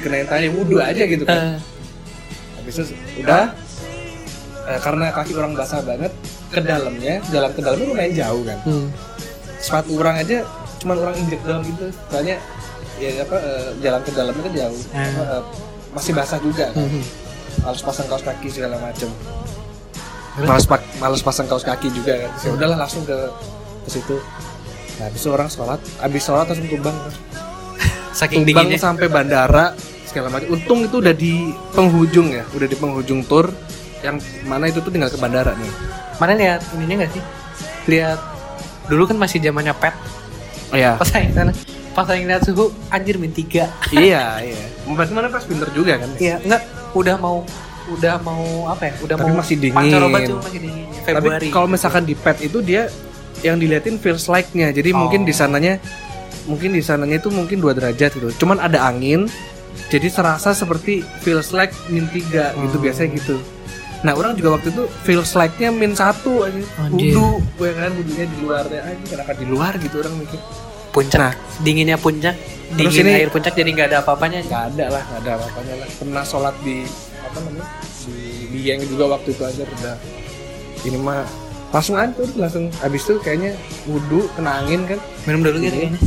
kenain 0.03 0.27
tanya 0.27 0.49
wudhu 0.51 0.77
aja 0.83 1.03
gitu 1.07 1.23
kan. 1.23 1.39
Eh, 1.39 1.59
habis 2.59 2.75
itu 2.83 2.95
udah. 3.23 3.55
Eh, 4.71 4.79
karena 4.83 5.07
kaki 5.15 5.33
orang 5.39 5.53
basah 5.55 5.81
banget 5.83 6.13
ke 6.51 6.61
dalamnya 6.63 7.23
jalan 7.31 7.51
ke 7.55 7.61
dalamnya 7.63 7.87
lumayan 7.87 8.13
jauh 8.15 8.43
kan. 8.43 8.59
Hmm. 8.67 8.89
sepatu 9.61 9.93
orang 10.01 10.17
aja 10.25 10.41
cuman 10.81 10.97
orang 10.99 11.15
injek 11.21 11.41
dalam 11.45 11.63
gitu. 11.63 11.87
Soalnya 12.09 12.37
ya 12.97 13.11
apa 13.23 13.37
eh, 13.39 13.69
jalan 13.85 14.01
ke 14.03 14.11
dalamnya 14.13 14.43
kan 14.43 14.55
jauh. 14.67 14.83
Apa, 14.91 15.23
eh, 15.23 15.43
masih 15.95 16.13
basah 16.15 16.39
juga 16.43 16.67
kan. 16.75 16.87
Hmm. 16.87 17.05
harus 17.61 17.83
pasang 17.83 18.07
kaos 18.09 18.25
kaki 18.25 18.49
segala 18.49 18.79
macem 18.81 19.11
malas 20.45 20.65
pak 20.65 20.81
malas 20.99 21.21
pasang 21.21 21.47
kaos 21.47 21.63
kaki 21.63 21.91
juga 21.91 22.27
kan. 22.27 22.31
Ya 22.41 22.51
udahlah 22.55 22.79
langsung 22.81 23.03
ke 23.05 23.17
ke 23.85 23.91
situ. 23.91 24.17
Nah 24.97 25.09
habis 25.09 25.21
itu 25.21 25.31
orang 25.31 25.49
sholat 25.49 25.81
habis 25.99 26.23
sholat 26.23 26.47
langsung 26.49 26.69
tumbang. 26.69 26.97
Saking 28.19 28.45
tumbang 28.45 28.69
dinginnya. 28.69 28.81
sampai 28.81 29.07
bandara 29.09 29.73
segala 30.05 30.29
macam. 30.29 30.51
Untung 30.53 30.85
itu 30.85 30.97
udah 30.99 31.15
di 31.15 31.35
penghujung 31.73 32.29
ya 32.31 32.45
udah 32.53 32.69
di 32.69 32.77
penghujung 32.77 33.21
tour. 33.25 33.49
Yang 34.01 34.25
mana 34.49 34.65
itu 34.67 34.81
tuh 34.81 34.89
tinggal 34.89 35.13
ke 35.13 35.21
bandara 35.21 35.53
nih. 35.55 35.73
Mana 36.17 36.33
lihat 36.37 36.61
ininya 36.73 37.05
nggak 37.05 37.13
sih? 37.13 37.23
Lihat 37.89 38.19
dulu 38.89 39.05
kan 39.07 39.17
masih 39.17 39.39
zamannya 39.41 39.73
pet. 39.77 39.93
oh 40.71 40.79
ya 40.79 40.95
Pas 40.95 41.11
yang 41.13 41.35
sana, 41.35 41.53
pas 41.93 42.07
yang 42.15 42.31
lihat 42.31 42.43
suhu 42.47 42.71
anjir 42.89 43.19
min 43.19 43.31
tiga. 43.31 43.67
iya 43.91 44.39
iya. 44.41 44.63
Berarti 44.87 45.13
mana 45.13 45.27
pas 45.29 45.43
winter 45.47 45.67
juga 45.71 45.99
kan? 45.99 46.11
Iya, 46.17 46.39
enggak 46.43 46.63
udah 46.95 47.17
mau 47.19 47.43
udah 47.93 48.15
mau 48.21 48.43
apa 48.67 48.83
ya? 48.85 48.93
Udah 49.01 49.17
Tapi 49.17 49.29
mau 49.29 49.39
masih 49.39 49.57
dingin. 49.57 49.77
pancaroba 49.77 50.19
tuh 50.23 50.39
masih 50.39 50.61
dingin. 50.61 50.85
tapi 51.01 51.17
Februari. 51.27 51.47
kalau 51.49 51.67
misalkan 51.67 52.03
di 52.03 52.15
pet 52.15 52.39
itu 52.41 52.59
dia 52.61 52.87
yang 53.41 53.57
diliatin 53.57 53.97
feels 53.97 54.27
like-nya 54.27 54.69
jadi 54.71 54.93
Oh. 54.93 55.01
mungkin 55.01 55.25
di 55.25 55.33
sananya 55.33 55.81
mungkin 56.43 56.71
di 56.71 56.81
sananya 56.81 57.17
itu 57.17 57.29
mungkin 57.29 57.57
dua 57.57 57.73
derajat 57.73 58.13
gitu 58.13 58.29
cuman 58.37 58.61
ada 58.61 58.85
angin 58.85 59.25
jadi 59.89 60.07
serasa 60.07 60.53
seperti 60.53 61.01
feels 61.19 61.51
like 61.51 61.73
min 61.87 62.05
3 62.07 62.21
gitu 62.55 62.77
Hmm. 62.77 62.85
biasanya 62.85 63.11
gitu 63.15 63.41
nah 64.01 64.13
orang 64.13 64.33
juga 64.35 64.55
waktu 64.55 64.71
itu 64.71 64.83
feels 65.03 65.33
like-nya 65.33 65.71
min 65.71 65.93
satu 65.93 66.43
aja 66.43 66.61
wudhu 66.87 67.27
ya 67.59 67.73
kan 67.75 67.91
wudhunya 67.93 68.27
di 68.27 68.37
luarnya 68.39 68.81
aja 68.83 69.05
kenapa 69.07 69.33
di 69.33 69.45
luar 69.45 69.73
gitu 69.77 69.95
orang 69.99 70.15
mikir 70.17 70.41
puncak 70.91 71.19
Nah. 71.19 71.33
dinginnya 71.61 71.97
puncak 71.97 72.37
dingin 72.71 73.05
ini- 73.05 73.19
air 73.19 73.31
puncak 73.31 73.53
jadi 73.53 73.69
nggak 73.69 73.89
ada 73.89 73.99
apa-apanya 74.01 74.39
nggak 74.43 74.63
ada 74.71 74.85
lah 74.91 75.03
nggak 75.03 75.21
ada 75.23 75.31
apa-apanya 75.35 75.75
lah 75.77 75.89
pernah 75.93 76.23
sholat 76.23 76.55
di 76.61 76.85
apa 77.21 77.39
namanya 77.45 77.69
di 78.09 78.59
Dieng 78.61 78.81
juga 78.89 79.05
waktu 79.17 79.33
itu 79.37 79.43
aja 79.45 79.63
udah 79.63 79.95
ini 80.83 80.97
mah 80.99 81.23
langsung 81.71 81.95
aja 81.95 82.11
udah 82.17 82.49
langsung 82.51 82.67
habis 82.83 83.03
itu 83.07 83.15
kayaknya 83.23 83.55
wudhu 83.87 84.27
kena 84.35 84.65
angin 84.65 84.85
kan. 84.89 84.99
Minum 85.29 85.41
dulu 85.47 85.57
gitu 85.63 85.77
Iya. 85.77 85.89
ini. 85.93 85.99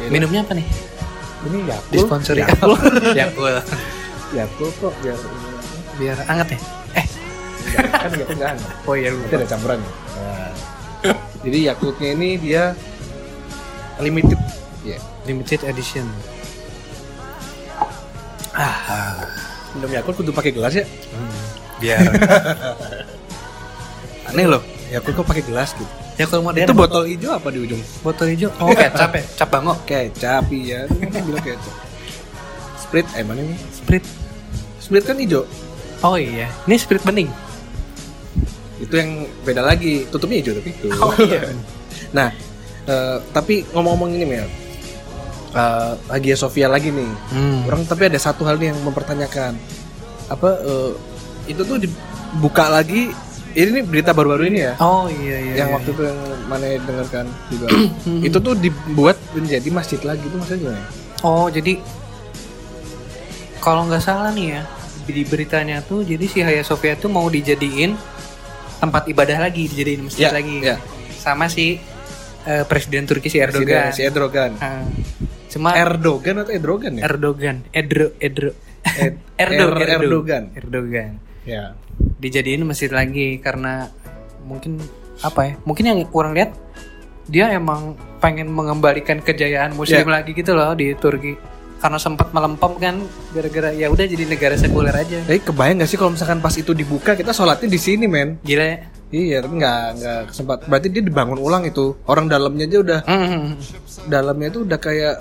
Ya, 0.00 0.08
minumnya 0.08 0.40
apa 0.46 0.52
nih? 0.56 0.66
Ini 1.50 1.58
Yakult. 1.68 1.92
Disponsori 1.92 2.40
Yakult. 2.40 2.80
Yakult. 3.20 3.64
Yakult 4.32 4.74
kok 4.80 4.94
biar 5.04 5.18
biar 6.00 6.18
anget 6.30 6.48
ya? 6.56 6.58
Eh. 6.96 7.06
Kan 7.76 8.10
Yakult 8.16 8.36
nggak 8.40 8.50
hangat. 8.56 8.72
Oh 8.88 8.94
iya 8.96 9.08
nanti 9.12 9.34
ada 9.36 9.46
campuran. 9.48 9.78
Nah. 9.84 10.52
jadi 11.44 11.58
Yakultnya 11.72 12.08
ini 12.16 12.28
dia 12.40 12.72
limited. 14.00 14.40
Ya 14.80 14.96
limited 15.28 15.60
edition 15.68 16.08
minum 19.76 19.90
Yakult 19.90 20.16
kudu 20.18 20.30
pakai 20.34 20.52
gelas 20.54 20.74
ya. 20.74 20.84
Biar. 21.78 22.00
Aneh 24.30 24.46
loh. 24.46 24.62
Yakult 24.90 25.22
kok 25.22 25.26
pakai 25.26 25.44
gelas 25.46 25.74
gitu. 25.78 25.90
Ya 26.18 26.28
kalau 26.28 26.44
modern 26.44 26.68
itu 26.68 26.76
botol 26.76 27.04
hijau 27.08 27.32
apa 27.32 27.48
di 27.48 27.64
ujung? 27.64 27.80
Botol 28.04 28.36
hijau. 28.36 28.52
Oh 28.60 28.68
kecap. 28.76 29.16
ya? 29.16 29.24
Cap 29.40 29.48
bango 29.48 29.72
kecap 29.88 30.44
iya. 30.52 30.84
Kan 30.84 31.22
bilang 31.24 31.40
kecap. 31.40 31.74
Sprite 32.76 33.08
eh 33.16 33.24
mana 33.24 33.40
ini? 33.40 33.56
Sprit 33.72 34.04
Sprite 34.82 35.06
kan 35.08 35.16
hijau. 35.16 35.48
Oh 36.04 36.20
iya. 36.20 36.52
Ini 36.68 36.76
sprit 36.76 37.00
bening. 37.00 37.30
Itu 38.82 38.92
yang 38.92 39.24
beda 39.48 39.64
lagi. 39.64 40.04
Tutupnya 40.12 40.44
hijau 40.44 40.52
tapi 40.60 40.70
itu. 40.76 40.88
Oh, 40.92 41.14
iya. 41.24 41.40
nah 42.16 42.28
eh, 42.84 43.16
tapi 43.32 43.64
ngomong-ngomong 43.72 44.12
ini 44.12 44.26
Mel 44.28 44.48
Eh, 45.50 45.92
Hagia 46.06 46.38
Sophia 46.38 46.70
lagi 46.70 46.94
nih 46.94 47.10
hmm. 47.34 47.66
orang 47.66 47.82
tapi 47.82 48.06
ada 48.06 48.14
satu 48.22 48.46
hal 48.46 48.54
nih 48.54 48.70
yang 48.70 48.78
mempertanyakan 48.86 49.58
apa 50.30 50.62
eh, 50.62 50.94
itu 51.50 51.66
tuh 51.66 51.74
dibuka 51.74 52.70
lagi 52.70 53.10
ini 53.58 53.82
nih 53.82 53.82
berita 53.82 54.14
baru-baru 54.14 54.46
ini 54.46 54.70
ya 54.70 54.78
oh 54.78 55.10
iya 55.10 55.42
iya 55.42 55.54
yang 55.58 55.74
iya. 55.74 55.74
waktu 55.74 55.90
itu 55.90 56.02
yang 56.06 56.20
mana 56.46 56.66
dengarkan 56.86 57.26
juga 57.50 57.66
itu 58.30 58.38
tuh 58.38 58.54
dibuat 58.62 59.18
menjadi 59.34 59.68
masjid 59.74 59.98
lagi 60.06 60.22
itu 60.22 60.36
maksudnya 60.38 60.70
gimana? 60.70 60.82
oh 61.26 61.50
jadi 61.50 61.72
kalau 63.58 63.90
nggak 63.90 64.06
salah 64.06 64.30
nih 64.30 64.54
ya 64.54 64.62
di 65.10 65.22
beritanya 65.26 65.82
tuh 65.82 66.06
jadi 66.06 66.24
si 66.30 66.46
Hagia 66.46 66.62
Sophia 66.62 66.94
tuh 66.94 67.10
mau 67.10 67.26
dijadiin 67.26 67.98
tempat 68.78 69.02
ibadah 69.10 69.50
lagi 69.50 69.66
dijadiin 69.66 70.06
masjid 70.06 70.30
Ya, 70.30 70.30
lagi 70.30 70.62
ya. 70.62 70.78
sama 71.18 71.50
si 71.50 71.82
eh, 72.46 72.64
presiden 72.70 73.10
Turki 73.10 73.26
si 73.26 73.42
Erdogan. 73.42 73.90
Si 73.90 74.06
Erdogan. 74.06 74.54
Ah. 74.62 74.86
Cuma 75.50 75.74
Erdogan 75.74 76.40
atau 76.40 76.52
Erdogan 76.52 76.92
ya? 76.94 77.02
Erdogan, 77.04 77.56
Edro, 77.70 78.14
Edro, 78.16 78.50
Ed- 78.80 79.18
Erdo, 79.42 79.64
Er- 79.68 79.76
Erdo. 79.76 80.04
Erdogan. 80.06 80.42
Erdogan. 80.54 81.10
Ya. 81.42 81.74
Dijadiin 82.16 82.62
masjid 82.62 82.88
lagi 82.88 83.36
karena 83.38 83.90
mungkin 84.42 84.78
apa 85.20 85.40
ya? 85.42 85.52
Mungkin 85.62 85.84
yang 85.84 85.98
kurang 86.06 86.32
lihat 86.32 86.54
dia 87.26 87.50
emang 87.50 87.94
pengen 88.18 88.48
mengembalikan 88.48 89.18
kejayaan 89.18 89.72
muslim 89.72 90.02
Ya. 90.02 90.12
lagi 90.12 90.30
gitu 90.32 90.52
loh 90.52 90.72
di 90.72 90.94
Turki. 90.94 91.34
Karena 91.80 91.96
sempat 91.96 92.28
melempem 92.30 92.76
kan 92.76 92.96
gara-gara 93.32 93.72
ya 93.72 93.88
udah 93.88 94.04
jadi 94.04 94.24
negara 94.24 94.52
sekuler 94.52 94.92
aja. 94.92 95.24
Tapi 95.24 95.40
kebayang 95.40 95.80
gak 95.80 95.88
sih 95.88 95.96
kalau 95.96 96.12
misalkan 96.12 96.38
pas 96.38 96.52
itu 96.52 96.70
dibuka 96.70 97.16
kita 97.16 97.32
sholatnya 97.32 97.66
di 97.66 97.80
sini 97.80 98.04
men? 98.04 98.36
Gila 98.40 98.64
ya. 98.66 98.78
Iya, 99.10 99.36
tapi 99.40 99.54
nggak 99.56 99.80
nggak 99.96 100.20
sempat. 100.30 100.58
Berarti 100.64 100.86
dia 100.86 101.00
dibangun 101.00 101.34
ulang 101.36 101.64
itu. 101.64 101.96
Orang 102.04 102.28
dalamnya 102.28 102.62
aja 102.62 102.78
udah 102.78 103.00
Hmm. 103.02 103.56
dalamnya 104.06 104.48
itu 104.48 104.60
udah 104.62 104.78
kayak 104.78 105.14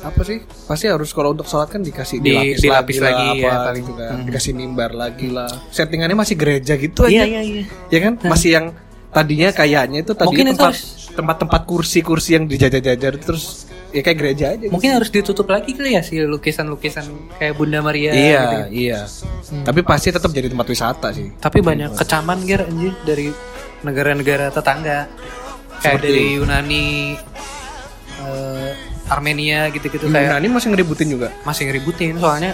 apa 0.00 0.20
sih? 0.22 0.38
Pasti 0.64 0.86
harus 0.86 1.10
kalau 1.10 1.30
untuk 1.30 1.44
sholat 1.44 1.68
kan 1.68 1.80
dikasih 1.80 2.18
Di- 2.18 2.30
dilapis, 2.30 2.58
dilapis 2.60 2.96
lagi, 2.98 3.12
lagi, 3.14 3.26
lah, 3.26 3.34
ya, 3.34 3.48
apa 3.50 3.64
paling. 3.64 3.82
gitu 3.82 3.92
kan. 3.94 4.12
Mhm. 4.12 4.24
Dikasih 4.26 4.52
mimbar 4.52 4.90
lagi 4.92 5.28
lah. 5.28 5.50
Settingannya 5.68 6.14
masih 6.14 6.34
gereja 6.34 6.74
gitu 6.74 7.00
Iya 7.04 7.22
aja. 7.22 7.24
iya 7.26 7.40
iya. 7.40 7.62
Ya 7.88 7.98
kan? 8.00 8.12
Masih 8.22 8.50
yang 8.52 8.66
tadinya 9.08 9.48
kayaknya 9.50 9.98
itu 10.00 10.12
itu 10.12 10.18
tempat 10.18 10.58
harus- 10.72 11.06
tempat-tempat 11.10 11.62
kursi-kursi 11.64 12.30
yang 12.32 12.44
dijajar-jajar 12.44 13.14
terus 13.16 13.64
ya 13.88 14.02
kayak 14.02 14.18
gereja 14.18 14.44
aja. 14.50 14.58
gitu. 14.60 14.72
Mungkin 14.72 14.90
harus 14.92 15.06
ditutup 15.08 15.46
lagi 15.46 15.70
kali 15.70 15.94
ya 15.94 16.02
si 16.02 16.18
lukisan-lukisan 16.18 17.06
kayak 17.38 17.54
Bunda 17.54 17.78
Maria 17.78 18.10
Iya, 18.10 18.18
gitu. 18.42 18.58
iya. 18.72 19.00
Tapi 19.62 19.80
pasti 19.80 20.10
tetap 20.10 20.28
jadi 20.28 20.48
tempat 20.48 20.66
wisata 20.66 21.08
sih. 21.10 21.30
Tapi 21.32 21.58
banyak 21.60 21.94
kecaman 21.94 22.42
ger 22.42 22.64
anjir 22.64 22.90
dari 23.02 23.30
negara-negara 23.80 24.50
tetangga. 24.50 25.06
Kayak 25.76 26.00
Seperti- 26.00 26.08
dari 26.08 26.24
Yunani 26.34 26.86
eh, 28.16 28.70
Armenia 29.06 29.68
gitu-gitu 29.68 30.08
kayak 30.08 30.32
Yunani 30.32 30.48
masih 30.48 30.68
ngeributin 30.70 31.08
juga. 31.10 31.28
masih 31.42 31.68
ngeributin 31.68 32.16
soalnya 32.16 32.52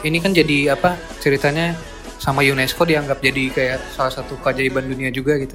ini 0.00 0.18
kan 0.18 0.30
jadi 0.30 0.72
apa 0.72 0.94
ceritanya 1.18 1.74
sama 2.18 2.42
UNESCO 2.42 2.82
dianggap 2.82 3.18
jadi 3.18 3.44
kayak 3.48 3.78
salah 3.90 4.10
satu 4.10 4.36
keajaiban 4.38 4.84
dunia 4.84 5.08
juga 5.08 5.38
gitu. 5.38 5.54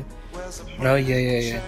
Oh 0.80 0.96
iya 0.96 1.16
iya 1.16 1.38
iya. 1.40 1.60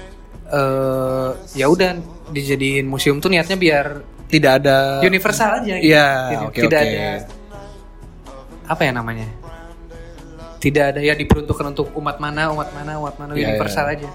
Eh 0.47 1.29
ya 1.55 1.67
udah 1.67 1.95
dijadiin 2.29 2.85
museum 2.85 3.19
tuh 3.19 3.27
niatnya 3.27 3.55
biar 3.55 3.87
Tidak 4.25 4.51
ada 4.55 4.99
universal 5.01 5.61
aja. 5.61 5.77
gitu. 5.77 5.85
Iya, 5.85 6.07
Tidak- 6.31 6.47
oke 6.47 6.59
tidak 6.59 6.79
oke. 6.79 6.89
ada 6.89 7.05
apa 8.65 8.81
ya 8.81 8.91
namanya? 8.91 9.27
Tidak 10.65 10.85
ada 10.89 10.97
ya 10.97 11.13
diperuntukkan 11.13 11.65
untuk 11.77 11.93
umat 11.93 12.17
mana, 12.17 12.49
umat 12.49 12.73
mana, 12.73 12.97
umat 12.97 13.15
mana 13.21 13.37
Iya, 13.37 13.53
universal 13.53 13.85
iya. 13.85 14.01
aja. 14.01 14.09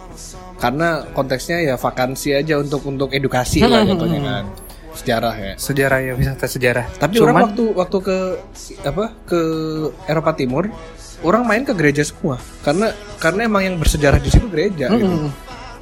Karena 0.59 0.89
konteksnya 1.15 1.63
ya 1.63 1.75
vakansi 1.79 2.35
aja 2.35 2.59
untuk 2.59 2.83
untuk 2.91 3.15
edukasi 3.15 3.63
lah 3.63 3.87
jatuhnya 3.87 4.19
kan. 4.19 4.45
Sejarah 4.91 5.35
ya. 5.39 5.53
Sejarah 5.55 5.99
ya 6.03 6.13
wisata 6.19 6.51
sejarah. 6.51 6.87
Tapi 6.99 7.23
Cuman- 7.23 7.31
orang 7.31 7.37
waktu 7.55 7.65
waktu 7.79 7.99
ke 8.03 8.17
apa 8.83 9.05
ke 9.23 9.41
Eropa 10.11 10.35
Timur 10.35 10.67
orang 11.23 11.43
main 11.47 11.63
ke 11.63 11.77
gereja 11.77 12.03
semua 12.03 12.41
karena 12.65 12.97
karena 13.21 13.45
emang 13.45 13.63
yang 13.63 13.77
bersejarah 13.79 14.19
di 14.19 14.31
situ 14.33 14.51
gereja 14.51 14.91
gitu. 14.91 15.07
Mm-mm. 15.07 15.31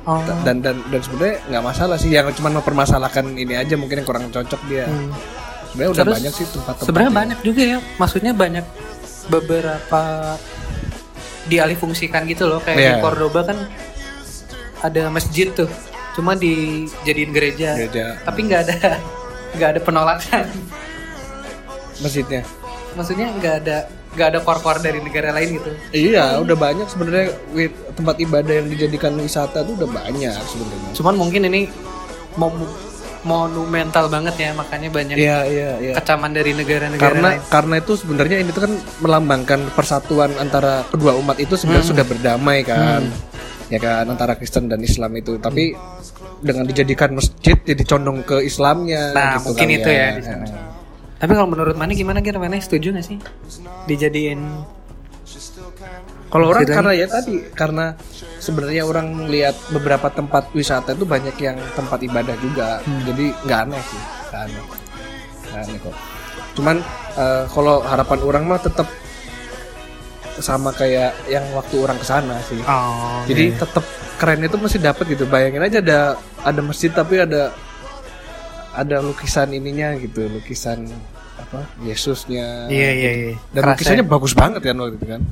Oh. 0.09 0.25
Dan 0.45 0.65
dan 0.65 0.81
dan 0.89 1.01
sebenarnya 1.05 1.37
nggak 1.53 1.65
masalah 1.65 1.97
sih 2.01 2.09
yang 2.09 2.29
cuma 2.33 2.49
mempermasalahkan 2.49 3.25
ini 3.37 3.57
aja 3.57 3.77
mungkin 3.77 4.01
yang 4.01 4.09
kurang 4.09 4.29
cocok 4.33 4.61
dia. 4.69 4.89
Hmm. 4.89 5.13
Sebenarnya 5.69 5.91
udah 5.93 6.05
Terus, 6.05 6.17
banyak 6.17 6.33
sih 6.33 6.47
tempat-tempat. 6.49 6.87
Sebenarnya 6.89 7.13
banyak 7.13 7.39
juga 7.45 7.63
ya. 7.65 7.79
Maksudnya 8.01 8.33
banyak 8.33 8.65
beberapa 9.29 10.03
dialihfungsikan 11.49 12.29
gitu 12.29 12.47
loh 12.47 12.61
kayak 12.61 12.77
di 12.77 12.85
Iya. 12.85 13.01
Cordoba 13.01 13.41
kan 13.43 13.59
ada 14.81 15.09
masjid 15.09 15.49
tuh. 15.51 15.69
Cuma 16.15 16.35
dijadiin 16.35 17.31
gereja. 17.31 17.75
gereja 17.75 18.21
Tapi 18.23 18.41
nggak 18.47 18.61
ada 18.69 18.77
nggak 19.57 19.69
ada 19.75 19.81
penolakan. 19.81 20.45
masjidnya. 21.99 22.47
Maksudnya 22.95 23.27
nggak 23.35 23.55
ada 23.65 23.77
nggak 24.09 24.29
ada 24.35 24.39
kor-kor 24.43 24.79
dari 24.79 24.99
negara 24.99 25.31
lain 25.31 25.59
gitu. 25.59 25.71
Iya, 25.93 26.39
udah 26.41 26.57
banyak 26.57 26.87
sebenarnya 26.87 27.27
tempat 27.93 28.17
ibadah 28.19 28.55
yang 28.55 28.69
dijadikan 28.69 29.15
wisata 29.15 29.63
tuh 29.63 29.75
udah 29.75 29.91
banyak 29.91 30.33
sebenarnya. 30.33 30.91
Cuman 30.95 31.15
mungkin 31.15 31.47
ini 31.47 31.69
mau 32.35 32.51
monumental 33.21 34.07
banget 34.07 34.35
ya 34.37 34.51
makanya 34.53 34.89
banyak 34.89 35.17
Iya, 35.17 35.39
iya, 35.45 35.71
iya. 35.79 35.93
kecaman 35.95 36.31
dari 36.31 36.53
negara-negara 36.53 37.03
Karena 37.03 37.29
lain. 37.33 37.41
karena 37.49 37.75
itu 37.77 37.93
sebenarnya 37.95 38.37
ini 38.39 38.51
tuh 38.51 38.63
kan 38.63 38.73
melambangkan 38.99 39.61
persatuan 39.73 40.31
antara 40.37 40.83
kedua 40.85 41.17
umat 41.17 41.37
itu 41.37 41.55
sebenarnya 41.55 41.85
Hmm. 41.85 41.93
sudah 41.93 42.05
berdamai 42.05 42.59
kan. 42.63 43.03
Ya 43.69 43.77
kan 43.77 44.05
antara 44.05 44.33
Kristen 44.33 44.67
dan 44.67 44.81
Islam 44.81 45.13
itu. 45.15 45.37
Tapi 45.37 45.75
dengan 46.39 46.65
dijadikan 46.65 47.13
masjid 47.13 47.59
jadi 47.59 47.83
condong 47.85 48.23
ke 48.23 48.41
Islamnya 48.41 49.11
Nah, 49.11 49.37
gitu 49.37 49.51
mungkin 49.51 49.67
kali 49.67 49.77
itu 49.77 49.91
ya 49.91 50.07
di 50.15 50.23
sana. 50.23 50.45
Heeh. 50.45 50.67
Tapi 51.19 51.33
kalau 51.33 51.49
menurut 51.49 51.75
Mane 51.75 51.93
gimana 51.93 52.19
kira 52.19 52.39
Mane 52.39 52.57
setuju 52.59 52.95
gak 52.95 53.03
sih 53.05 53.19
dijadiin 53.85 54.39
Kalau 56.29 56.53
orang 56.53 56.62
Masjid 56.64 56.77
karena 56.77 56.93
ya 56.93 57.07
tadi 57.09 57.35
karena 57.57 57.87
sebenarnya 58.37 58.83
orang 58.85 59.33
lihat 59.33 59.57
beberapa 59.73 60.12
tempat 60.12 60.53
wisata 60.53 60.93
itu 60.93 61.09
banyak 61.09 61.37
yang 61.41 61.57
tempat 61.73 62.05
ibadah 62.05 62.37
juga. 62.37 62.85
Hmm. 62.85 63.01
Jadi 63.09 63.33
nggak 63.49 63.61
aneh 63.64 63.83
sih, 63.83 64.03
nggak 64.29 64.43
aneh. 64.45 64.62
Nggak 65.49 65.61
aneh 65.64 65.79
kok. 65.81 65.95
Cuman 66.53 66.77
eh, 67.17 67.45
kalau 67.49 67.77
harapan 67.81 68.19
orang 68.29 68.43
mah 68.45 68.61
tetap 68.61 68.88
sama 70.38 70.71
kayak 70.71 71.17
yang 71.27 71.43
waktu 71.57 71.81
orang 71.83 71.99
ke 71.99 72.07
sana 72.07 72.38
sih. 72.47 72.61
Oh, 72.62 73.25
Jadi 73.27 73.59
tetap 73.59 73.83
keren 74.21 74.45
itu 74.45 74.57
masih 74.61 74.79
dapat 74.79 75.05
gitu. 75.11 75.25
Bayangin 75.27 75.64
aja 75.64 75.79
ada 75.83 76.01
ada 76.45 76.61
masjid 76.62 76.93
tapi 76.93 77.19
ada 77.19 77.51
ada 78.77 78.97
lukisan 79.03 79.51
ininya 79.51 79.97
gitu, 79.99 80.29
lukisan 80.31 80.87
apa 81.38 81.67
Yesusnya. 81.83 82.71
Iya 82.71 82.91
iya 82.95 83.11
iya. 83.11 83.35
Dan 83.51 83.62
Kerasa 83.64 83.73
lukisannya 83.75 84.05
ya. 84.05 84.11
bagus 84.11 84.33
banget 84.37 84.61
kan 84.62 84.77
waktu 84.79 84.97
itu 85.01 85.07
kan. 85.09 85.23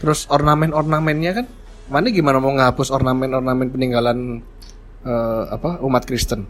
Terus 0.00 0.24
ornamen-ornamennya 0.26 1.32
kan 1.34 1.46
mana 1.90 2.08
gimana 2.08 2.40
mau 2.40 2.50
ngapus 2.50 2.88
ornamen-ornamen 2.88 3.68
peninggalan 3.68 4.18
eh, 5.00 5.42
apa 5.46 5.78
umat 5.80 6.04
Kristen? 6.04 6.48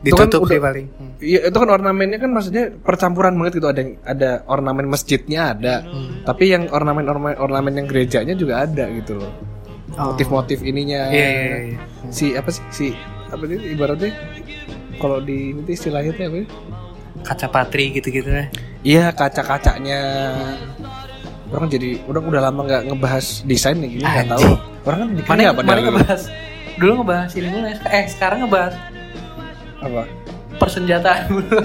Itu 0.00 0.12
kan 0.12 0.28
ditutup 0.28 0.48
sih 0.48 0.56
udah- 0.56 0.64
paling. 0.64 0.86
Hmm. 0.92 1.12
Iya 1.18 1.40
itu 1.48 1.56
kan 1.56 1.70
ornamennya 1.72 2.18
kan 2.18 2.30
maksudnya 2.30 2.64
percampuran 2.70 3.32
banget 3.34 3.60
gitu 3.60 3.68
ada 3.68 3.80
yang 3.80 3.92
ada 4.02 4.30
ornamen 4.44 4.86
masjidnya 4.86 5.52
ada, 5.52 5.74
Hmm. 5.82 6.20
tapi 6.22 6.52
yang 6.52 6.68
ornamen 6.68 7.04
ornamen 7.04 7.36
ornamen 7.36 7.72
yang 7.74 7.86
gerejanya 7.86 8.32
juga 8.32 8.60
ada 8.62 8.84
gitu 8.92 9.16
loh. 9.16 9.32
Oh. 9.96 10.12
Motif-motif 10.12 10.60
ininya. 10.60 11.08
Iya 11.08 11.28
iya 11.28 11.56
iya. 11.72 11.78
Si 12.12 12.36
apa 12.36 12.52
sih 12.52 12.64
si 12.68 12.86
apa 13.26 13.40
ini 13.44 13.72
ibaratnya 13.72 14.12
kalau 14.96 15.18
di 15.18 15.52
ini 15.52 15.64
tuh 15.64 15.72
istilahnya 15.72 16.12
apa 16.12 16.22
ya? 16.22 16.44
Kaca 17.24 17.46
patri 17.48 17.84
gitu-gitu 17.90 18.28
ya. 18.28 18.44
Iya 18.84 19.04
kaca-kacanya. 19.10 20.00
Orang 21.46 21.68
jadi 21.68 22.02
orang 22.04 22.24
udah 22.26 22.42
lama 22.42 22.60
nggak 22.64 22.82
ngebahas 22.90 23.26
desain 23.42 23.78
nih 23.78 23.90
gini 23.92 24.04
nggak 24.04 24.28
tahu. 24.28 24.48
Orang 24.82 24.98
kan 24.98 25.08
Mana 25.28 25.52
mana 25.52 25.62
dari 25.64 25.80
dulu? 25.80 25.90
ngebahas 25.94 26.22
dulu 26.76 26.92
ngebahas 27.00 27.30
ini 27.32 27.48
dulu 27.48 27.64
ya. 27.64 27.76
Eh 27.88 28.04
sekarang 28.06 28.38
ngebahas 28.42 28.74
Apa? 29.78 30.02
persenjataan 30.56 31.22
dulu. 31.30 31.58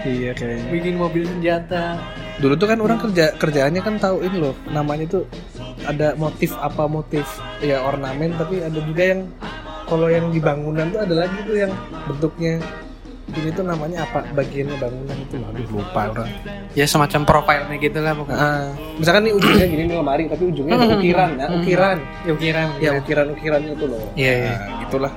Iya 0.00 0.30
kayaknya. 0.32 0.68
Bikin 0.70 0.94
mobil 0.96 1.22
senjata. 1.26 1.98
Dulu 2.38 2.54
tuh 2.54 2.66
kan 2.66 2.78
orang 2.78 2.98
kerja 3.00 3.34
kerjaannya 3.34 3.82
kan 3.82 3.94
tahu 3.98 4.22
ini 4.22 4.36
loh 4.38 4.54
namanya 4.68 5.10
tuh 5.10 5.24
ada 5.82 6.14
motif 6.14 6.54
apa 6.56 6.86
motif 6.86 7.26
ya 7.58 7.82
ornamen 7.82 8.30
tapi 8.34 8.62
ada 8.62 8.78
juga 8.78 9.02
yang 9.10 9.20
kalau 9.84 10.06
yang 10.06 10.30
di 10.30 10.38
bangunan 10.38 10.86
tuh 10.88 11.00
ada 11.02 11.14
lagi 11.16 11.38
tuh 11.42 11.56
yang 11.58 11.72
bentuknya 12.06 12.62
ini 13.30 13.50
tuh 13.50 13.60
namanya 13.60 14.02
apa 14.02 14.24
bagiannya 14.30 14.76
bangunan 14.76 15.16
itu 15.18 15.36
aduh 15.38 15.66
lupa 15.70 16.00
orang 16.08 16.30
Ya 16.72 16.84
semacam 16.84 17.20
profilnya 17.24 17.76
gitu 17.76 17.98
lah 17.98 18.12
pokoknya. 18.12 18.38
nah, 18.38 18.66
misalkan 18.94 19.22
nih 19.22 19.32
ujungnya 19.34 19.66
gini 19.66 19.82
nih 19.84 19.96
lemari 19.96 20.24
tapi 20.26 20.44
ujungnya 20.46 20.74
ada 20.78 20.86
ukiran 20.94 21.30
ya 21.34 21.46
ukiran 21.54 21.96
Ya 22.24 22.32
ukiran. 22.32 22.66
ya 22.78 22.90
ukiran 22.96 23.26
ukirannya 23.30 23.72
itu 23.74 23.84
loh 23.84 24.00
Iya, 24.14 24.32
iya. 24.34 24.52
nah, 24.54 24.78
gitulah 24.82 25.12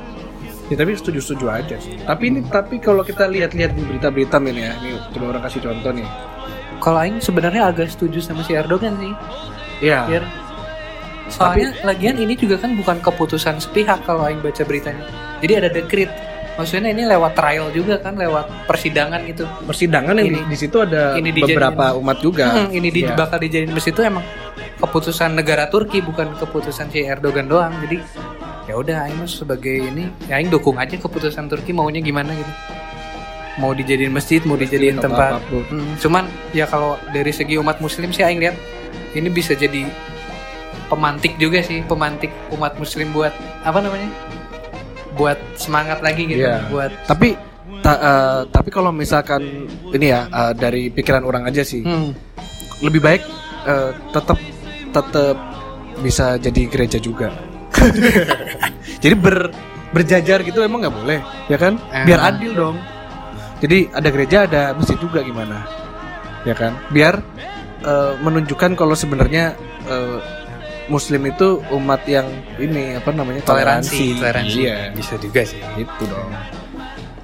ya 0.66 0.76
tapi 0.78 0.92
setuju 0.94 1.20
setuju 1.22 1.46
aja 1.50 1.76
sih 1.78 1.96
tapi 2.02 2.24
ini 2.26 2.40
tapi 2.46 2.76
kalau 2.78 3.02
kita 3.02 3.26
lihat-lihat 3.26 3.72
di 3.72 3.82
berita-berita 3.82 4.40
nih 4.40 4.54
ya 4.58 4.72
nih 4.78 4.92
coba 5.12 5.26
orang 5.30 5.44
kasih 5.44 5.62
contoh 5.62 5.92
nih 5.92 6.08
Kalau 6.80 6.98
Aing 6.98 7.20
sebenarnya 7.20 7.62
agak 7.68 7.88
setuju 7.88 8.18
sama 8.20 8.42
si 8.42 8.52
Erdogan 8.52 8.98
sih. 8.98 9.14
Iya. 9.84 10.02
Biar 10.08 10.24
soalnya 11.28 11.78
lagian 11.84 12.18
ini 12.18 12.34
juga 12.34 12.58
kan 12.58 12.74
bukan 12.74 12.98
keputusan 13.00 13.62
sepihak 13.62 14.02
kalau 14.02 14.26
Aing 14.26 14.42
baca 14.42 14.66
beritanya. 14.66 15.06
Jadi 15.40 15.54
ada 15.56 15.70
dekrit. 15.70 16.10
Maksudnya 16.52 16.92
ini 16.92 17.08
lewat 17.08 17.32
trial 17.34 17.72
juga 17.72 17.96
kan, 17.98 18.14
lewat 18.14 18.68
persidangan 18.68 19.24
gitu. 19.24 19.48
persidangan 19.64 20.14
yang 20.20 20.28
Ini- 20.30 20.44
di, 20.44 20.52
di 20.52 20.58
situ 20.60 20.78
ada 20.78 21.16
ini 21.16 21.32
beberapa 21.32 21.96
umat 21.96 22.18
juga. 22.20 22.52
Hmm, 22.52 22.70
ini 22.70 22.92
di, 22.92 23.02
Iya. 23.04 23.16
bakal 23.16 23.40
dijadiin 23.40 23.72
bus 23.72 23.88
itu 23.88 24.02
emang 24.02 24.22
keputusan 24.78 25.34
negara 25.34 25.66
Turki 25.68 26.00
bukan 26.00 26.36
keputusan 26.36 26.90
si 26.90 27.02
Erdogan 27.02 27.48
doang. 27.48 27.72
Jadi 27.82 27.98
ya 28.68 28.76
udah 28.76 29.08
Aing 29.08 29.26
sebagai 29.26 29.90
ini 29.90 30.12
ya 30.26 30.38
Aing 30.38 30.50
dukung 30.50 30.76
aja 30.76 30.94
keputusan 30.94 31.48
Turki 31.48 31.72
maunya 31.72 32.00
gimana 32.00 32.32
gitu. 32.32 32.54
mau 33.54 33.76
dijadiin 33.76 34.10
masjid 34.10 34.40
mau 34.44 34.56
dijadiin 34.56 34.96
tempat. 34.98 35.44
Hmm, 35.52 35.94
cuman 35.98 36.24
ya 36.50 36.64
kalau 36.64 36.96
dari 37.10 37.30
segi 37.30 37.60
umat 37.60 37.78
muslim 37.78 38.10
sih 38.10 38.24
aing 38.24 38.40
lihat 38.40 38.56
ini 39.12 39.28
bisa 39.28 39.52
jadi 39.54 39.86
pemantik 40.88 41.36
juga 41.36 41.60
sih 41.60 41.84
pemantik 41.84 42.32
umat 42.50 42.76
muslim 42.76 43.12
buat 43.12 43.36
apa 43.62 43.80
namanya 43.80 44.08
buat 45.12 45.38
semangat 45.56 46.00
lagi 46.00 46.24
gitu 46.26 46.42
Iya. 46.42 46.68
buat 46.68 46.92
Tapi 47.06 47.36
ta- 47.80 48.00
eh, 48.00 48.40
tapi 48.48 48.70
kalau 48.70 48.90
misalkan 48.90 49.68
ini 49.90 50.08
ya 50.08 50.26
eh, 50.26 50.54
dari 50.54 50.88
pikiran 50.88 51.22
orang 51.22 51.44
aja 51.46 51.62
sih, 51.62 51.82
hmm, 51.82 52.10
lebih 52.82 53.00
baik 53.00 53.22
eh, 53.64 53.92
tetap 54.10 54.40
tetap 54.90 55.38
bisa 56.00 56.36
jadi 56.38 56.62
gereja 56.66 56.98
juga. 56.98 57.30
jadi 59.04 59.16
ber 59.16 59.52
berjajar 59.92 60.40
gitu 60.42 60.62
emang 60.62 60.80
nggak 60.82 60.96
boleh, 60.96 61.20
ya 61.48 61.58
kan? 61.58 61.76
Biar 62.06 62.20
Ah. 62.22 62.30
adil 62.32 62.52
dong. 62.54 62.78
Jadi 63.60 63.92
ada 63.92 64.10
gereja 64.10 64.38
ada 64.48 64.72
masjid 64.72 64.96
juga 64.96 65.20
gimana, 65.22 65.68
ya 66.44 66.56
kan? 66.56 66.74
Biar 66.90 67.20
eh, 67.82 68.14
menunjukkan 68.18 68.74
kalau 68.74 68.94
sebenarnya 68.94 69.54
eh, 69.84 70.18
Muslim 70.92 71.32
itu 71.32 71.64
umat 71.72 72.04
yang 72.04 72.28
ini 72.60 73.00
apa 73.00 73.16
namanya 73.16 73.42
toleransi 73.48 74.20
toleransi 74.20 74.60
Iya, 74.60 74.78
bisa 74.92 75.16
juga 75.16 75.42
sih 75.48 75.64
itu 75.80 76.04
dong. 76.04 76.30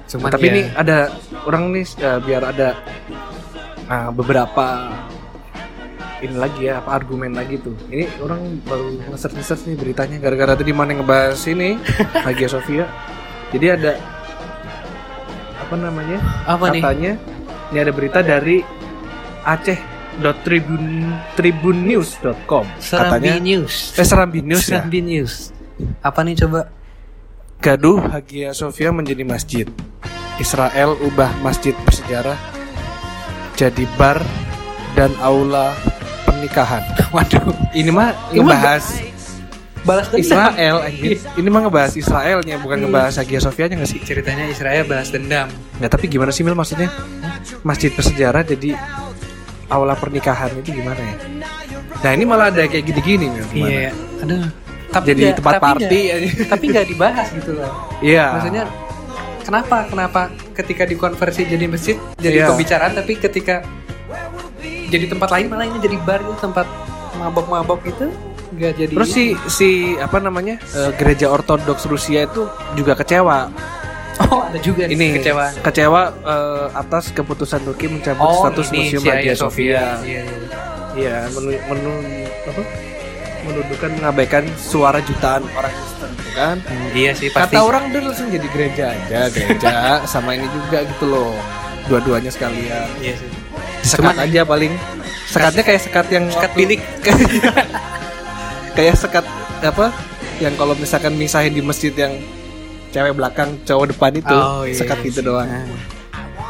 cuman 0.08 0.32
Tapi 0.32 0.46
ya, 0.48 0.52
ini 0.56 0.62
ada 0.72 1.12
orang 1.44 1.68
nih 1.76 1.84
eh, 2.00 2.18
biar 2.24 2.42
ada 2.48 2.68
ah, 3.92 4.08
beberapa 4.08 4.88
ini 6.18 6.34
lagi 6.34 6.66
ya 6.66 6.82
apa 6.82 6.98
argumen 6.98 7.30
lagi 7.36 7.60
tuh. 7.62 7.76
Ini 7.92 8.24
orang 8.24 8.58
baru 8.66 8.90
nge-search 9.14 9.38
nge-search 9.38 9.62
nih 9.70 9.76
beritanya 9.78 10.16
gara-gara 10.18 10.58
tadi 10.58 10.72
mana 10.74 10.98
ngebahas 10.98 11.38
ini 11.46 11.78
Hagia 12.26 12.48
Sophia. 12.50 12.88
Jadi 13.54 13.66
ada 13.68 13.92
apa 15.60 15.74
namanya? 15.76 16.18
apa 16.48 16.72
nih 16.72 16.80
katanya 16.80 17.12
ini 17.70 17.78
ada 17.84 17.92
berita 17.92 18.18
dari 18.24 18.64
aceh.tribun 19.44 19.97
tribunnews.com 21.38 22.64
Serambi 22.82 23.30
katanya 23.30 23.34
News 23.38 23.74
eh 23.94 24.06
Serambi 24.06 24.40
News 24.42 24.62
ya. 24.66 24.82
Serambi 24.82 25.00
News 25.00 25.54
apa 26.02 26.20
nih 26.26 26.34
coba 26.46 26.74
Gaduh 27.58 27.98
Hagia 28.06 28.54
Sophia 28.54 28.94
menjadi 28.94 29.26
masjid. 29.26 29.66
Israel 30.38 30.94
ubah 31.02 31.42
masjid 31.42 31.74
bersejarah 31.82 32.38
jadi 33.58 33.82
bar 33.98 34.22
dan 34.94 35.10
aula 35.18 35.74
pernikahan. 36.22 36.86
waduh 37.14 37.50
Ini 37.74 37.90
mah 37.90 38.14
ngebahas 38.30 39.02
balas 39.82 40.06
dendam 40.14 40.22
Israel 40.22 40.76
anjir. 40.86 41.18
Ini 41.42 41.48
mah 41.50 41.60
ngebahas 41.66 41.92
Israelnya 41.98 42.62
bukan 42.62 42.86
ngebahas 42.86 43.18
Hagia 43.18 43.42
Sophia-nya 43.42 43.82
nggak 43.82 43.90
sih? 43.90 44.00
ceritanya 44.06 44.46
Israel 44.46 44.86
balas 44.86 45.10
dendam 45.10 45.50
Nggak, 45.82 45.90
tapi 45.90 46.06
gimana 46.06 46.30
sih 46.30 46.46
Mil 46.46 46.54
maksudnya? 46.54 46.86
Masjid 47.66 47.90
bersejarah 47.90 48.46
jadi 48.46 48.78
aula 49.68 49.94
pernikahan 49.94 50.50
itu 50.56 50.72
gimana 50.74 50.98
ya? 50.98 51.16
Nah, 51.98 52.10
ini 52.10 52.24
malah 52.24 52.48
ada 52.48 52.64
kayak 52.64 52.84
gini-gini. 52.84 53.26
Gimana? 53.48 53.68
iya 53.68 53.90
aduh 54.18 54.42
tapi 54.88 55.04
Jadi 55.06 55.20
nggak- 55.22 55.36
tempat 55.36 55.52
tapi 55.52 55.64
party 55.68 56.00
aja. 56.08 56.28
tapi 56.48 56.64
nggak 56.66 56.86
dibahas 56.88 57.26
gitu 57.30 57.50
loh 57.52 57.70
Iya. 58.00 58.24
maksudnya 58.32 58.64
kenapa 59.40 59.76
kenapa 59.84 60.20
ketika 60.54 60.82
dikonversi 60.82 61.44
jadi 61.44 61.64
masjid 61.66 61.96
jadi 62.16 62.36
Iya. 62.38 62.46
pembicaraan 62.48 62.92
tapi 62.94 63.12
ketika 63.14 63.62
jadi 64.88 65.04
tempat 65.06 65.28
lain 65.30 65.46
malah 65.46 65.66
ini 65.66 65.78
jadi 65.78 65.96
bar 66.00 66.18
gitu 66.18 66.40
tempat 66.40 66.64
mabok-mabok 67.14 67.84
gitu 67.84 68.08
nggak 68.50 68.72
jadi 68.74 68.92
Terus 68.96 69.10
si 69.12 69.24
si 69.46 69.68
apa 69.94 70.18
namanya 70.18 70.56
eh, 70.58 70.90
gereja 70.94 71.28
Ortodoks 71.28 71.84
Rusia 71.84 72.24
itu 72.24 72.48
juga 72.72 72.96
kecewa. 72.96 73.52
oh 74.32 74.40
ada 74.42 74.58
juga 74.58 74.84
nih 74.84 74.94
Ini 74.94 75.06
kecewa 75.16 75.44
kecewa 75.60 76.02
eh, 76.20 76.66
atas 76.74 77.10
keputusan 77.10 77.60
Turki 77.62 77.86
mencabut 77.86 78.26
status 78.36 78.66
ini 78.70 78.78
museum 78.90 79.02
Hagia 79.04 79.34
Sophia. 79.34 79.98
Iya, 80.02 80.22
iya. 80.22 80.22
Iya, 80.98 81.16
menu, 81.30 81.54
menu 81.68 81.92
apa? 82.44 82.62
Menuduhkan 83.40 83.90
mengabaikan 83.94 84.44
suara 84.56 84.98
jutaan 85.00 85.46
orang 85.52 85.70
Kristen 85.70 86.10
gitu 86.12 86.30
kan. 86.34 86.56
Hmm, 86.60 86.88
iya 86.92 87.12
sih 87.14 87.28
pasti 87.30 87.54
Kata 87.54 87.60
orang 87.62 87.82
udah 87.88 88.02
langsung 88.02 88.28
jadi 88.28 88.48
gereja 88.50 88.84
aja, 88.90 89.20
gereja 89.30 89.72
sama 90.12 90.34
ini 90.34 90.50
juga 90.50 90.82
gitu 90.82 91.06
loh. 91.06 91.32
Dua-duanya 91.86 92.28
sekalian. 92.28 92.88
iya 92.98 93.14
sih 93.14 93.30
Sekat 93.80 94.18
Cuman- 94.18 94.26
aja 94.26 94.40
paling. 94.42 94.72
Sekatnya 95.28 95.62
kayak 95.62 95.82
sekat 95.84 96.06
yang 96.08 96.24
sekat 96.28 96.52
bilik 96.52 96.80
kayak 98.76 98.96
sekat 98.96 99.24
apa 99.60 99.92
yang 100.38 100.54
kalau 100.54 100.72
misalkan 100.72 101.14
misahin 101.14 101.50
di 101.50 101.60
masjid 101.60 101.90
yang 101.92 102.14
cewek 102.88 103.12
belakang 103.12 103.60
cowok 103.62 103.86
depan 103.88 104.12
itu 104.14 104.32
Oh, 104.32 104.62
iya. 104.62 104.74
sekat 104.74 104.98
gitu 105.02 105.20
doang 105.22 105.44
Nah, 105.44 105.64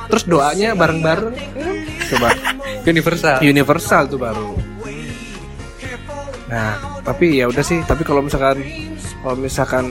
terus 0.06 0.24
doanya 0.24 0.72
bareng-bareng 0.72 1.34
coba 2.08 2.28
universal 2.82 3.36
universal 3.42 4.02
tuh 4.06 4.16
baru 4.16 4.56
nah 6.48 6.72
tapi 7.02 7.36
ya 7.36 7.44
udah 7.44 7.60
sih 7.60 7.82
tapi 7.82 8.00
kalau 8.02 8.20
misalkan 8.20 8.64
kalau 9.18 9.36
misalkan 9.36 9.84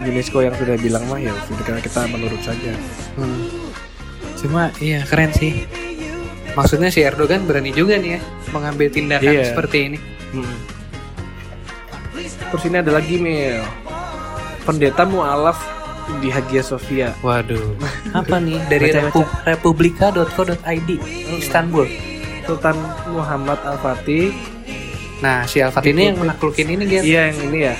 UNESCO 0.00 0.40
yang 0.40 0.54
sudah 0.54 0.72
bilang 0.74 1.04
mah 1.04 1.18
ya 1.18 1.28
sudah 1.44 1.60
kita- 1.60 1.84
kita 1.84 2.00
menurut 2.08 2.40
saja 2.40 2.72
Hmm. 3.12 3.44
Cuma 4.32 4.72
iya 4.78 5.04
keren 5.04 5.28
sih. 5.30 5.68
Maksudnya 6.50 6.88
si 6.88 7.04
Erdogan 7.04 7.44
berani 7.44 7.68
juga 7.70 7.94
nih 7.94 8.16
ya 8.16 8.20
mengambil 8.50 8.88
tindakan 8.88 9.28
Iya. 9.30 9.44
seperti 9.46 9.78
ini. 9.84 9.98
Hmm. 10.32 10.56
terus 12.48 12.64
ini 12.64 12.76
ada 12.78 12.90
lagi 12.90 13.14
Mil 13.14 13.60
pendeta 14.60 15.04
mualaf 15.04 15.60
di 16.18 16.28
Hagia 16.28 16.60
Sophia 16.60 17.12
Waduh. 17.20 17.76
Apa 18.12 18.36
nih 18.36 18.58
dari 18.66 18.90
repu- 18.90 19.28
republika.co.id 19.42 20.90
Istanbul. 21.36 21.86
Sultan 22.42 22.76
Muhammad 23.08 23.60
Al 23.62 23.78
Fatih 23.78 24.32
Nah, 25.20 25.44
si 25.44 25.60
Alfat 25.60 25.84
ini 25.84 26.08
yang 26.08 26.16
menaklukin 26.16 26.64
ini 26.66 26.84
Ger. 26.88 27.04
Iya 27.04 27.22
yang 27.28 27.38
ini 27.44 27.58
ya. 27.62 27.74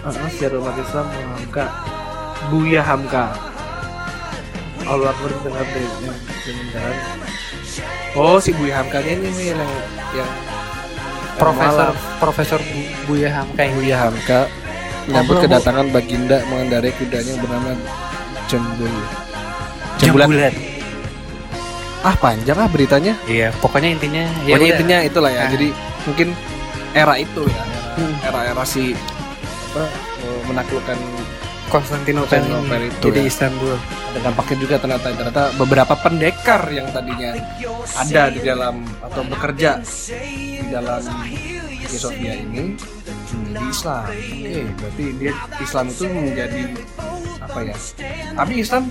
Uh, 0.00 0.12
sejarah 0.30 0.56
umat 0.58 0.72
Islam 0.74 1.04
Hamka 1.04 1.64
Buya 2.48 2.80
Hamka. 2.80 3.24
Allah 4.84 5.12
Akbar 5.12 5.28
yang 5.28 5.42
kementerian. 5.44 6.08
Oh 8.14 8.36
si 8.36 8.52
Buya 8.52 8.80
Hamkanya 8.80 9.10
ini 9.12 9.28
nih 9.28 9.46
yang 9.52 9.60
yang 10.14 10.30
Profesor. 11.34 11.92
Profesor 12.16 12.60
Bu- 12.62 12.92
Buya 13.06 13.28
Hamka 13.28 13.60
ini. 13.60 13.74
Buya 13.76 13.96
Hamka 13.98 14.40
menyambut 15.06 15.36
kedatangan 15.40 15.86
Baginda 15.88 16.38
mengendarai 16.46 16.92
kudanya 16.94 17.34
bernama 17.36 17.70
Jembul. 18.44 18.92
Jembulan. 19.96 20.28
Jambulan. 20.28 20.54
Ah 22.00 22.14
panjang 22.14 22.58
ah 22.58 22.68
beritanya. 22.68 23.16
Iya, 23.24 23.48
pokoknya 23.58 23.88
intinya 23.90 24.22
ya 24.44 24.52
Pokoknya 24.52 24.60
udah. 24.60 24.76
intinya 24.76 24.98
itulah 25.02 25.30
ya. 25.30 25.40
Nah. 25.40 25.50
Jadi 25.50 25.68
mungkin 26.04 26.28
era 26.92 27.14
itu 27.16 27.42
ya, 27.44 27.62
Hmm. 27.94 28.14
era 28.22 28.40
era 28.44 28.64
si 28.64 28.92
apa 29.70 29.86
eh, 30.20 30.40
menaklukkan 30.44 30.98
Konstantinopel 31.64 32.44
itu 32.84 33.08
jadi 33.08 33.20
ya. 33.20 33.26
Istanbul. 33.26 33.74
ada 34.10 34.18
dampaknya 34.20 34.56
juga 34.60 34.74
ternyata 34.78 35.06
ternyata 35.10 35.42
beberapa 35.56 35.94
pendekar 35.96 36.62
yang 36.70 36.86
tadinya 36.90 37.34
ada 37.94 38.22
di 38.30 38.38
dalam 38.38 38.78
atau 39.00 39.22
bekerja 39.24 39.82
di 39.82 40.70
dalam 40.70 41.02
Sophia 41.88 42.34
ini 42.36 42.78
menjadi 43.34 43.66
Islam. 43.70 44.04
Oke, 44.06 44.60
berarti 44.78 45.04
dia 45.18 45.32
Islam 45.60 45.84
itu 45.90 46.04
menjadi 46.06 46.62
apa 47.42 47.58
ya? 47.60 47.76
Tapi 48.34 48.52
Islam 48.58 48.82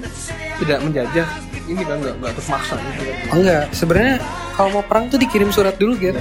tidak 0.62 0.80
menjajah 0.84 1.28
ini 1.64 1.82
kan 1.88 1.98
nggak 2.04 2.16
nggak 2.20 2.32
terus 2.36 2.50
maksa 2.52 2.76
gitu 2.76 3.02
kan. 3.08 3.16
Oh 3.32 3.38
enggak, 3.40 3.64
sebenarnya 3.72 4.16
kalau 4.54 4.70
mau 4.80 4.84
perang 4.84 5.06
tuh 5.08 5.20
dikirim 5.20 5.50
surat 5.50 5.76
dulu 5.80 5.96
Ger. 5.98 6.18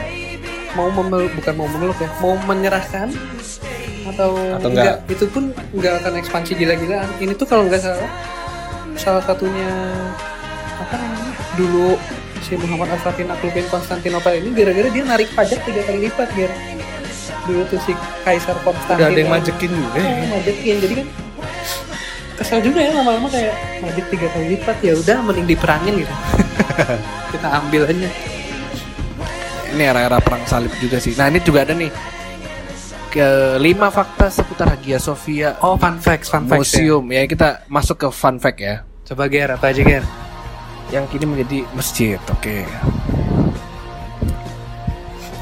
Mau 0.73 0.89
memeluk 0.89 1.33
bukan 1.37 1.55
mau 1.59 1.68
memeluk 1.68 1.99
ya, 2.01 2.09
mau 2.25 2.33
menyerahkan 2.49 3.12
atau, 4.09 4.35
Atau 4.57 4.68
enggak? 4.73 5.05
itu 5.07 5.25
pun 5.29 5.53
enggak 5.77 6.01
akan 6.01 6.12
ekspansi 6.18 6.53
gila-gilaan. 6.57 7.09
Ini 7.20 7.33
tuh 7.37 7.45
kalau 7.45 7.68
nggak 7.68 7.83
salah 7.83 8.09
salah 8.97 9.23
satunya 9.25 9.70
apa 10.81 10.95
namanya? 10.97 11.33
Dulu 11.59 12.01
si 12.43 12.59
Muhammad 12.59 12.99
naklukin 12.99 13.66
Konstantinopel 13.70 14.43
ini 14.43 14.51
gara-gara 14.57 14.89
dia 14.91 15.05
narik 15.07 15.29
pajak 15.37 15.62
tiga 15.62 15.83
kali 15.87 16.09
lipat 16.11 16.29
Ger. 16.35 16.51
Dulu 17.43 17.62
tuh 17.66 17.80
si 17.82 17.93
Kaisar 18.22 18.55
Konstantin 18.62 19.03
Udah 19.03 19.09
ada 19.11 19.18
yang 19.18 19.32
majekin 19.32 19.70
juga. 19.70 19.99
Eh, 19.99 20.05
ya. 20.07 20.26
majekin 20.30 20.76
jadi 20.78 20.95
kan 21.03 21.07
kesel 22.32 22.59
juga 22.64 22.80
ya 22.80 22.90
lama-lama 22.97 23.28
kayak 23.28 23.55
majek 23.84 24.05
tiga 24.09 24.26
kali 24.32 24.57
lipat 24.57 24.76
ya 24.80 24.93
udah 24.97 25.16
mending 25.20 25.47
diperangin 25.47 25.95
gitu 26.01 26.14
kita 27.36 27.49
ambil 27.61 27.82
aja 27.86 28.09
Ini 29.72 29.82
era-era 29.88 30.18
perang 30.20 30.45
salib 30.45 30.72
juga 30.76 31.01
sih. 31.01 31.16
Nah 31.16 31.32
ini 31.32 31.40
juga 31.40 31.64
ada 31.64 31.72
nih 31.72 31.88
ke 33.09 33.57
lima 33.61 33.88
fakta 33.93 34.32
seputar 34.32 34.72
Hagia 34.72 34.97
Sophia 34.97 35.57
oh 35.61 35.76
fun 35.76 36.01
facts 36.01 36.32
fun 36.32 36.49
facts 36.49 36.72
ya. 36.72 36.80
Museum 36.80 37.05
ya 37.09 37.22
kita 37.28 37.49
masuk 37.68 37.97
ke 38.01 38.09
fun 38.09 38.36
fact 38.40 38.61
ya. 38.61 38.84
coba 39.03 39.28
Ger 39.28 39.53
apa 39.53 39.68
aja 39.68 39.84
Ger 39.84 40.05
yang 40.93 41.09
kini 41.09 41.24
menjadi 41.24 41.64
masjid. 41.72 42.20
Oke. 42.28 42.68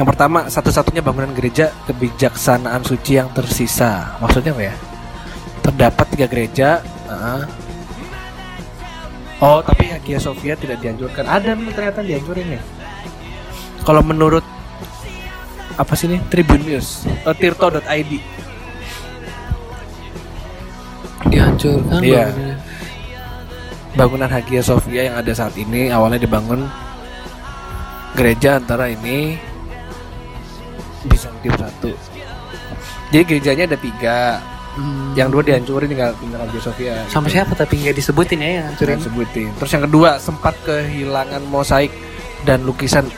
Yang 0.01 0.17
pertama, 0.17 0.49
satu-satunya 0.49 1.05
bangunan 1.05 1.29
gereja 1.37 1.77
kebijaksanaan 1.85 2.81
suci 2.81 3.21
yang 3.21 3.29
tersisa. 3.37 4.17
Maksudnya 4.17 4.57
apa 4.57 4.63
ya? 4.73 4.75
Terdapat 5.61 6.07
tiga 6.17 6.25
gereja. 6.25 6.69
ah, 7.05 7.45
Oh, 9.45 9.61
tapi 9.61 9.93
Hagia 9.93 10.17
Sophia 10.17 10.57
tidak 10.57 10.81
dianjurkan. 10.81 11.29
Ada 11.29 11.53
nih 11.53 11.73
ternyata 11.77 12.01
dianjurin 12.01 12.57
nih. 12.57 12.63
Kalau 13.85 14.01
menurut 14.01 14.45
apa 15.77 15.93
sih 15.97 16.09
nih 16.09 16.21
Tribun 16.33 16.65
News, 16.65 17.05
uh, 17.29 17.37
tirto.id. 17.37 18.13
Dihancurkan 21.29 22.01
Iya. 22.01 22.25
bangunannya. 22.33 22.57
Bangunan 24.01 24.31
Hagia 24.33 24.63
Sophia 24.65 25.13
yang 25.13 25.17
ada 25.21 25.33
saat 25.37 25.53
ini 25.61 25.93
awalnya 25.93 26.25
dibangun 26.25 26.65
gereja 28.17 28.57
antara 28.61 28.89
ini 28.89 29.50
Bizantium 31.05 31.55
satu. 31.55 31.91
Jadi 33.11 33.23
gerejanya 33.25 33.65
ada 33.67 33.79
tiga, 33.79 34.19
Hmm. 34.71 35.13
yang 35.13 35.29
dua 35.29 35.43
dihancurin 35.43 35.91
tinggal 35.91 36.15
tinggal 36.17 36.41
Hagia 36.41 36.63
Sophia. 36.63 36.95
Sampai 37.07 37.31
siapa 37.31 37.53
tapi 37.53 37.81
nggak 37.81 37.91
disebutin 37.93 38.39
ya 38.39 38.51
yang 38.55 38.67
hancurin. 38.69 38.97
Jangan 38.97 39.05
sebutin. 39.05 39.49
Terus 39.57 39.71
yang 39.73 39.85
kedua 39.85 40.11
sempat 40.17 40.55
kehilangan 40.63 41.43
mosaik 41.45 41.91
dan 42.43 42.63
lukisan 42.63 43.11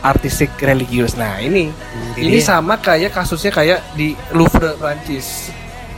artistik 0.00 0.48
religius. 0.58 1.12
Nah 1.12 1.36
ini 1.38 1.68
Ini 2.14 2.24
ini 2.24 2.38
dia. 2.38 2.46
sama 2.46 2.76
kayak 2.76 3.12
kasusnya 3.12 3.52
kayak 3.52 3.84
di 3.92 4.16
Louvre 4.30 4.74
Prancis. 4.74 5.52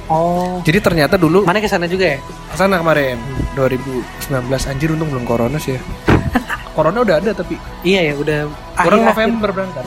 Oh. 0.06 0.58
Jadi 0.62 0.78
ternyata 0.80 1.14
dulu 1.14 1.42
Mana 1.42 1.58
ke 1.58 1.66
sana 1.66 1.86
juga 1.86 2.06
ya? 2.08 2.18
ke 2.22 2.56
sana 2.56 2.74
kemarin 2.76 3.18
2019 3.54 4.06
anjir 4.64 4.88
untung 4.88 5.06
belum 5.08 5.22
corona 5.22 5.54
sih 5.56 5.74
ya. 5.74 5.80
corona 6.76 6.98
udah 7.00 7.18
ada 7.18 7.30
tapi 7.30 7.54
Iya 7.82 8.10
ya, 8.10 8.14
udah 8.16 8.38
akhir-akhir. 8.76 9.06
November 9.06 9.48
berangkat. 9.52 9.86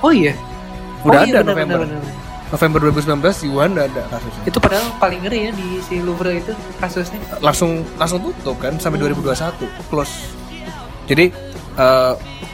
Oh 0.00 0.08
iya. 0.08 0.32
Udah 1.04 1.20
Oh 1.20 1.26
iya, 1.28 1.40
ada 1.40 1.40
benar, 1.44 1.54
November. 1.54 1.78
benar, 1.84 2.00
benar. 2.00 2.22
November 2.44 2.78
2019 2.86 3.42
di 3.42 3.48
Wuhan 3.50 3.70
udah 3.74 3.84
ada 3.88 4.02
kasusnya. 4.14 4.42
Itu 4.46 4.58
padahal 4.62 4.86
paling 5.02 5.20
ngeri 5.26 5.38
ya 5.48 5.50
di 5.50 5.68
si 5.82 5.94
Louvre 5.98 6.32
itu 6.38 6.52
kasusnya. 6.78 7.18
Langsung 7.42 7.82
langsung 7.98 8.20
tutup 8.22 8.56
kan 8.62 8.78
sampai 8.78 9.00
2021 9.02 9.58
close. 9.90 10.14
Jadi 11.10 11.34
eh, 11.74 12.12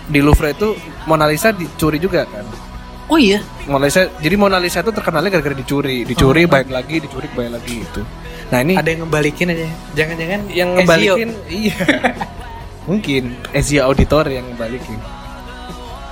di 0.09 0.21
Louvre 0.25 0.57
itu 0.57 0.73
Mona 1.05 1.29
Lisa 1.29 1.53
dicuri 1.53 2.01
juga 2.01 2.25
kan. 2.25 2.47
Oh 3.11 3.19
iya. 3.21 3.45
Mona 3.69 3.91
Lisa 3.91 4.09
jadi 4.23 4.35
Mona 4.41 4.57
Lisa 4.57 4.81
itu 4.81 4.89
terkenalnya 4.89 5.31
gara-gara 5.37 5.53
dicuri, 5.53 6.07
dicuri 6.09 6.49
baik 6.49 6.71
lagi, 6.73 6.97
dicuri 7.05 7.29
baik 7.37 7.51
lagi 7.61 7.75
itu. 7.85 8.03
Nah 8.51 8.59
ini 8.65 8.75
Ada 8.81 8.89
yang 8.89 9.01
ngebalikin 9.05 9.47
aja. 9.53 9.67
Jangan-jangan 9.95 10.41
yang 10.49 10.69
Ezio. 10.75 10.81
ngebalikin 10.81 11.29
iya. 11.53 11.77
Mungkin 12.89 13.23
Ezio 13.53 13.85
Auditor 13.85 14.27
yang 14.33 14.49
ngebalikin. 14.49 14.97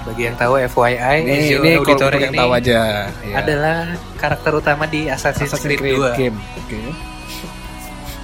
Bagi 0.08 0.22
yang 0.24 0.36
tahu 0.40 0.56
FYI, 0.56 1.16
Ini, 1.20 1.32
Ezio 1.36 1.58
ini 1.60 1.70
kalau 1.84 2.16
yang 2.16 2.32
tahu 2.32 2.50
aja. 2.56 2.80
ya. 3.12 3.34
adalah 3.36 3.92
karakter 4.16 4.52
utama 4.56 4.88
di 4.88 5.04
Assassin's, 5.12 5.52
Assassin's 5.52 5.76
Creed, 5.76 6.00
Creed 6.00 6.00
2. 6.00 6.16
game. 6.16 6.36
Oke. 6.56 6.80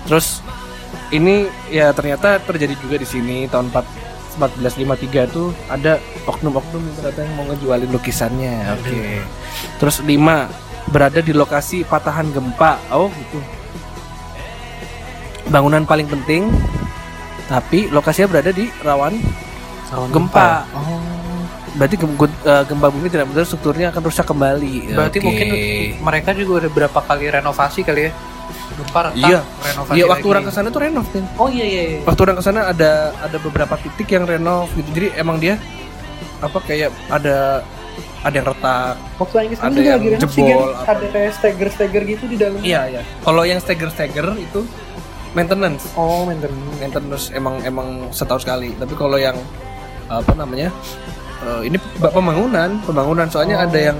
Terus 0.09 0.41
ini 1.13 1.45
ya 1.69 1.93
ternyata 1.93 2.41
terjadi 2.41 2.73
juga 2.81 2.97
di 2.97 3.05
sini 3.05 3.45
tahun 3.53 3.69
4 3.69 3.85
1453 4.35 5.31
tuh 5.31 5.55
ada 5.71 6.01
oknum-oknum 6.27 6.83
yang 6.83 6.97
ternyata 6.99 7.21
yang 7.23 7.35
mau 7.37 7.45
ngejualin 7.53 7.91
lukisannya. 7.93 8.57
Oke. 8.81 9.21
Terus 9.77 10.01
5 10.01 10.89
berada 10.89 11.21
di 11.21 11.37
lokasi 11.37 11.85
patahan 11.85 12.33
gempa. 12.33 12.81
Oh, 12.97 13.13
gitu. 13.13 13.39
Bangunan 15.53 15.85
paling 15.85 16.09
penting 16.09 16.49
tapi 17.45 17.93
lokasinya 17.93 18.33
berada 18.33 18.51
di 18.57 18.73
rawan 18.81 19.21
Tahun 19.95 20.11
Gempa. 20.11 20.67
Oh. 20.75 21.24
Berarti 21.75 21.95
eh, 21.97 22.63
gempa 22.65 22.89
bumi 22.89 23.09
tidak 23.09 23.27
benar 23.29 23.45
strukturnya 23.45 23.87
akan 23.91 24.03
rusak 24.03 24.25
kembali. 24.25 24.95
Berarti 24.95 25.19
mungkin 25.19 25.49
mereka 26.01 26.31
juga 26.31 26.63
udah 26.63 26.71
berapa 26.71 26.99
kali 27.01 27.25
renovasi 27.29 27.83
kali 27.83 28.09
ya? 28.09 28.13
Gempa 28.75 29.01
retak, 29.07 29.19
Iya. 29.21 29.41
renovasi 29.63 29.95
Iya 29.95 30.05
waktu 30.05 30.21
lagi. 30.21 30.33
orang 30.33 30.45
ke 30.45 30.53
sana 30.53 30.69
tuh 30.69 30.81
renov 30.81 31.07
kan. 31.09 31.25
Oh 31.37 31.49
iya 31.49 31.65
iya. 31.65 31.83
iya. 31.89 31.99
waktu 32.03 32.21
orang 32.23 32.37
ke 32.37 32.45
sana 32.45 32.61
ada 32.67 32.91
ada 33.17 33.37
beberapa 33.39 33.75
titik 33.77 34.09
yang 34.09 34.25
renov 34.25 34.67
gitu 34.73 34.89
jadi 34.93 35.09
emang 35.17 35.39
dia 35.39 35.57
apa 36.39 36.59
kayak 36.61 36.91
ada 37.09 37.65
ada 38.21 38.35
yang 38.35 38.47
retak 38.47 38.95
Waktu 39.17 39.35
yang 39.37 39.47
Ada 39.55 39.71
juga 39.71 39.85
yang 39.87 40.03
lagi 40.03 40.21
jebol, 40.21 40.45
kan? 40.45 40.75
apa 40.75 40.91
Ada 40.91 41.07
kayak 41.09 41.31
stagger-stagger 41.35 42.03
gitu 42.07 42.25
di 42.27 42.37
dalam. 42.37 42.59
iya 42.61 42.81
iya 42.89 43.03
kalau 43.21 43.43
yang 43.43 43.59
stagger 43.59 43.89
stagger 43.89 44.27
itu 44.35 44.61
maintenance 45.33 45.89
Oh, 45.95 46.23
maintenance. 46.25 46.77
maintenance 46.77 47.25
emang 47.31 47.63
emang 47.63 47.89
setahun 48.11 48.43
sekali 48.43 48.75
tapi 48.75 48.93
kalau 48.93 49.17
yang 49.17 49.39
apa 50.07 50.33
namanya 50.35 50.69
eh, 51.41 51.61
ini 51.67 51.77
pembangunan 51.99 52.79
pembangunan 52.81 53.27
soalnya 53.27 53.59
Oh. 53.59 53.67
ada 53.67 53.79
yang 53.83 53.99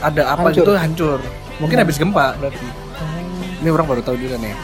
ada 0.00 0.22
apa 0.28 0.48
Hancur. 0.48 0.56
gitu 0.56 0.72
hancur 0.74 1.18
mungkin 1.56 1.76
Hmm. 1.76 1.84
habis 1.84 1.96
gempa 1.96 2.34
berarti 2.36 2.66
ini 3.58 3.68
orang 3.68 3.86
baru 3.86 4.00
tahu 4.00 4.16
juga 4.16 4.34
nih 4.36 4.54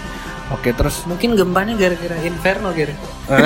oke 0.50 0.68
terus 0.72 1.04
Mungkin 1.04 1.34
gempanya 1.34 1.74
gara-gara 1.74 2.16
inferno 2.20 2.72
gitu. 2.72 2.90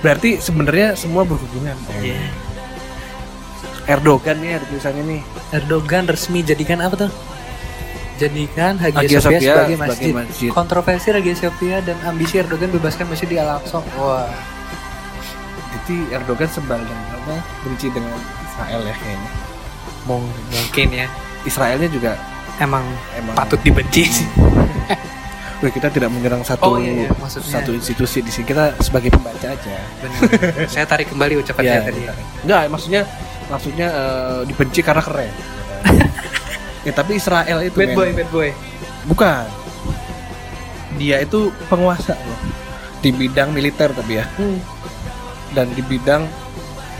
berarti 0.00 0.36
sebenarnya 0.38 0.94
semua 0.94 1.22
berhubungan 1.22 1.76
Iya. 1.96 2.18
Erdogan 3.86 4.40
nih 4.40 4.56
ada 4.56 4.64
tulisannya 4.64 5.02
nih 5.04 5.20
Erdogan 5.52 6.04
resmi 6.06 6.40
jadikan 6.40 6.80
apa 6.80 6.96
tuh? 6.98 7.12
Jadikan 8.14 8.78
Hagia, 8.78 8.96
Hagia 8.96 9.18
Sophia, 9.18 9.20
Sophia 9.20 9.50
sebagai, 9.50 9.74
sebagai 9.74 9.76
masjid. 9.82 10.12
masjid. 10.14 10.48
Kontroversi 10.48 11.08
Hagia 11.10 11.34
Sophia 11.36 11.76
dan 11.82 11.98
ambisi 12.06 12.38
Erdogan 12.38 12.70
bebaskan 12.70 13.10
masjid 13.10 13.26
di 13.26 13.36
Al-Aqsa. 13.36 13.82
Wah. 13.98 14.30
Jadi 15.84 16.08
Erdogan 16.10 16.48
sebal 16.48 16.80
dan 16.80 16.96
apa 17.12 17.36
benci 17.60 17.86
dengan 17.88 18.16
Israel 18.42 18.80
ya 18.80 18.94
kayaknya. 18.96 19.30
Mung- 20.04 20.32
mungkin 20.50 20.88
ya. 20.90 21.06
Israelnya 21.44 21.88
juga 21.88 22.16
Emang 22.54 22.86
emang 23.12 23.34
patut 23.34 23.58
dibenci 23.60 24.06
sih. 24.06 24.28
Wih, 25.60 25.68
kita 25.70 25.88
tidak 25.88 26.08
menyerang 26.08 26.40
satu 26.40 26.62
Oh, 26.64 26.78
iya, 26.78 27.04
iya, 27.04 27.10
maksudnya. 27.14 27.50
satu 27.52 27.72
institusi 27.72 28.20
di 28.20 28.28
sini 28.28 28.46
kita 28.46 28.78
sebagai 28.78 29.10
pembaca 29.10 29.44
aja. 29.44 29.74
Benar. 29.98 30.20
saya 30.66 30.84
tarik 30.84 31.08
kembali 31.08 31.34
ucapan 31.36 31.62
saya 31.68 31.80
tadi. 31.84 32.02
Enggak, 32.40 32.62
maksudnya 32.70 33.02
maksudnya 33.46 33.88
eh, 33.90 34.40
dibenci 34.46 34.80
karena 34.80 35.02
keren. 35.02 35.32
ya 36.86 36.92
tapi 36.92 37.12
Israel 37.14 37.58
itu 37.60 37.74
Bad 37.74 37.92
boy, 37.92 38.08
bad 38.14 38.28
boy. 38.30 38.48
bukan. 39.04 39.44
Dia 40.94 41.20
itu 41.20 41.50
penguasa 41.66 42.14
loh 42.14 42.38
di 43.00 43.10
bidang 43.10 43.50
militer 43.50 43.90
tapi 43.90 44.16
ya 44.16 44.24
Hmm. 44.36 44.56
Dan 45.54 45.70
di 45.70 45.80
bidang 45.80 46.26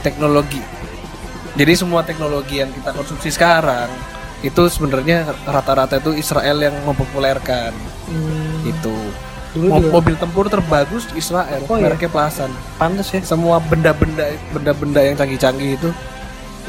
teknologi. 0.01 0.63
Jadi 1.55 1.73
semua 1.75 2.03
teknologi 2.03 2.59
yang 2.59 2.71
kita 2.71 2.91
konsumsi 2.91 3.29
sekarang 3.29 3.91
itu 4.41 4.63
sebenarnya 4.67 5.25
rata-rata 5.45 5.97
itu 5.97 6.13
Israel 6.13 6.59
yang 6.61 6.75
mempopulerkan 6.85 7.73
Hmm. 8.05 8.61
itu. 8.65 8.97
Dulu 9.55 9.71
Mo- 9.71 9.93
mobil 9.93 10.15
tempur 10.15 10.47
terbagus 10.47 11.07
di 11.07 11.19
Israel, 11.19 11.63
Oh, 11.65 11.79
iya? 11.79 11.87
mereknya 11.87 12.11
Plasan. 12.11 12.51
pantas 12.75 13.07
ya. 13.09 13.23
Semua 13.23 13.59
benda-benda 13.59 14.27
benda-benda 14.51 15.01
yang 15.01 15.15
canggih-canggih 15.15 15.79
itu 15.79 15.89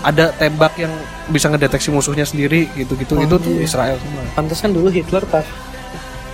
ada 0.02 0.30
tembak 0.32 0.78
yang 0.78 0.94
bisa 1.28 1.50
ngedeteksi 1.50 1.90
musuhnya 1.90 2.24
sendiri 2.24 2.70
gitu-gitu. 2.74 3.18
Oh, 3.18 3.26
itu 3.26 3.36
tuh 3.36 3.54
iya. 3.54 3.66
Israel 3.66 3.98
semua. 3.98 4.22
Pantas 4.32 4.62
kan 4.62 4.70
dulu 4.70 4.88
Hitler 4.88 5.26
pas 5.26 5.44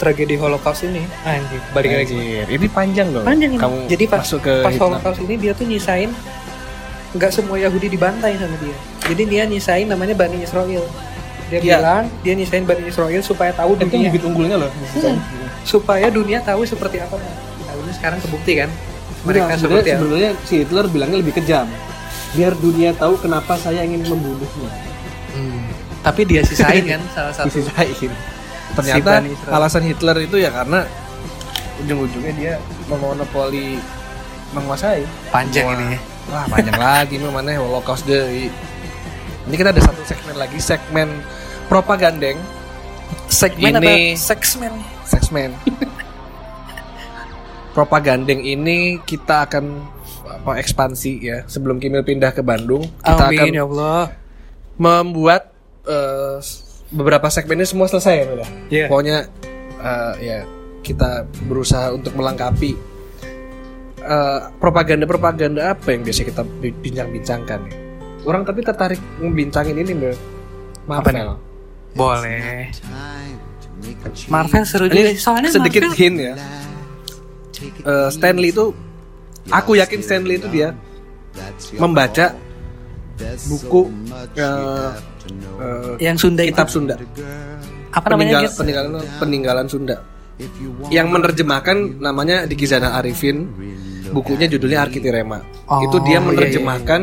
tragedi 0.01 0.33
Holocaust 0.41 0.81
ini. 0.89 1.05
Anjir, 1.21 1.61
balik 1.77 1.91
lagi. 1.93 2.41
Ini 2.49 2.67
panjang 2.73 3.13
loh. 3.13 3.21
Panjang 3.21 3.53
ini. 3.53 3.61
Kamu 3.61 3.75
Jadi 3.85 4.03
pas 4.09 4.25
masuk 4.25 4.41
ke 4.41 4.53
pas 4.65 4.73
Hitler. 4.73 4.89
Holocaust 4.89 5.19
ini 5.21 5.35
dia 5.37 5.51
tuh 5.53 5.65
nyisain 5.69 6.09
nggak 7.11 7.31
semua 7.31 7.57
Yahudi 7.61 7.87
dibantai 7.93 8.33
sama 8.41 8.57
dia. 8.57 8.73
Jadi 9.05 9.23
dia 9.29 9.43
nyisain 9.45 9.85
namanya 9.85 10.17
Bani 10.17 10.41
Israel. 10.41 10.81
Dia 11.51 11.59
Iya. 11.59 11.77
bilang 11.77 12.05
dia 12.25 12.33
nyisain 12.33 12.63
Bani 12.65 12.87
Israel 12.89 13.21
supaya 13.21 13.51
tahu 13.53 13.77
itu 13.77 13.85
dunia 13.85 14.09
bibit 14.09 14.23
unggulnya 14.25 14.57
loh. 14.57 14.71
Hmm. 14.73 15.19
supaya 15.61 16.09
dunia 16.09 16.41
tahu 16.41 16.65
seperti 16.65 16.97
apa. 16.97 17.21
Nah, 17.21 17.73
ini 17.77 17.93
sekarang 17.93 18.17
kebukti 18.17 18.53
kan. 18.57 18.69
Mereka 19.21 19.53
seperti 19.61 19.93
sebenarnya, 19.93 20.31
si 20.49 20.65
Hitler 20.65 20.89
bilangnya 20.89 21.21
lebih 21.21 21.37
kejam. 21.37 21.69
Biar 22.33 22.57
dunia 22.57 22.97
tahu 22.97 23.21
kenapa 23.21 23.53
saya 23.61 23.85
ingin 23.85 24.01
membunuhnya. 24.09 24.71
Hmm. 25.37 25.69
Tapi 26.01 26.25
dia 26.25 26.41
sisain 26.41 26.81
kan 26.89 26.97
salah 27.13 27.29
satu. 27.29 27.53
Disisain. 27.53 28.09
Ternyata 28.73 29.21
Israel. 29.21 29.53
alasan 29.53 29.83
Hitler 29.83 30.15
itu 30.21 30.35
ya 30.35 30.49
karena 30.49 30.85
ujung-ujungnya 31.79 32.33
dia 32.33 32.53
memonopoli 32.85 33.77
menguasai. 34.51 35.01
Panjang 35.29 35.65
Wah. 35.65 35.73
ini 35.75 35.85
ya. 35.89 35.97
Wah 36.27 36.43
panjang 36.47 36.77
lagi 36.83 37.13
ini 37.15 37.23
mana 37.27 37.49
Holocaust 37.55 38.05
deh. 38.05 38.49
Ini 39.41 39.53
kita 39.53 39.69
ada 39.69 39.81
satu 39.81 40.01
segmen 40.01 40.35
lagi 40.35 40.57
segmen 40.57 41.07
propagandeng 41.65 42.37
Segmen 43.25 43.77
Ini- 43.77 44.15
segmen 44.15 44.71
propagandeng 47.71 48.39
ini 48.39 48.97
kita 49.01 49.45
akan 49.45 49.63
apa 50.27 50.57
ekspansi 50.57 51.11
ya 51.21 51.37
sebelum 51.45 51.77
Kimil 51.77 52.01
pindah 52.01 52.29
ke 52.29 52.41
Bandung 52.41 52.81
kita 52.99 53.17
akan 53.17 53.31
Amin 53.31 53.53
ya 53.53 53.63
Allah. 53.63 54.01
membuat 54.75 55.53
eh, 55.85 56.37
beberapa 56.91 57.27
segmen 57.27 57.57
ini 57.57 57.65
semua 57.65 57.87
selesai 57.87 58.13
ya 58.13 58.25
udah 58.29 58.49
Iya. 58.67 58.85
pokoknya 58.87 59.17
eh, 59.79 60.13
ya 60.21 60.39
kita 60.81 61.09
berusaha 61.41 61.89
untuk 61.89 62.11
melengkapi 62.13 62.75
eh, 63.97 64.39
propaganda-propaganda 64.57 65.71
apa 65.71 65.87
yang 65.89 66.01
biasa 66.01 66.21
kita 66.23 66.41
bi- 66.59 66.75
bincang-bincangkan 66.75 67.59
ya. 67.63 67.75
orang 68.23 68.43
tapi 68.43 68.59
tertarik 68.61 68.99
membincangin 69.17 69.75
ini 69.75 69.91
mbak 69.93 70.15
Apa 70.83 71.09
nih? 71.09 71.23
Marvel 71.23 71.29
Boleh. 71.91 72.71
Marvel 74.27 74.63
seru 74.63 74.85
juga. 74.85 74.99
ini 75.01 75.11
Soalnya 75.15 75.49
sedikit 75.49 75.83
Marvel, 75.85 75.97
hint 75.97 76.17
ya 76.19 76.33
eh, 77.81 78.09
Stanley 78.09 78.49
itu 78.49 78.65
aku 79.47 79.71
yakin 79.73 79.99
Stanley 79.99 80.37
itu 80.37 80.47
dia 80.47 80.73
membaca 81.75 82.33
buku 83.47 83.81
eh, 84.33 84.91
eh, 85.23 85.95
Yang 86.01 86.17
Sunda 86.19 86.41
itu. 86.41 86.49
kitab 86.51 86.67
Sunda 86.67 86.95
Apa 87.91 88.07
namanya? 88.09 88.45
peninggalan 88.45 88.51
peninggalan 88.53 88.91
peninggalan 89.17 89.67
Sunda 89.67 89.97
yang 90.89 91.07
menerjemahkan 91.07 91.77
namanya 91.97 92.43
di 92.43 92.55
Kizana 92.55 92.95
Arifin 92.95 93.45
bukunya 94.09 94.47
judulnya 94.47 94.81
Arkitirema 94.81 95.39
Oh, 95.65 95.79
itu 95.81 95.97
dia 96.01 96.17
iya, 96.17 96.19
menerjemahkan 96.19 97.01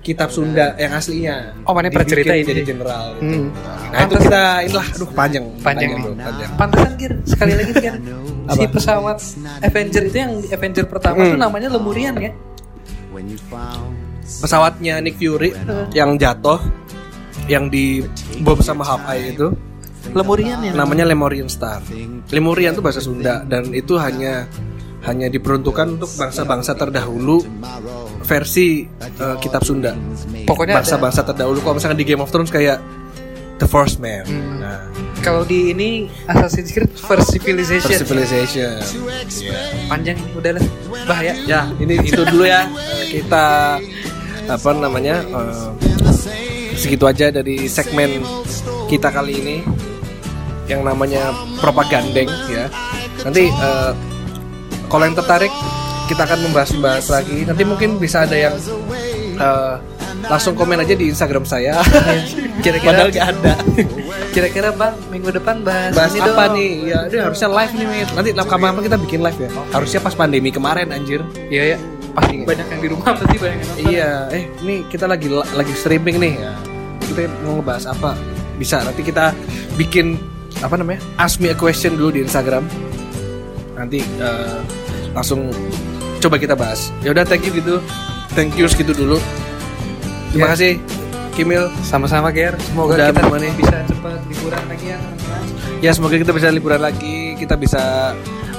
kitab 0.00 0.28
Sunda 0.28 0.74
yang 0.74 0.92
aslinya 0.92 1.54
Oh, 1.62 1.70
mana 1.70 1.86
pernah 1.86 2.02
Dibikin 2.02 2.24
ceritain 2.24 2.42
jadi 2.42 2.56
ini. 2.56 2.66
jenderal 2.66 3.04
gitu. 3.14 3.22
Hmm. 3.30 3.46
nah 3.86 4.00
itu 4.00 4.14
kita 4.18 4.42
inilah 4.64 4.86
aduh 4.88 5.08
panjang 5.12 5.44
Panjang 5.60 5.88
nih. 5.88 5.98
bro, 6.00 6.12
panjang. 6.16 6.50
Pantesan 6.56 6.92
Gir, 6.96 7.12
sekali 7.24 7.52
lagi 7.52 7.72
Gir. 7.74 7.94
si 8.50 8.62
pesawat 8.66 9.18
Avenger 9.60 10.02
itu 10.04 10.16
yang 10.18 10.32
Avenger 10.48 10.84
pertama 10.84 11.20
Hmm. 11.20 11.30
tuh 11.30 11.38
namanya 11.38 11.68
Lemurian 11.70 12.14
ya. 12.16 12.32
pesawatnya 14.40 14.98
Nick 14.98 15.16
Fury 15.16 15.50
yang 15.92 16.14
jatuh 16.16 16.58
yang 17.50 17.66
di 17.66 17.98
bom 18.40 18.62
sama 18.62 18.86
Hawkeye 18.86 19.34
itu 19.34 19.50
Lemurian 20.14 20.62
ya. 20.62 20.72
namanya 20.72 21.02
Lemurian 21.04 21.50
Star. 21.50 21.82
Lemurian 22.30 22.72
itu 22.72 22.80
bahasa 22.80 23.02
Sunda 23.02 23.42
dan 23.42 23.74
itu 23.74 23.98
hanya 23.98 24.46
hanya 25.00 25.26
diperuntukkan 25.26 25.98
untuk 25.98 26.10
bangsa-bangsa 26.14 26.72
terdahulu 26.74 27.42
versi 28.22 28.86
eh, 29.00 29.36
kitab 29.38 29.60
Sunda. 29.60 29.92
Pokoknya 30.46 30.78
ada- 30.78 30.86
bangsa-bangsa 30.86 31.26
terdahulu 31.26 31.58
kalau 31.60 31.74
misalkan 31.76 31.98
di 31.98 32.06
Game 32.06 32.22
of 32.22 32.30
Thrones 32.30 32.48
kayak 32.48 32.78
The 33.58 33.66
First 33.66 33.98
Man. 33.98 34.24
Hmm. 34.24 34.56
Nah, 34.62 34.80
Kalau 35.20 35.44
di 35.44 35.76
ini 35.76 36.08
Assassin's 36.24 36.72
Creed 36.72 36.96
First 36.96 37.36
Civilization. 37.36 37.92
First 37.92 38.08
Civilization. 38.08 38.72
Panjang 39.84 40.16
ini 40.16 40.32
udah 40.32 40.52
lah. 40.56 40.64
Bahaya. 41.04 41.36
Ya, 41.44 41.68
ini 41.76 42.00
itu 42.00 42.24
dulu 42.24 42.48
ya. 42.48 42.64
Kita 43.04 43.76
apa 44.48 44.70
namanya? 44.72 45.20
eh, 45.20 45.68
segitu 46.74 47.04
aja 47.06 47.30
dari 47.30 47.66
segmen 47.66 48.22
kita 48.90 49.10
kali 49.10 49.38
ini 49.38 49.56
yang 50.70 50.86
namanya 50.86 51.34
propagandeng 51.58 52.30
ya. 52.46 52.70
Nanti 53.26 53.50
eh, 53.50 53.92
kalau 54.86 55.04
yang 55.06 55.16
tertarik 55.18 55.52
kita 56.10 56.26
akan 56.26 56.50
membahas-bahas 56.50 57.06
lagi. 57.10 57.46
Nanti 57.46 57.62
mungkin 57.62 57.98
bisa 57.98 58.26
ada 58.26 58.34
yang 58.34 58.54
eh, 59.38 59.74
langsung 60.26 60.52
komen 60.52 60.82
aja 60.82 60.92
di 60.92 61.08
Instagram 61.08 61.44
saya. 61.46 61.80
Kira-kira 62.60 62.92
Padahal 62.92 63.10
gak 63.14 63.26
ada. 63.38 63.54
Kira-kira 64.30 64.68
Bang 64.70 64.94
minggu 65.10 65.32
depan 65.34 65.64
bahas, 65.64 65.90
Bahas 65.96 66.12
ini 66.14 66.22
apa 66.22 66.44
dong. 66.46 66.54
nih? 66.54 66.72
Ya, 66.86 66.98
ini 67.08 67.18
harusnya 67.18 67.48
live 67.50 67.72
nih, 67.74 67.86
Mit. 67.88 68.08
Nanti 68.14 68.30
kapan-kapan 68.36 68.82
kita 68.86 68.96
bikin 69.00 69.20
live 69.24 69.38
ya. 69.40 69.50
Harusnya 69.72 70.00
pas 70.04 70.14
pandemi 70.14 70.50
kemarin 70.54 70.92
anjir. 70.92 71.24
Iya 71.48 71.74
ya. 71.74 71.78
Pasti 72.10 72.42
banyak 72.42 72.66
yang 72.66 72.80
di 72.82 72.88
rumah 72.90 73.10
pasti 73.14 73.36
banyak 73.38 73.58
yang 73.58 73.68
nonton. 73.70 73.90
Iya, 73.90 74.10
eh 74.34 74.42
ini 74.66 74.74
kita 74.90 75.06
lagi 75.06 75.26
lagi 75.30 75.74
streaming 75.74 76.16
nih 76.18 76.32
ya. 76.38 76.52
Kita 77.06 77.20
mau 77.46 77.58
ngebahas 77.58 77.84
apa? 77.90 78.14
Bisa 78.58 78.82
nanti 78.82 79.02
kita 79.02 79.30
bikin 79.74 80.18
apa 80.60 80.74
namanya? 80.74 81.00
Ask 81.16 81.38
me 81.38 81.50
a 81.50 81.56
question 81.56 81.94
dulu 81.98 82.14
di 82.18 82.20
Instagram. 82.22 82.66
Nanti 83.78 84.02
eh, 84.02 84.58
langsung 85.14 85.48
coba 86.20 86.36
kita 86.36 86.54
bahas. 86.54 86.90
Ya 87.00 87.14
udah 87.14 87.24
thank 87.26 87.46
you 87.46 87.54
gitu. 87.54 87.78
Thank 88.34 88.54
you 88.54 88.66
segitu 88.70 88.94
dulu. 88.94 89.18
Terima 90.30 90.46
Ya. 90.46 90.50
kasih 90.54 90.72
Kimil. 91.30 91.64
Sama-sama 91.82 92.28
Ger. 92.30 92.54
Semoga 92.60 92.94
Udah 92.94 93.06
kita 93.10 93.20
menemani. 93.22 93.48
bisa 93.56 93.76
cepat 93.82 94.18
liburan 94.26 94.62
lagi 94.66 94.86
ya 94.86 94.98
teman-teman. 94.98 95.42
Ya 95.80 95.90
semoga 95.90 96.14
kita 96.16 96.32
bisa 96.32 96.48
liburan 96.50 96.80
lagi, 96.80 97.16
kita 97.34 97.54
bisa 97.54 97.82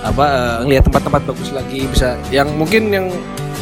apa 0.01 0.25
eh, 0.25 0.57
ngelihat 0.65 0.83
tempat-tempat 0.89 1.21
bagus 1.25 1.49
lagi, 1.51 1.85
bisa 1.85 2.17
yang 2.29 2.49
mungkin 2.55 2.89
yang 2.89 3.07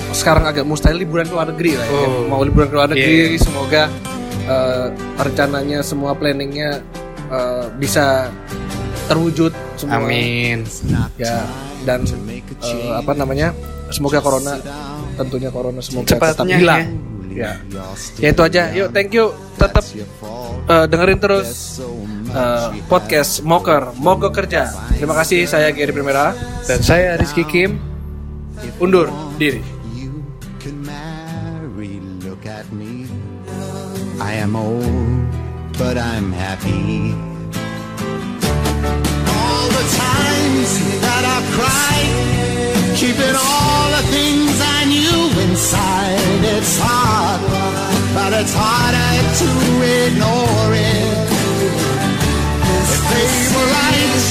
sekarang 0.10 0.41
agak 0.43 0.64
mustahil 0.64 0.97
liburan 0.97 1.28
ke 1.28 1.34
luar 1.34 1.47
negeri 1.49 1.76
lah 1.76 1.86
ya. 1.86 1.99
Oh. 1.99 2.26
Mau 2.28 2.41
liburan 2.41 2.68
ke 2.68 2.76
luar 2.76 2.88
negeri, 2.88 3.36
Iya. 3.36 3.43
semoga 3.43 3.84
eh, 4.47 4.86
rencananya 5.18 5.80
semua 5.84 6.16
planningnya 6.16 6.80
eh, 7.28 7.66
bisa 7.76 8.32
terwujud 9.05 9.51
semua. 9.76 9.99
Amin. 9.99 10.64
Ya 11.18 11.43
dan 11.84 12.05
eh, 12.07 12.41
apa 12.93 13.12
namanya? 13.14 13.51
Semoga 13.89 14.22
corona 14.22 14.55
tentunya 15.14 15.49
corona 15.49 15.82
semoga 15.82 16.07
tetap 16.07 16.45
Cepatnya, 16.45 16.57
hilang. 16.57 16.80
Ya. 16.80 16.88
Ya 17.34 18.30
itu 18.34 18.41
aja. 18.41 18.73
Yuk, 18.73 18.89
thank 18.91 19.13
you. 19.13 19.32
Tetap 19.59 19.84
eh, 20.69 20.86
dengerin 20.89 21.19
terus 21.21 21.80
eh, 22.30 22.67
podcast 22.89 23.41
Moker 23.45 23.93
Mogok 23.97 24.34
Kerja. 24.34 24.69
Terima 24.95 25.15
kasih. 25.17 25.45
Saya 25.45 25.69
Gary 25.71 25.91
Primera. 25.93 26.34
Dan 26.65 26.80
saya 26.82 27.15
Rizky 27.15 27.45
Kim. 27.45 27.80
Undur 28.80 29.07
diri. 29.39 29.63
I 34.19 34.34
am 34.34 34.55
old, 34.55 35.32
but 35.80 35.97
I'm 35.97 36.36
happy. 36.36 37.15
All 39.32 39.67
the 39.71 39.86
times 39.95 40.69
that 40.99 41.23
I've 41.23 41.47
cried, 41.55 42.11
keeping 42.99 43.36
all 43.36 43.88
the 43.95 44.03
things 44.11 44.59
I 44.59 44.84
knew 44.91 45.39
inside. 45.47 46.18
It's 46.41 46.79
hard, 46.79 47.41
but 48.15 48.31
it's 48.33 48.53
harder 48.55 49.11
to 49.39 49.49
ignore 50.05 50.71
it. 50.71 51.29
If 52.77 52.89
they 53.11 53.29
were 53.53 53.69
right, 53.77 54.23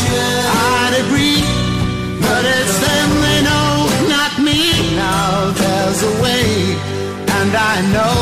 I'd 0.73 0.95
agree. 1.05 1.45
But 2.21 2.45
it's 2.45 2.77
them 2.81 3.11
they 3.25 3.41
know, 3.49 3.69
not 4.09 4.33
me. 4.41 4.97
Now 4.97 5.53
there's 5.53 6.03
a 6.03 6.15
way, 6.23 6.77
and 7.39 7.53
I 7.55 7.77
know 7.95 8.17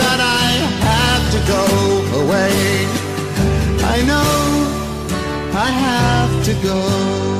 that 0.00 0.20
I 0.20 0.46
have 0.88 1.24
to 1.34 1.40
go 1.54 1.64
away. 2.22 2.54
I 3.94 4.02
know 4.10 4.30
I 5.52 5.68
have 5.86 6.44
to 6.44 6.54
go. 6.62 7.39